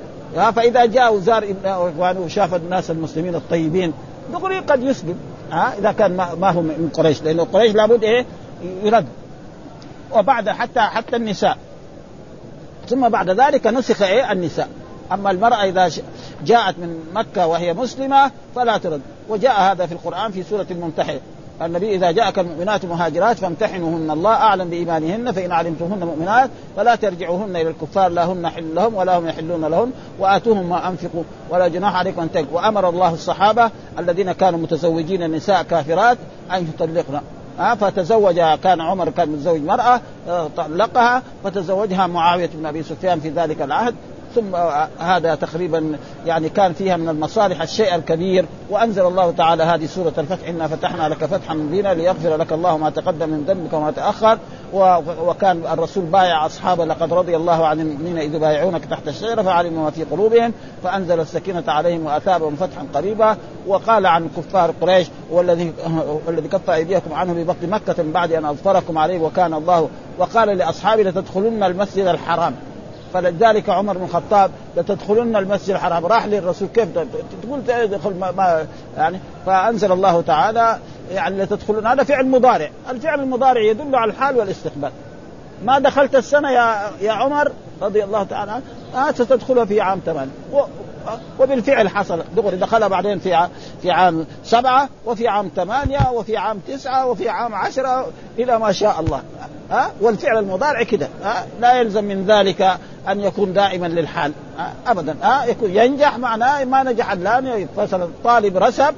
فإذا 0.50 0.84
جاء 0.84 1.14
وزار 1.14 1.54
إخوانه 1.64 2.20
وشاف 2.20 2.54
الناس 2.54 2.90
المسلمين 2.90 3.34
الطيبين 3.34 3.92
دغري 4.32 4.58
قد 4.58 4.82
يسلم 4.82 5.18
ها. 5.50 5.78
إذا 5.78 5.92
كان 5.92 6.16
ما 6.16 6.50
هو 6.50 6.60
من 6.60 6.90
قريش 6.94 7.22
لأنه 7.22 7.44
قريش 7.44 7.74
لابد 7.74 8.04
إيه 8.04 8.26
يرد. 8.82 9.06
وبعد 10.12 10.48
حتى 10.48 10.80
حتى 10.80 11.16
النساء. 11.16 11.58
ثم 12.88 13.08
بعد 13.08 13.30
ذلك 13.30 13.66
نسخ 13.66 14.02
إيه 14.02 14.32
النساء. 14.32 14.68
أما 15.12 15.30
المرأة 15.30 15.64
إذا 15.64 15.90
جاءت 16.44 16.78
من 16.78 17.04
مكة 17.14 17.46
وهي 17.46 17.74
مسلمة 17.74 18.30
فلا 18.54 18.78
ترد. 18.78 19.00
وجاء 19.28 19.60
هذا 19.60 19.86
في 19.86 19.92
القرآن 19.92 20.32
في 20.32 20.42
سورة 20.42 20.66
الممتحنة. 20.70 21.20
النبي 21.62 21.94
إذا 21.94 22.10
جاءك 22.10 22.38
المؤمنات 22.38 22.84
مهاجرات 22.84 23.38
فامتحنوهن. 23.38 24.10
الله 24.10 24.30
أعلم 24.30 24.70
بإيمانهن 24.70 25.32
فإن 25.32 25.52
علمتموهن 25.52 25.98
مؤمنات 25.98 26.50
فلا 26.76 26.94
ترجعوهن 26.94 27.56
إلى 27.56 27.68
الكفار 27.68 28.10
لا 28.10 28.24
هن 28.24 28.48
حل 28.48 28.74
لهم 28.74 28.94
ولا 28.94 29.18
هم 29.18 29.28
يحلون 29.28 29.64
لهن 29.64 29.90
وآتوهم 30.18 30.68
ما 30.68 30.88
أنفقوا 30.88 31.22
ولا 31.50 31.68
جناح 31.68 31.94
عليكم 31.94 32.22
أن 32.22 32.32
تلقوا. 32.32 32.60
وأمر 32.60 32.88
الله 32.88 33.14
الصحابة 33.14 33.70
الذين 33.98 34.32
كانوا 34.32 34.58
متزوجين 34.58 35.22
النساء 35.22 35.62
كافرات 35.62 36.18
أن 36.52 36.68
يطلقن. 36.68 37.20
ها 37.58 37.74
فتزوج 37.74 38.40
كان 38.40 38.80
عمر 38.80 39.10
كان 39.10 39.28
متزوج 39.28 39.60
مرأة 39.60 40.00
طلقها 40.56 41.22
فتزوجها 41.44 42.06
معاوية 42.06 42.50
بن 42.54 42.66
أبي 42.66 42.82
سفيان 42.82 43.20
في 43.20 43.28
ذلك 43.28 43.62
العهد. 43.62 43.94
ثم 44.38 44.56
هذا 44.98 45.34
تقريبا 45.34 45.96
يعني 46.26 46.48
كان 46.48 46.72
فيها 46.72 46.96
من 46.96 47.08
المصالح 47.08 47.62
الشيء 47.62 47.94
الكبير. 47.94 48.44
وأنزل 48.70 49.06
الله 49.06 49.30
تعالى 49.30 49.62
هذه 49.62 49.86
سورة 49.86 50.12
الفتح 50.18 50.48
إنا 50.48 50.68
فتحنا 50.68 51.08
لك 51.08 51.24
فتحا 51.24 51.54
مبينا 51.54 51.94
ليغفر 51.94 52.36
لك 52.36 52.52
الله 52.52 52.78
ما 52.78 52.90
تقدم 52.90 53.28
من 53.28 53.44
ذنبك 53.48 53.72
وما 53.72 53.90
تأخر. 53.90 54.38
وكان 55.26 55.62
الرسول 55.72 56.04
بايع 56.04 56.46
أصحابه 56.46 56.84
لقد 56.84 57.12
رضي 57.12 57.36
الله 57.36 57.66
عن 57.66 57.80
المؤمنين 57.80 58.18
إذ 58.18 58.38
بايعونك 58.38 58.84
تحت 58.84 59.08
الشجرة 59.08 59.42
فعلموا 59.42 59.84
ما 59.84 59.90
في 59.90 60.04
قلوبهم. 60.04 60.52
فأنزل 60.84 61.20
السكينة 61.20 61.64
عليهم 61.68 62.06
وأثابهم 62.06 62.56
فتحا 62.56 62.86
قريبا. 62.94 63.36
وقال 63.66 64.06
عن 64.06 64.28
كفار 64.36 64.74
قريش 64.80 65.06
والذي 65.30 65.72
والذي 66.26 66.48
كف 66.48 66.70
أيديكم 66.70 67.12
عنه 67.12 67.32
ببطن 67.32 67.70
مكة 67.70 68.02
بعد 68.12 68.32
أن 68.32 68.44
أظفركم 68.44 68.98
عليه 68.98 69.18
وكان 69.18 69.54
الله. 69.54 69.88
وقال 70.18 70.48
لأصحابه 70.58 71.02
لتدخلن 71.02 71.62
المسجد 71.62 72.06
الحرام. 72.06 72.54
فلذلك 73.14 73.68
عمر 73.68 73.98
بن 73.98 74.04
الخطاب 74.04 74.50
لتدخلن 74.76 75.36
المسجد 75.36 75.70
الحرام. 75.70 76.06
راح 76.06 76.26
للرسول. 76.26 76.68
كيف 76.68 76.88
تقول 77.42 77.60
تدخل 77.66 78.14
ما, 78.14 78.30
ما 78.30 78.66
يعني 78.96 79.18
فأنزل 79.46 79.92
الله 79.92 80.20
تعالى 80.20 80.78
يعني 81.12 81.42
لتدخلون 81.42 81.86
هذا 81.86 82.02
فعل 82.02 82.26
مضارع. 82.26 82.70
الفعل 82.90 83.20
المضارع 83.20 83.60
يدل 83.60 83.96
على 83.96 84.10
الحال 84.10 84.36
والاستقبال. 84.36 84.90
ما 85.64 85.78
دخلت 85.78 86.14
السنة 86.14 86.50
يا 86.50 86.90
يا 87.00 87.12
عمر 87.12 87.52
رضي 87.82 88.04
الله 88.04 88.22
تعالى 88.22 88.52
عنه 88.52 88.62
آه 88.94 89.12
ستدخلها 89.12 89.64
في 89.64 89.80
عام 89.80 90.00
ثمان 90.06 90.30
وبالفعل 91.40 91.88
حصل 91.88 92.24
دغري 92.36 92.56
دخلها 92.56 92.88
بعدين 92.88 93.18
في 93.18 93.48
في 93.82 93.90
عام 93.90 94.26
سبعة 94.44 94.88
وفي 95.06 95.28
عام 95.28 95.50
ثمانية 95.56 96.10
وفي 96.12 96.36
عام 96.36 96.58
تسعة 96.68 97.06
وفي 97.06 97.28
عام 97.28 97.54
عشرة 97.54 98.06
إلى 98.38 98.58
ما 98.58 98.72
شاء 98.72 99.00
الله 99.00 99.22
ها 99.70 99.86
أه؟ 99.86 99.90
والفعل 100.00 100.38
المضارع 100.38 100.82
كده 100.82 101.08
أه؟ 101.24 101.44
لا 101.60 101.80
يلزم 101.80 102.04
من 102.04 102.26
ذلك 102.26 102.78
أن 103.08 103.20
يكون 103.20 103.52
دائما 103.52 103.86
للحال 103.86 104.32
أه؟ 104.58 104.90
أبدا 104.90 105.16
أه؟ 105.22 105.44
يكون 105.44 105.70
ينجح 105.70 106.18
معناه 106.18 106.64
ما 106.64 106.82
نجح 106.82 107.12
الآن 107.12 107.68
مثلا 107.76 108.08
طالب 108.24 108.56
رسب 108.56 108.94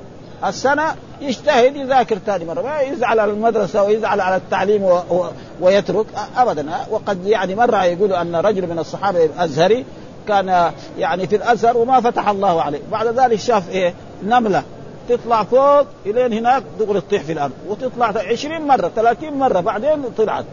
السنة 0.46 0.94
يجتهد 1.20 1.76
يذاكر 1.76 2.18
ثاني 2.26 2.44
مرة 2.44 2.62
ما 2.62 2.80
يزعل 2.80 3.18
على 3.18 3.32
المدرسة 3.32 3.82
ويزعل 3.82 4.20
على 4.20 4.36
التعليم 4.36 4.82
و... 4.82 4.94
و... 5.10 5.24
ويترك 5.60 6.06
أبدا 6.36 6.66
وقد 6.90 7.26
يعني 7.26 7.54
مرة 7.54 7.84
يقول 7.84 8.12
أن 8.12 8.36
رجل 8.36 8.66
من 8.66 8.78
الصحابة 8.78 9.24
الأزهري 9.24 9.84
كان 10.30 10.72
يعني 10.98 11.26
في 11.26 11.36
الأزهر 11.36 11.76
وما 11.76 12.00
فتح 12.00 12.28
الله 12.28 12.62
عليه. 12.62 12.80
بعد 12.92 13.06
ذلك 13.06 13.38
شاف 13.38 13.70
إيه؟ 13.70 13.94
نملة. 14.24 14.62
تطلع 15.08 15.44
فوق 15.44 15.86
إلين 16.06 16.32
هناك 16.32 16.62
دغري 16.78 17.00
تطيح 17.00 17.22
في 17.22 17.32
الأرض. 17.32 17.52
وتطلع 17.68 18.12
20 18.30 18.66
مرة 18.66 18.90
30 18.96 19.38
مرة 19.38 19.60
بعدين 19.60 20.02
طلعت. 20.16 20.44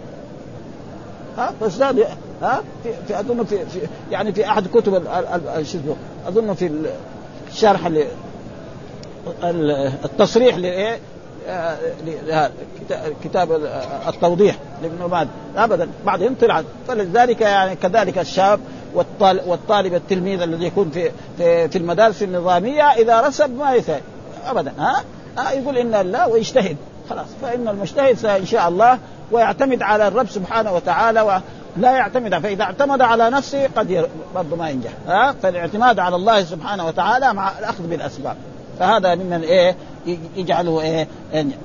ها؟ 1.38 1.54
فازداد 1.60 2.08
ها؟ 2.42 2.64
في, 2.84 2.90
في 3.08 3.20
أظن 3.20 3.44
في, 3.44 3.66
في 3.66 3.80
يعني 4.12 4.34
في 4.34 4.46
أحد 4.46 4.68
كتب 4.68 5.04
شو 5.64 5.78
أظن 6.28 6.54
في 6.54 6.72
الشرح 7.52 7.92
التصريح 10.06 10.58
لايه 10.58 11.00
كتاب 13.24 13.70
التوضيح 14.08 14.56
لابن 14.82 15.12
ماد 15.12 15.28
ابدا. 15.58 15.90
بعدين 16.06 16.36
طلعت. 16.36 16.66
فلذلك 16.88 17.42
يعني 17.42 17.76
كذلك 17.76 18.18
الشاب 18.18 18.60
والطالب 19.22 19.94
التلميذ 19.94 20.42
الذي 20.42 20.66
يكون 20.66 20.90
في 20.90 21.12
في, 21.38 21.70
في 21.70 21.78
المدارس 21.78 22.24
النظامية 22.24 22.84
إذا 22.84 23.22
رسب 23.22 23.58
ما 23.58 23.74
يفعل 23.74 24.02
ابدا 24.48 24.74
ها, 24.80 25.04
ها 25.38 25.52
يقول 25.52 25.78
إن 25.78 25.94
الله 25.96 26.28
ويجتهد. 26.28 26.78
خلاص 27.10 27.26
فإن 27.42 27.68
المجتهد 27.68 28.26
ان 28.26 28.46
شاء 28.46 28.68
الله 28.68 29.00
ويعتمد 29.32 29.82
على 29.82 30.08
الرب 30.08 30.28
سبحانه 30.30 30.74
وتعالى 30.74 31.22
ولا 31.22 31.92
يعتمد 31.92 32.40
فإذا 32.40 32.64
اعتمد 32.64 33.02
على 33.02 33.30
نفسه 33.30 33.68
قد 33.76 34.10
برضه 34.36 34.56
ما 34.56 34.70
ينجح 34.70 34.92
ها؟ 35.08 35.32
فالاعتماد 35.32 36.00
على 36.00 36.16
الله 36.16 36.44
سبحانه 36.44 36.88
وتعالى 36.88 37.34
مع 37.34 37.60
الأخذ 37.60 37.88
بالأسباب. 37.88 38.36
فهذا 38.80 39.16
ممن 39.16 39.42
إيه 39.42 39.76
يجعله 40.36 40.82
إيه 40.82 41.08
ينجح. 41.34 41.58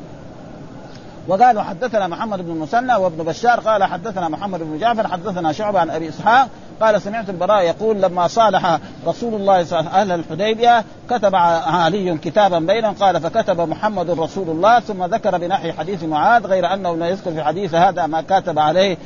وقالوا 1.29 1.63
حدثنا 1.63 2.07
محمد 2.09 2.45
بن 2.45 2.51
المثنى 2.51 2.95
وابن 2.95 3.25
بشار 3.25 3.61
قال 3.61 3.85
حدثنا 3.85 4.29
محمد 4.29 4.61
بن 4.61 4.79
جعفر 4.79 5.09
حدثنا 5.09 5.53
شعبة 5.53 5.81
عن 5.81 5.91
أبي 5.91 6.09
إسحاق 6.09 6.49
قال 6.83 7.03
سمعت 7.03 7.31
البراء 7.31 7.63
يقول 7.63 8.03
لما 8.03 8.27
صالح 8.27 8.79
رسول 9.07 9.35
الله 9.35 9.65
صلى 9.65 9.81
الله 9.81 9.91
عليه 9.91 10.01
وسلم 10.01 10.13
أهل 10.13 10.21
الحديبية 10.21 10.85
كتب 11.11 11.35
علي 11.35 12.19
كتابا 12.19 12.59
بينهم 12.59 12.95
قال 12.95 13.21
فكتب 13.21 13.61
محمد 13.61 14.11
رسول 14.11 14.51
الله 14.51 14.81
ثم 14.81 15.05
ذكر 15.05 15.39
بنحي 15.39 15.73
حديث 15.73 16.05
معاذ 16.05 16.47
غير 16.47 16.75
أنه 16.75 16.97
لا 16.97 17.09
يذكر 17.09 17.33
في 17.33 17.43
حديث 17.43 17.75
هذا 17.75 18.07
ما 18.07 18.21
كتب 18.21 18.59
عليه. 18.59 18.97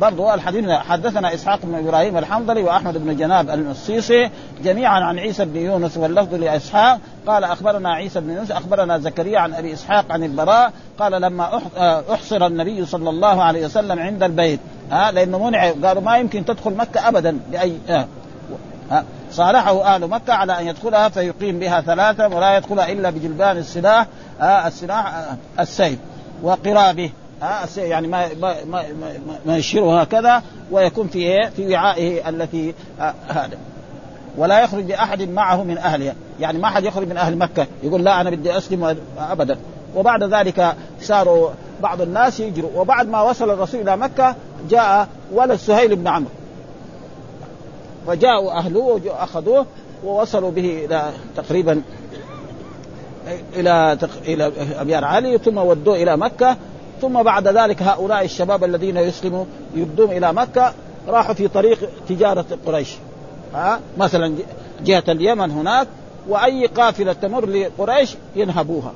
برضو 0.00 0.34
الحديث 0.34 0.70
حدثنا 0.70 1.34
إسحاق 1.34 1.58
بن 1.62 1.74
إبراهيم 1.74 2.18
الحنظلي 2.18 2.62
وأحمد 2.62 2.98
بن 2.98 3.16
جناب 3.16 3.50
المصيصي 3.50 4.30
جميعا 4.64 5.00
عن 5.00 5.18
عيسى 5.18 5.44
بن 5.44 5.56
يونس 5.56 5.96
واللفظ 5.96 6.34
لإسحاق. 6.34 6.98
قال 7.26 7.44
أخبرنا 7.44 7.90
عيسى 7.94 8.20
بن 8.20 8.30
يونس 8.30 8.50
أخبرنا 8.50 8.98
زكريا 8.98 9.38
عن 9.38 9.54
أبي 9.54 9.72
إسحاق 9.72 10.04
عن 10.10 10.24
البراء 10.24 10.72
قال 10.98 11.12
لما 11.12 11.60
أحصر 12.14 12.46
النبي 12.46 12.86
صلى 12.86 13.10
الله 13.10 13.42
عليه 13.42 13.64
وسلم 13.64 13.98
عند 13.98 14.22
البيت 14.22 14.60
ها 14.90 15.10
لأنه 15.10 15.38
منع 15.38 15.70
قالوا 15.70 16.02
ما 16.02 16.18
يمكن 16.18 16.44
تدخل 16.44 16.74
مكة 16.74 17.08
ابدا 17.08 17.38
بأي 17.50 17.78
ها 17.88 19.04
صالحه 19.32 19.84
أهل 19.94 20.06
مكة 20.06 20.32
على 20.32 20.60
أن 20.60 20.66
يدخلها 20.66 21.08
فيقيم 21.08 21.58
بها 21.58 21.80
ثلاثة 21.80 22.28
ولا 22.28 22.56
يدخلها 22.56 22.92
إلا 22.92 23.10
بجلبان 23.10 23.56
السلاح 23.56 24.06
السلاح 24.42 25.24
السيف 25.60 25.98
وقرابه 26.42 27.10
يعني 27.76 28.08
ما 28.08 28.34
ما 28.40 28.54
ما, 28.64 28.82
ما 29.46 29.56
يشيره 29.56 30.00
هكذا 30.00 30.42
ويكون 30.70 31.08
في 31.08 31.18
إيه؟ 31.18 31.48
في 31.48 31.74
وعائه 31.74 32.28
التي 32.28 32.74
هذا. 33.28 33.58
ولا 34.36 34.60
يخرج 34.60 34.84
باحد 34.84 35.22
معه 35.22 35.62
من 35.62 35.78
اهلها 35.78 36.14
يعني 36.40 36.58
ما 36.58 36.68
حد 36.68 36.84
يخرج 36.84 37.08
من 37.08 37.16
أهل 37.16 37.38
مكة 37.38 37.66
يقول 37.82 38.04
لا 38.04 38.20
أنا 38.20 38.30
بدي 38.30 38.56
أسلم 38.56 38.96
ابدا. 39.18 39.58
وبعد 39.96 40.24
ذلك 40.24 40.74
صاروا 41.00 41.50
بعض 41.82 42.00
الناس 42.00 42.40
يجروا 42.40 42.70
وبعد 42.76 43.08
ما 43.08 43.22
وصل 43.22 43.50
الرسول 43.50 43.80
إلى 43.80 43.96
مكة 43.96 44.34
جاء 44.68 45.08
ولد 45.32 45.56
سهيل 45.58 45.96
بن 45.96 46.08
عمرو. 46.08 46.30
فجاءوا 48.06 48.52
أهله 48.52 49.00
واخذوه 49.06 49.66
ووصلوا 50.04 50.50
به 50.50 50.84
إلى 50.84 51.10
تقريبا 51.36 51.82
إلى 53.56 53.98
إلى 54.26 54.52
أبيار 54.80 55.04
علي 55.04 55.38
ثم 55.38 55.58
ودوه 55.58 55.96
إلى 55.96 56.16
مكة. 56.16 56.56
ثم 57.00 57.22
بعد 57.22 57.48
ذلك 57.48 57.82
هؤلاء 57.82 58.24
الشباب 58.24 58.64
الذين 58.64 58.96
يسلموا 58.96 59.44
يبدون 59.74 60.10
إلى 60.10 60.32
مكة 60.32 60.72
راحوا 61.08 61.34
في 61.34 61.48
طريق 61.48 61.78
تجارة 62.08 62.44
قريش. 62.66 62.94
ها؟ 63.54 63.80
مثلا 63.98 64.34
جهة 64.84 65.04
اليمن 65.08 65.50
هناك 65.50 65.88
وأي 66.28 66.66
قافلة 66.66 67.12
تمر 67.12 67.46
لقريش 67.46 68.16
ينهبوها. 68.36 68.92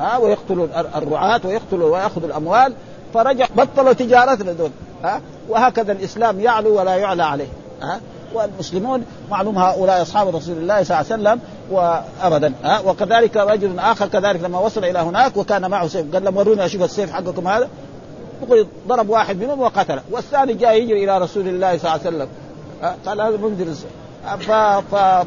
ها؟ 0.00 0.16
ويقتلوا 0.16 0.66
الرعاة 0.98 1.40
ويقتلوا 1.44 1.92
ويأخذوا 1.92 2.28
الأموال. 2.28 2.72
فرجع 3.14 3.46
بطلوا 3.56 3.92
تجارتنا 3.92 4.52
دول 4.52 4.70
ها؟ 5.04 5.20
وهكذا 5.48 5.92
الإسلام 5.92 6.40
يعلو 6.40 6.78
ولا 6.78 6.96
يعلى 6.96 7.22
عليه 7.22 7.48
ها؟ 7.82 8.00
والمسلمون 8.34 9.04
معلوم 9.30 9.58
هؤلاء 9.58 10.02
أصحاب 10.02 10.36
رسول 10.36 10.56
الله 10.56 10.82
صلى 10.82 11.00
الله 11.00 11.12
عليه 11.12 11.22
وسلم 11.22 11.40
وابدا 11.70 12.52
ها؟ 12.64 12.80
وكذلك 12.80 13.36
رجل 13.36 13.78
آخر 13.78 14.06
كذلك 14.06 14.44
لما 14.44 14.58
وصل 14.58 14.84
إلى 14.84 14.98
هناك 14.98 15.36
وكان 15.36 15.70
معه 15.70 15.88
سيف 15.88 16.14
قال 16.14 16.24
لهم 16.24 16.36
وروني 16.36 16.64
أشوف 16.64 16.82
السيف 16.82 17.12
حقكم 17.12 17.48
هذا؟ 17.48 17.68
ضرب 18.88 19.08
واحد 19.08 19.36
منهم 19.42 19.60
وقتله 19.60 20.02
والثاني 20.10 20.54
جاء 20.54 20.74
يجري 20.74 21.04
إلى 21.04 21.18
رسول 21.18 21.48
الله 21.48 21.78
صلى 21.78 21.94
الله 21.94 22.06
عليه 22.06 22.16
وسلم 22.16 22.28
قال 23.06 23.20
هذا 23.20 23.36
منذر 23.36 23.74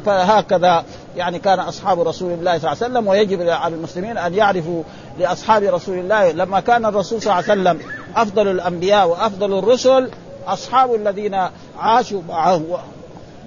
فهكذا 0.04 0.84
يعني 1.16 1.38
كان 1.38 1.60
أصحاب 1.60 2.00
رسول 2.00 2.32
الله 2.32 2.58
صلى 2.58 2.72
الله 2.72 2.82
عليه 2.82 2.92
وسلم 2.92 3.06
ويجب 3.06 3.48
على 3.48 3.74
المسلمين 3.74 4.18
أن 4.18 4.34
يعرفوا 4.34 4.82
لأصحاب 5.18 5.62
رسول 5.62 5.98
الله. 5.98 6.32
لما 6.32 6.60
كان 6.60 6.86
الرسول 6.86 7.22
صلى 7.22 7.32
الله 7.32 7.50
عليه 7.50 7.60
وسلم 7.60 7.90
أفضل 8.16 8.48
الأنبياء 8.48 9.08
وأفضل 9.08 9.58
الرسل 9.58 10.10
أصحاب 10.46 10.94
الذين 10.94 11.34
عاشوا 11.78 12.22
معه 12.28 12.62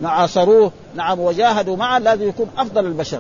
عاصروه 0.04 0.72
نعم 0.96 1.20
وجاهدوا 1.20 1.78
معه 1.78 2.00
لازم 2.00 2.30
يكون 2.30 2.50
أفضل 2.58 2.86
البشر. 2.86 3.20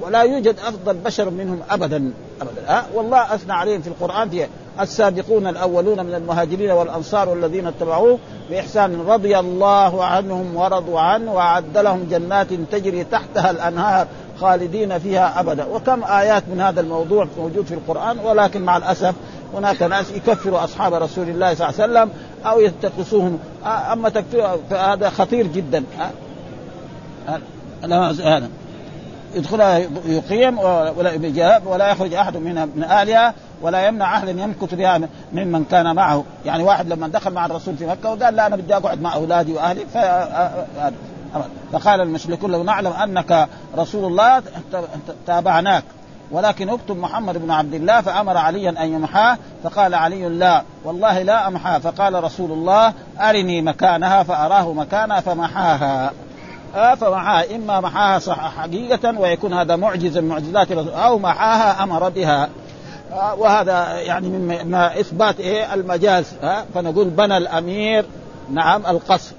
ولا 0.00 0.22
يوجد 0.22 0.56
أفضل 0.58 0.94
بشر 0.94 1.30
منهم 1.30 1.60
ابدا 1.70 2.12
ابدا. 2.40 2.62
ها 2.66 2.86
والله 2.94 3.34
أثنى 3.34 3.52
عليهم 3.52 3.82
في 3.82 3.88
القرآن 3.88 4.30
في 4.30 4.46
السابقون 4.82 5.46
الأولون 5.46 6.06
من 6.06 6.14
المهاجرين 6.14 6.70
والأنصار 6.70 7.28
والذين 7.28 7.66
اتبعوه 7.66 8.18
بإحسان 8.50 9.00
رضي 9.00 9.38
الله 9.38 10.04
عنهم 10.04 10.56
ورضوا 10.56 11.00
عنه 11.00 11.32
وأعد 11.32 11.78
لهم 11.78 12.06
جنات 12.10 12.46
تجري 12.72 13.04
تحتها 13.04 13.50
الأنهار 13.50 14.06
خالدين 14.40 14.98
فيها 14.98 15.40
أبدا. 15.40 15.64
وكم 15.64 16.04
آيات 16.04 16.42
من 16.48 16.60
هذا 16.60 16.80
الموضوع 16.80 17.26
موجود 17.38 17.66
في 17.66 17.74
القرآن 17.74 18.18
ولكن 18.18 18.62
مع 18.62 18.76
الأسف 18.76 19.14
هناك 19.54 19.82
ناس 19.82 20.10
يكفروا 20.10 20.64
أصحاب 20.64 20.94
رسول 20.94 21.28
الله 21.28 21.54
صلى 21.54 21.68
الله 21.68 21.82
عليه 21.82 21.92
وسلم 21.92 22.10
أو 22.46 22.60
ينتقصوهم 22.60 23.38
أما 23.92 24.08
تكفير 24.08 24.48
فهذا 24.70 25.10
خطير 25.10 25.46
جدا. 25.46 25.84
هذا 27.82 28.50
يدخلها 29.34 29.78
يقيم 30.04 30.58
ولا 30.58 31.60
ولا 31.64 31.90
يخرج 31.90 32.14
أحد 32.14 32.36
من 32.36 32.68
من 32.76 32.84
أهلها 32.84 33.34
ولا 33.62 33.86
يمنع 33.86 34.16
أحد 34.16 34.28
يمكث 34.28 34.74
بها 34.74 35.00
ممن 35.32 35.64
كان 35.64 35.94
معه، 35.96 36.24
يعني 36.46 36.62
واحد 36.62 36.88
لما 36.88 37.08
دخل 37.08 37.32
مع 37.32 37.46
الرسول 37.46 37.76
في 37.76 37.86
مكة 37.86 38.10
وقال 38.10 38.34
لا 38.34 38.46
أنا 38.46 38.56
بدي 38.56 38.76
أقعد 38.76 39.00
مع 39.00 39.14
أولادي 39.14 39.52
وأهلي 39.52 39.86
ف 39.94 39.98
فقال 41.72 42.00
المشركون 42.00 42.52
لو 42.52 42.62
نعلم 42.62 42.92
أنك 42.92 43.48
رسول 43.76 44.04
الله 44.04 44.42
تابعناك. 45.26 45.84
ولكن 46.30 46.68
اكتب 46.68 46.96
محمد 46.96 47.38
بن 47.38 47.50
عبد 47.50 47.74
الله 47.74 48.00
فأمر 48.00 48.36
عليا 48.36 48.70
أن 48.70 48.92
يمحاه 48.92 49.38
فقال 49.64 49.94
علي 49.94 50.28
لا 50.28 50.62
والله 50.84 51.22
لا 51.22 51.48
أمحاه. 51.48 51.78
فقال 51.78 52.24
رسول 52.24 52.52
الله 52.52 52.92
أرني 53.20 53.62
مكانها 53.62 54.22
فأراه 54.22 54.72
مكانها 54.72 55.20
فمحاها. 55.20 56.12
آه 56.74 56.94
فمحاها. 56.94 57.56
إما 57.56 57.80
محاها 57.80 58.34
حقيقة 58.34 59.20
ويكون 59.20 59.52
هذا 59.52 59.76
معجزا 59.76 60.20
من 60.20 60.28
معجزات 60.28 60.72
أو 60.72 61.18
محاها 61.18 61.82
أمر 61.82 62.08
بها. 62.08 62.48
آه 63.12 63.34
وهذا 63.34 64.00
يعني 64.00 64.28
من 64.28 64.74
إثبات 64.74 65.40
إيه؟ 65.40 65.74
المجاز. 65.74 66.26
آه 66.42 66.64
فنقول 66.74 67.08
بنى 67.08 67.36
الأمير. 67.36 68.04
نعم 68.52 68.86
القصر. 68.86 69.32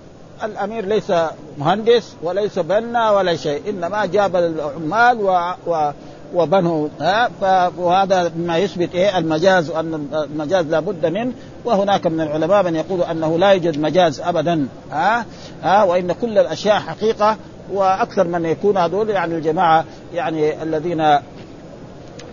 الأمير 0.43 0.85
ليس 0.85 1.13
مهندس 1.57 2.15
وليس 2.23 2.59
بنا 2.59 3.11
ولا 3.11 3.35
شيء 3.35 3.69
إنما 3.69 4.05
جاب 4.05 4.35
العمال 4.35 5.21
و, 5.21 5.53
و 5.67 5.91
وبنوا 6.33 6.87
ها 7.01 7.29
وهذا 7.77 8.31
مما 8.35 8.57
يثبت 8.57 8.95
إيه؟ 8.95 9.17
المجاز 9.17 9.69
وان 9.69 10.07
المجاز 10.13 10.65
لابد 10.65 11.05
منه 11.05 11.31
وهناك 11.65 12.07
من 12.07 12.21
العلماء 12.21 12.63
من 12.63 12.75
يقول 12.75 13.01
أنه 13.01 13.37
لا 13.37 13.51
يوجد 13.51 13.79
مجاز 13.79 14.21
ابدا 14.21 14.67
ها 14.91 15.25
ها 15.63 15.83
وإن 15.83 16.11
كل 16.11 16.37
الأشياء 16.37 16.79
حقيقة 16.79 17.37
وأكثر 17.73 18.27
من 18.27 18.45
يكون 18.45 18.77
هذول 18.77 19.09
يعني 19.09 19.35
الجماعة 19.35 19.85
يعني 20.13 20.63
الذين 20.63 21.19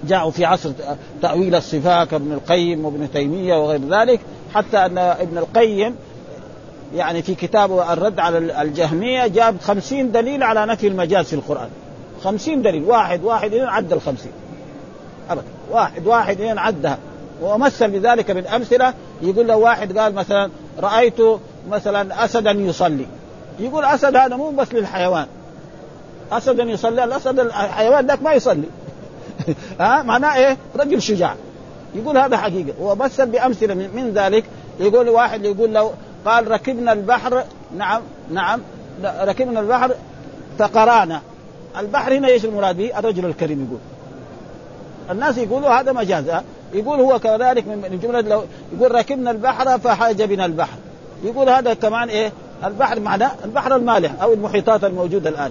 جاءوا 0.04 0.30
في 0.30 0.44
عصر 0.44 0.70
تأويل 1.22 1.54
الصفات 1.54 2.08
كابن 2.08 2.32
القيم 2.32 2.84
وابن 2.84 3.12
تيمية 3.12 3.54
وغير 3.54 3.80
ذلك 3.90 4.20
حتى 4.54 4.76
أن 4.86 4.98
ابن 4.98 5.38
القيم 5.38 5.94
يعني 6.94 7.22
في 7.22 7.34
كتابه 7.34 7.92
الرد 7.92 8.20
على 8.20 8.62
الجهمية 8.62 9.26
جاب 9.26 9.56
خمسين 9.60 10.12
دليل 10.12 10.42
على 10.42 10.66
نفي 10.66 10.86
المجاز 10.86 11.26
في 11.26 11.32
القرآن. 11.32 11.68
خمسين 12.24 12.62
دليل. 12.62 12.84
واحد 12.84 13.24
واحد 13.24 13.54
إذن 13.54 13.66
عد 13.66 13.92
الخمسين. 13.92 14.32
أبدا. 15.30 15.46
واحد 15.70 16.06
واحد 16.06 16.40
إذن 16.40 16.58
عدها 16.58 16.98
ومثل 17.42 17.90
بذلك 17.90 18.30
بالأمثلة. 18.30 18.94
يقول 19.22 19.48
له 19.48 19.56
واحد 19.56 19.98
قال 19.98 20.14
مثلا 20.14 20.50
رأيت 20.80 21.20
مثلا 21.70 22.24
أسدا 22.24 22.50
يصلي. 22.50 23.06
يقول 23.58 23.84
أسد 23.84 24.16
هذا 24.16 24.36
مو 24.36 24.50
بس 24.50 24.72
للحيوان. 24.72 25.26
أسدا 26.32 26.62
يصلي 26.62 27.04
الأسد 27.04 27.38
الحيوان 27.38 28.06
ذاك 28.06 28.22
ما 28.22 28.32
يصلي. 28.32 28.68
ها؟ 29.80 30.02
معناه 30.02 30.36
إيه؟ 30.36 30.56
رجل 30.76 31.02
شجاع. 31.02 31.34
يقول 31.94 32.18
هذا 32.18 32.36
حقيقة. 32.36 32.72
ومثل 32.80 33.26
بأمثلة 33.26 33.74
من 33.74 34.12
ذلك. 34.14 34.44
يقول 34.80 35.08
واحد 35.08 35.44
يقول 35.44 35.74
له 35.74 35.92
قال 36.26 36.50
ركبنا 36.50 36.92
البحر 36.92 37.44
نعم 37.76 38.02
نعم 38.30 38.60
ركبنا 39.04 39.60
البحر 39.60 39.94
فقرانا. 40.58 41.22
البحر 41.78 42.16
هنا 42.16 42.28
إيش 42.28 42.44
المراد 42.44 42.76
به؟ 42.76 42.98
الرجل 42.98 43.26
الكريم 43.26 43.64
يقول. 43.64 43.78
الناس 45.10 45.38
يقولوا 45.38 45.80
هذا 45.80 45.92
مجاز 45.92 46.24
يقول 46.74 47.00
هو 47.00 47.18
كذلك 47.18 47.66
من 47.66 47.98
جملة 48.02 48.20
لو 48.20 48.44
يقول 48.76 48.94
ركبنا 48.94 49.30
البحر 49.30 49.78
فحاج 49.78 50.22
بنا 50.22 50.46
البحر. 50.46 50.78
يقول 51.24 51.48
هذا 51.48 51.74
كمان 51.74 52.08
إيه؟ 52.08 52.32
البحر 52.64 53.00
معناه 53.00 53.30
البحر 53.44 53.76
المالح 53.76 54.22
أو 54.22 54.32
المحيطات 54.32 54.84
الموجودة 54.84 55.30
الآن. 55.30 55.50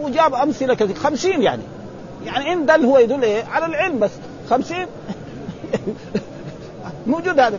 وجاب 0.00 0.34
أمثلة 0.34 0.74
كثير 0.74 0.96
خمسين 0.96 1.42
يعني. 1.42 1.62
يعني 2.26 2.52
إن 2.52 2.66
دل 2.66 2.84
هو 2.84 2.98
يدل 2.98 3.22
إيه؟ 3.22 3.44
على 3.44 3.66
العلم 3.66 3.98
بس. 3.98 4.10
خمسين؟ 4.50 4.86
موجود 7.06 7.40
هذا. 7.40 7.58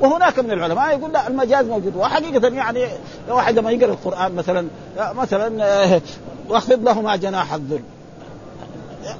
وهناك 0.00 0.38
من 0.38 0.50
العلماء 0.50 0.98
يقول 0.98 1.12
لا 1.12 1.28
المجاز 1.28 1.66
موجود. 1.66 1.96
وحقيقة 1.96 2.48
يعني 2.48 2.86
واحد 3.28 3.58
لما 3.58 3.70
يقرأ 3.70 3.92
القرآن 3.92 4.34
مثلا 4.34 4.66
مثلا 4.98 5.64
آه، 5.64 6.00
واخفض 6.48 6.84
لهما 6.84 7.16
جناح 7.16 7.54
الذل. 7.54 7.82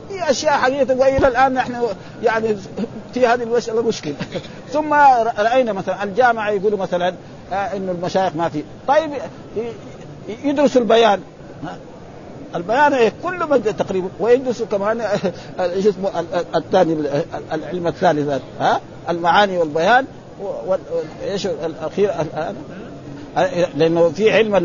في 0.08 0.30
أشياء 0.30 0.52
حقيقة 0.52 0.94
والى 0.94 1.28
الآن 1.28 1.54
نحن 1.54 1.74
يعني 2.22 2.56
في 3.14 3.26
هذه 3.26 3.42
المساله 3.42 3.82
مشكله 3.82 4.14
ثم 4.72 4.92
رأينا 5.38 5.72
مثلا 5.72 6.04
الجامعة 6.04 6.50
يقولوا 6.50 6.78
مثلا 6.78 7.14
آه، 7.52 7.54
إنه 7.54 7.92
المشايخ 7.92 8.36
ما 8.36 8.48
في. 8.48 8.62
طيب 8.88 9.10
يدرسوا 10.44 10.80
البيان. 10.80 11.20
البيان 12.54 12.92
إيه 12.92 13.12
كل 13.22 13.48
مجد 13.48 13.76
تقريبا 13.76 14.08
ويدرس 14.20 14.62
كمان 14.62 15.00
إيش 15.60 15.86
اسمه 15.86 16.24
الثاني 16.54 16.96
العلم 17.52 17.86
الثالث 17.86 18.40
ها؟ 18.60 18.80
المعاني 19.08 19.58
والبيان. 19.58 20.06
إيش 21.24 21.46
الأخير 21.46 22.10
الان 22.10 22.54
لأنه 23.76 24.08
في 24.08 24.32
علم 24.32 24.56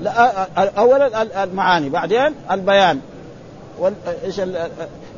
لا 0.00 0.48
اولا 0.78 1.42
المعاني 1.44 1.88
بعدين 1.88 2.34
البيان. 2.50 3.00
إيش 4.24 4.40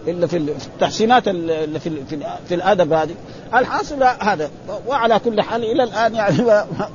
الا 0.09 0.27
في 0.27 0.37
التحسينات 0.37 1.29
اللي 1.29 1.81
في 1.81 2.05
في, 2.05 2.19
في 2.49 2.55
الأدب 2.55 2.93
هذه. 2.93 3.15
الحاصل 3.55 4.03
هذا 4.03 4.51
وعلى 4.87 5.19
كل 5.19 5.43
حال 5.43 5.65
إلى 5.65 5.83
الآن 5.83 6.15
يعني 6.15 6.37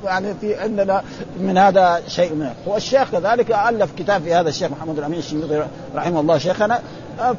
يعني 0.04 0.34
في 0.40 0.54
عندنا 0.54 1.02
من 1.40 1.58
هذا 1.58 2.02
شيء 2.08 2.32
من 2.32 2.50
والشيخ 2.66 3.10
كذلك 3.10 3.50
ألف 3.50 3.90
كتاب 3.98 4.22
في 4.22 4.34
هذا 4.34 4.48
الشيخ 4.48 4.70
محمد 4.70 4.98
الأمين 4.98 5.18
الشنقيطي 5.18 5.66
رحمه 5.94 6.20
الله 6.20 6.38
شيخنا. 6.38 6.80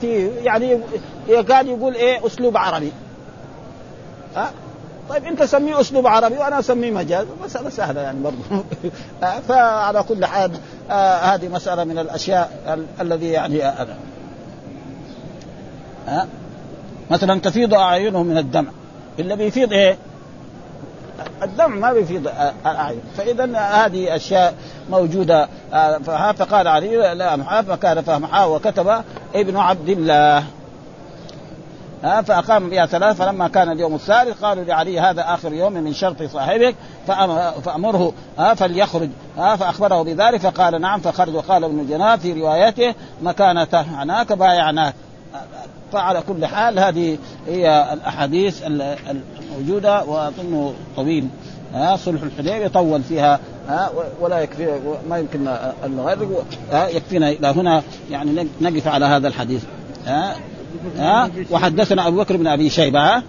في 0.02 0.28
يعني 0.28 0.80
يكاد 1.28 1.68
يقول 1.68 1.94
إيه 1.96 2.28
أسلوب 2.28 2.58
عربي. 2.58 2.92
ها؟ 4.36 4.52
طيب 5.10 5.26
انت 5.26 5.44
سميه 5.44 5.82
اسلوب 5.82 6.08
عربي 6.08 6.38
وأنا 6.38 6.60
اسميه 6.60 6.92
مجاز. 6.92 7.26
مسألة 7.46 7.70
سهلة 7.70 8.02
يعني 8.02 8.20
برضه 8.20 8.64
فعلى 9.48 10.04
كل 10.04 10.26
حال 10.26 10.52
آه 10.92 11.16
هذه 11.16 11.48
مسألة 11.48 11.84
من 11.84 11.98
الأشياء 11.98 12.78
الذي 13.02 13.30
يعني 13.30 13.68
أنا. 13.68 13.98
ها؟ 16.08 16.28
مثلا 17.12 17.40
تفيض 17.40 17.74
اعينهم 17.74 18.26
من 18.26 18.38
الدمع. 18.38 18.72
إلا 19.20 19.36
بيفيض 19.36 19.74
إيه؟ 19.74 19.98
الدمع 21.44 21.68
ما 21.68 21.94
بيفيض 21.94 22.28
الأعين. 22.66 23.02
فاذا 23.18 23.58
هذه 23.58 24.16
أشياء 24.16 24.54
موجودة 24.90 25.48
فقال 26.38 26.68
علي 26.68 27.14
لا 27.14 27.62
فكان 27.62 28.02
فمحا 28.02 28.46
وكتب 28.46 29.04
ابن 29.36 29.58
عبد 29.58 29.90
الله. 29.90 30.44
ها 32.04 32.22
فأقام 32.22 32.70
بها 32.70 32.86
ثلاث 32.86 33.18
فلما 33.18 33.48
كان 33.48 33.72
اليوم 33.72 33.96
الثالث 33.96 34.44
قالوا 34.44 34.64
لعلي 34.64 35.00
هذا 35.00 35.34
آخر 35.34 35.54
يوم 35.54 35.74
من 35.74 35.94
شرط 35.94 36.24
صاحبك 36.24 36.76
فأمره 37.66 38.14
ها 38.38 38.54
فليخرج 38.54 39.10
ها 39.38 39.56
فأخبره 39.56 40.02
بذلك 40.04 40.42
فقال 40.42 40.82
نعم 40.82 41.00
فخرج 41.00 41.36
وقال 41.36 41.64
ابن 41.64 41.88
جناب 41.88 42.20
في 42.20 42.34
روايته 42.34 42.96
مكانته 43.22 43.92
معناك 43.92 44.34
بايعناك. 44.34 44.94
فعلى 45.92 46.24
كل 46.28 46.46
حال 46.46 46.80
هذه 46.80 47.18
هي 47.48 47.94
الأحاديث 47.94 48.64
الموجودة 48.64 50.04
واظنه 50.04 50.74
طويل 50.96 51.28
ها 51.74 51.96
صلح 51.96 52.22
الحديبية 52.22 52.68
طول 52.68 53.04
فيها 53.04 53.40
ها 53.68 53.92
ولا 54.22 54.40
يكفي 54.40 54.80
ما 55.10 55.18
يمكن 55.18 55.48
ان 55.48 55.98
نغرق 55.98 56.46
يكفينا 56.74 57.30
إلى 57.30 57.48
هنا 57.48 57.84
يعني 58.12 58.48
نقف 58.62 58.88
على 58.88 59.06
هذا 59.06 59.28
الحديث 59.28 59.64
ها. 60.06 60.36
ها؟ 60.98 61.30
وحدثنا 61.52 62.08
أبو 62.08 62.18
بكر 62.18 62.38
بن 62.38 62.48
أبي 62.48 62.70
شيبة 62.70 63.00
ها؟ 63.00 63.24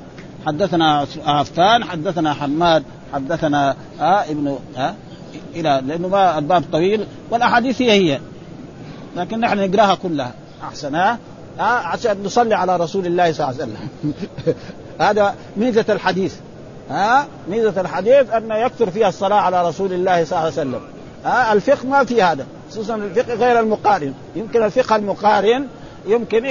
حدثنا 0.47 1.07
عفان 1.27 1.85
حدثنا 1.85 2.35
حماد 2.35 2.83
حدثنا 3.13 3.77
ها؟ 3.99 4.31
ابن 4.31 4.59
ها؟ 4.77 4.95
إلى 5.55 5.83
لأنه 5.87 6.09
ما 6.09 6.39
الباب 6.39 6.65
طويل 6.73 7.07
والأحاديث 7.31 7.83
هي 7.83 7.93
هي. 7.93 8.21
لكن 9.17 9.41
نحن 9.41 9.59
نقراها 9.59 9.95
كلها. 9.95 10.33
أحسن 10.63 10.95
ها؟ 10.95 11.19
عشان 11.59 12.23
نصلي 12.25 12.55
على 12.55 12.77
رسول 12.77 13.07
الله 13.07 13.33
صلى 13.33 13.51
الله 13.51 13.63
عليه 13.63 13.73
وسلم. 13.73 13.89
هذا 15.07 15.35
ميزة 15.57 15.85
الحديث 15.89 16.35
ها؟ 16.91 17.27
ميزة 17.49 17.81
الحديث 17.81 18.31
أن 18.31 18.51
يكثر 18.51 18.91
فيها 18.91 19.09
الصلاة 19.09 19.37
على 19.37 19.69
رسول 19.69 19.93
الله 19.93 20.25
صلى 20.25 20.39
الله 20.39 20.39
عليه 20.39 20.53
وسلم. 20.53 20.81
ها؟ 21.25 21.53
الفقه 21.53 21.87
ما 21.87 22.05
في 22.05 22.23
هذا 22.23 22.47
خصوصا 22.71 22.95
الفقه 22.95 23.35
غير 23.35 23.61
المقارن. 23.61 24.15
يمكن 24.37 24.63
الفقه 24.63 24.97
المقارن 24.97 25.67
يمكن 26.07 26.51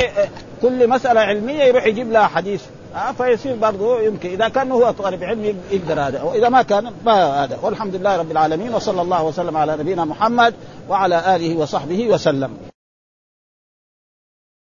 كل 0.61 0.89
مسألة 0.89 1.21
علمية 1.21 1.63
يروح 1.63 1.85
يجيب 1.85 2.11
لها 2.11 2.27
حديث. 2.27 2.63
آه 2.95 3.11
فيصير 3.11 3.55
برضه 3.55 4.01
يمكن 4.01 4.29
إذا 4.29 4.47
كان 4.47 4.71
هو 4.71 4.91
طالب 4.91 5.23
علم 5.23 5.61
يقدر 5.71 5.99
هذا. 5.99 6.21
وإذا 6.21 6.49
ما 6.49 6.61
كان 6.61 6.91
ما 7.05 7.43
هذا. 7.43 7.59
والحمد 7.61 7.95
لله 7.95 8.17
رب 8.17 8.31
العالمين 8.31 8.73
وصلى 8.75 9.01
الله 9.01 9.23
وسلم 9.23 9.57
على 9.57 9.77
نبينا 9.77 10.05
محمد 10.05 10.53
وعلى 10.89 11.35
آله 11.35 11.57
وصحبه 11.57 12.07
وسلم. 12.07 12.72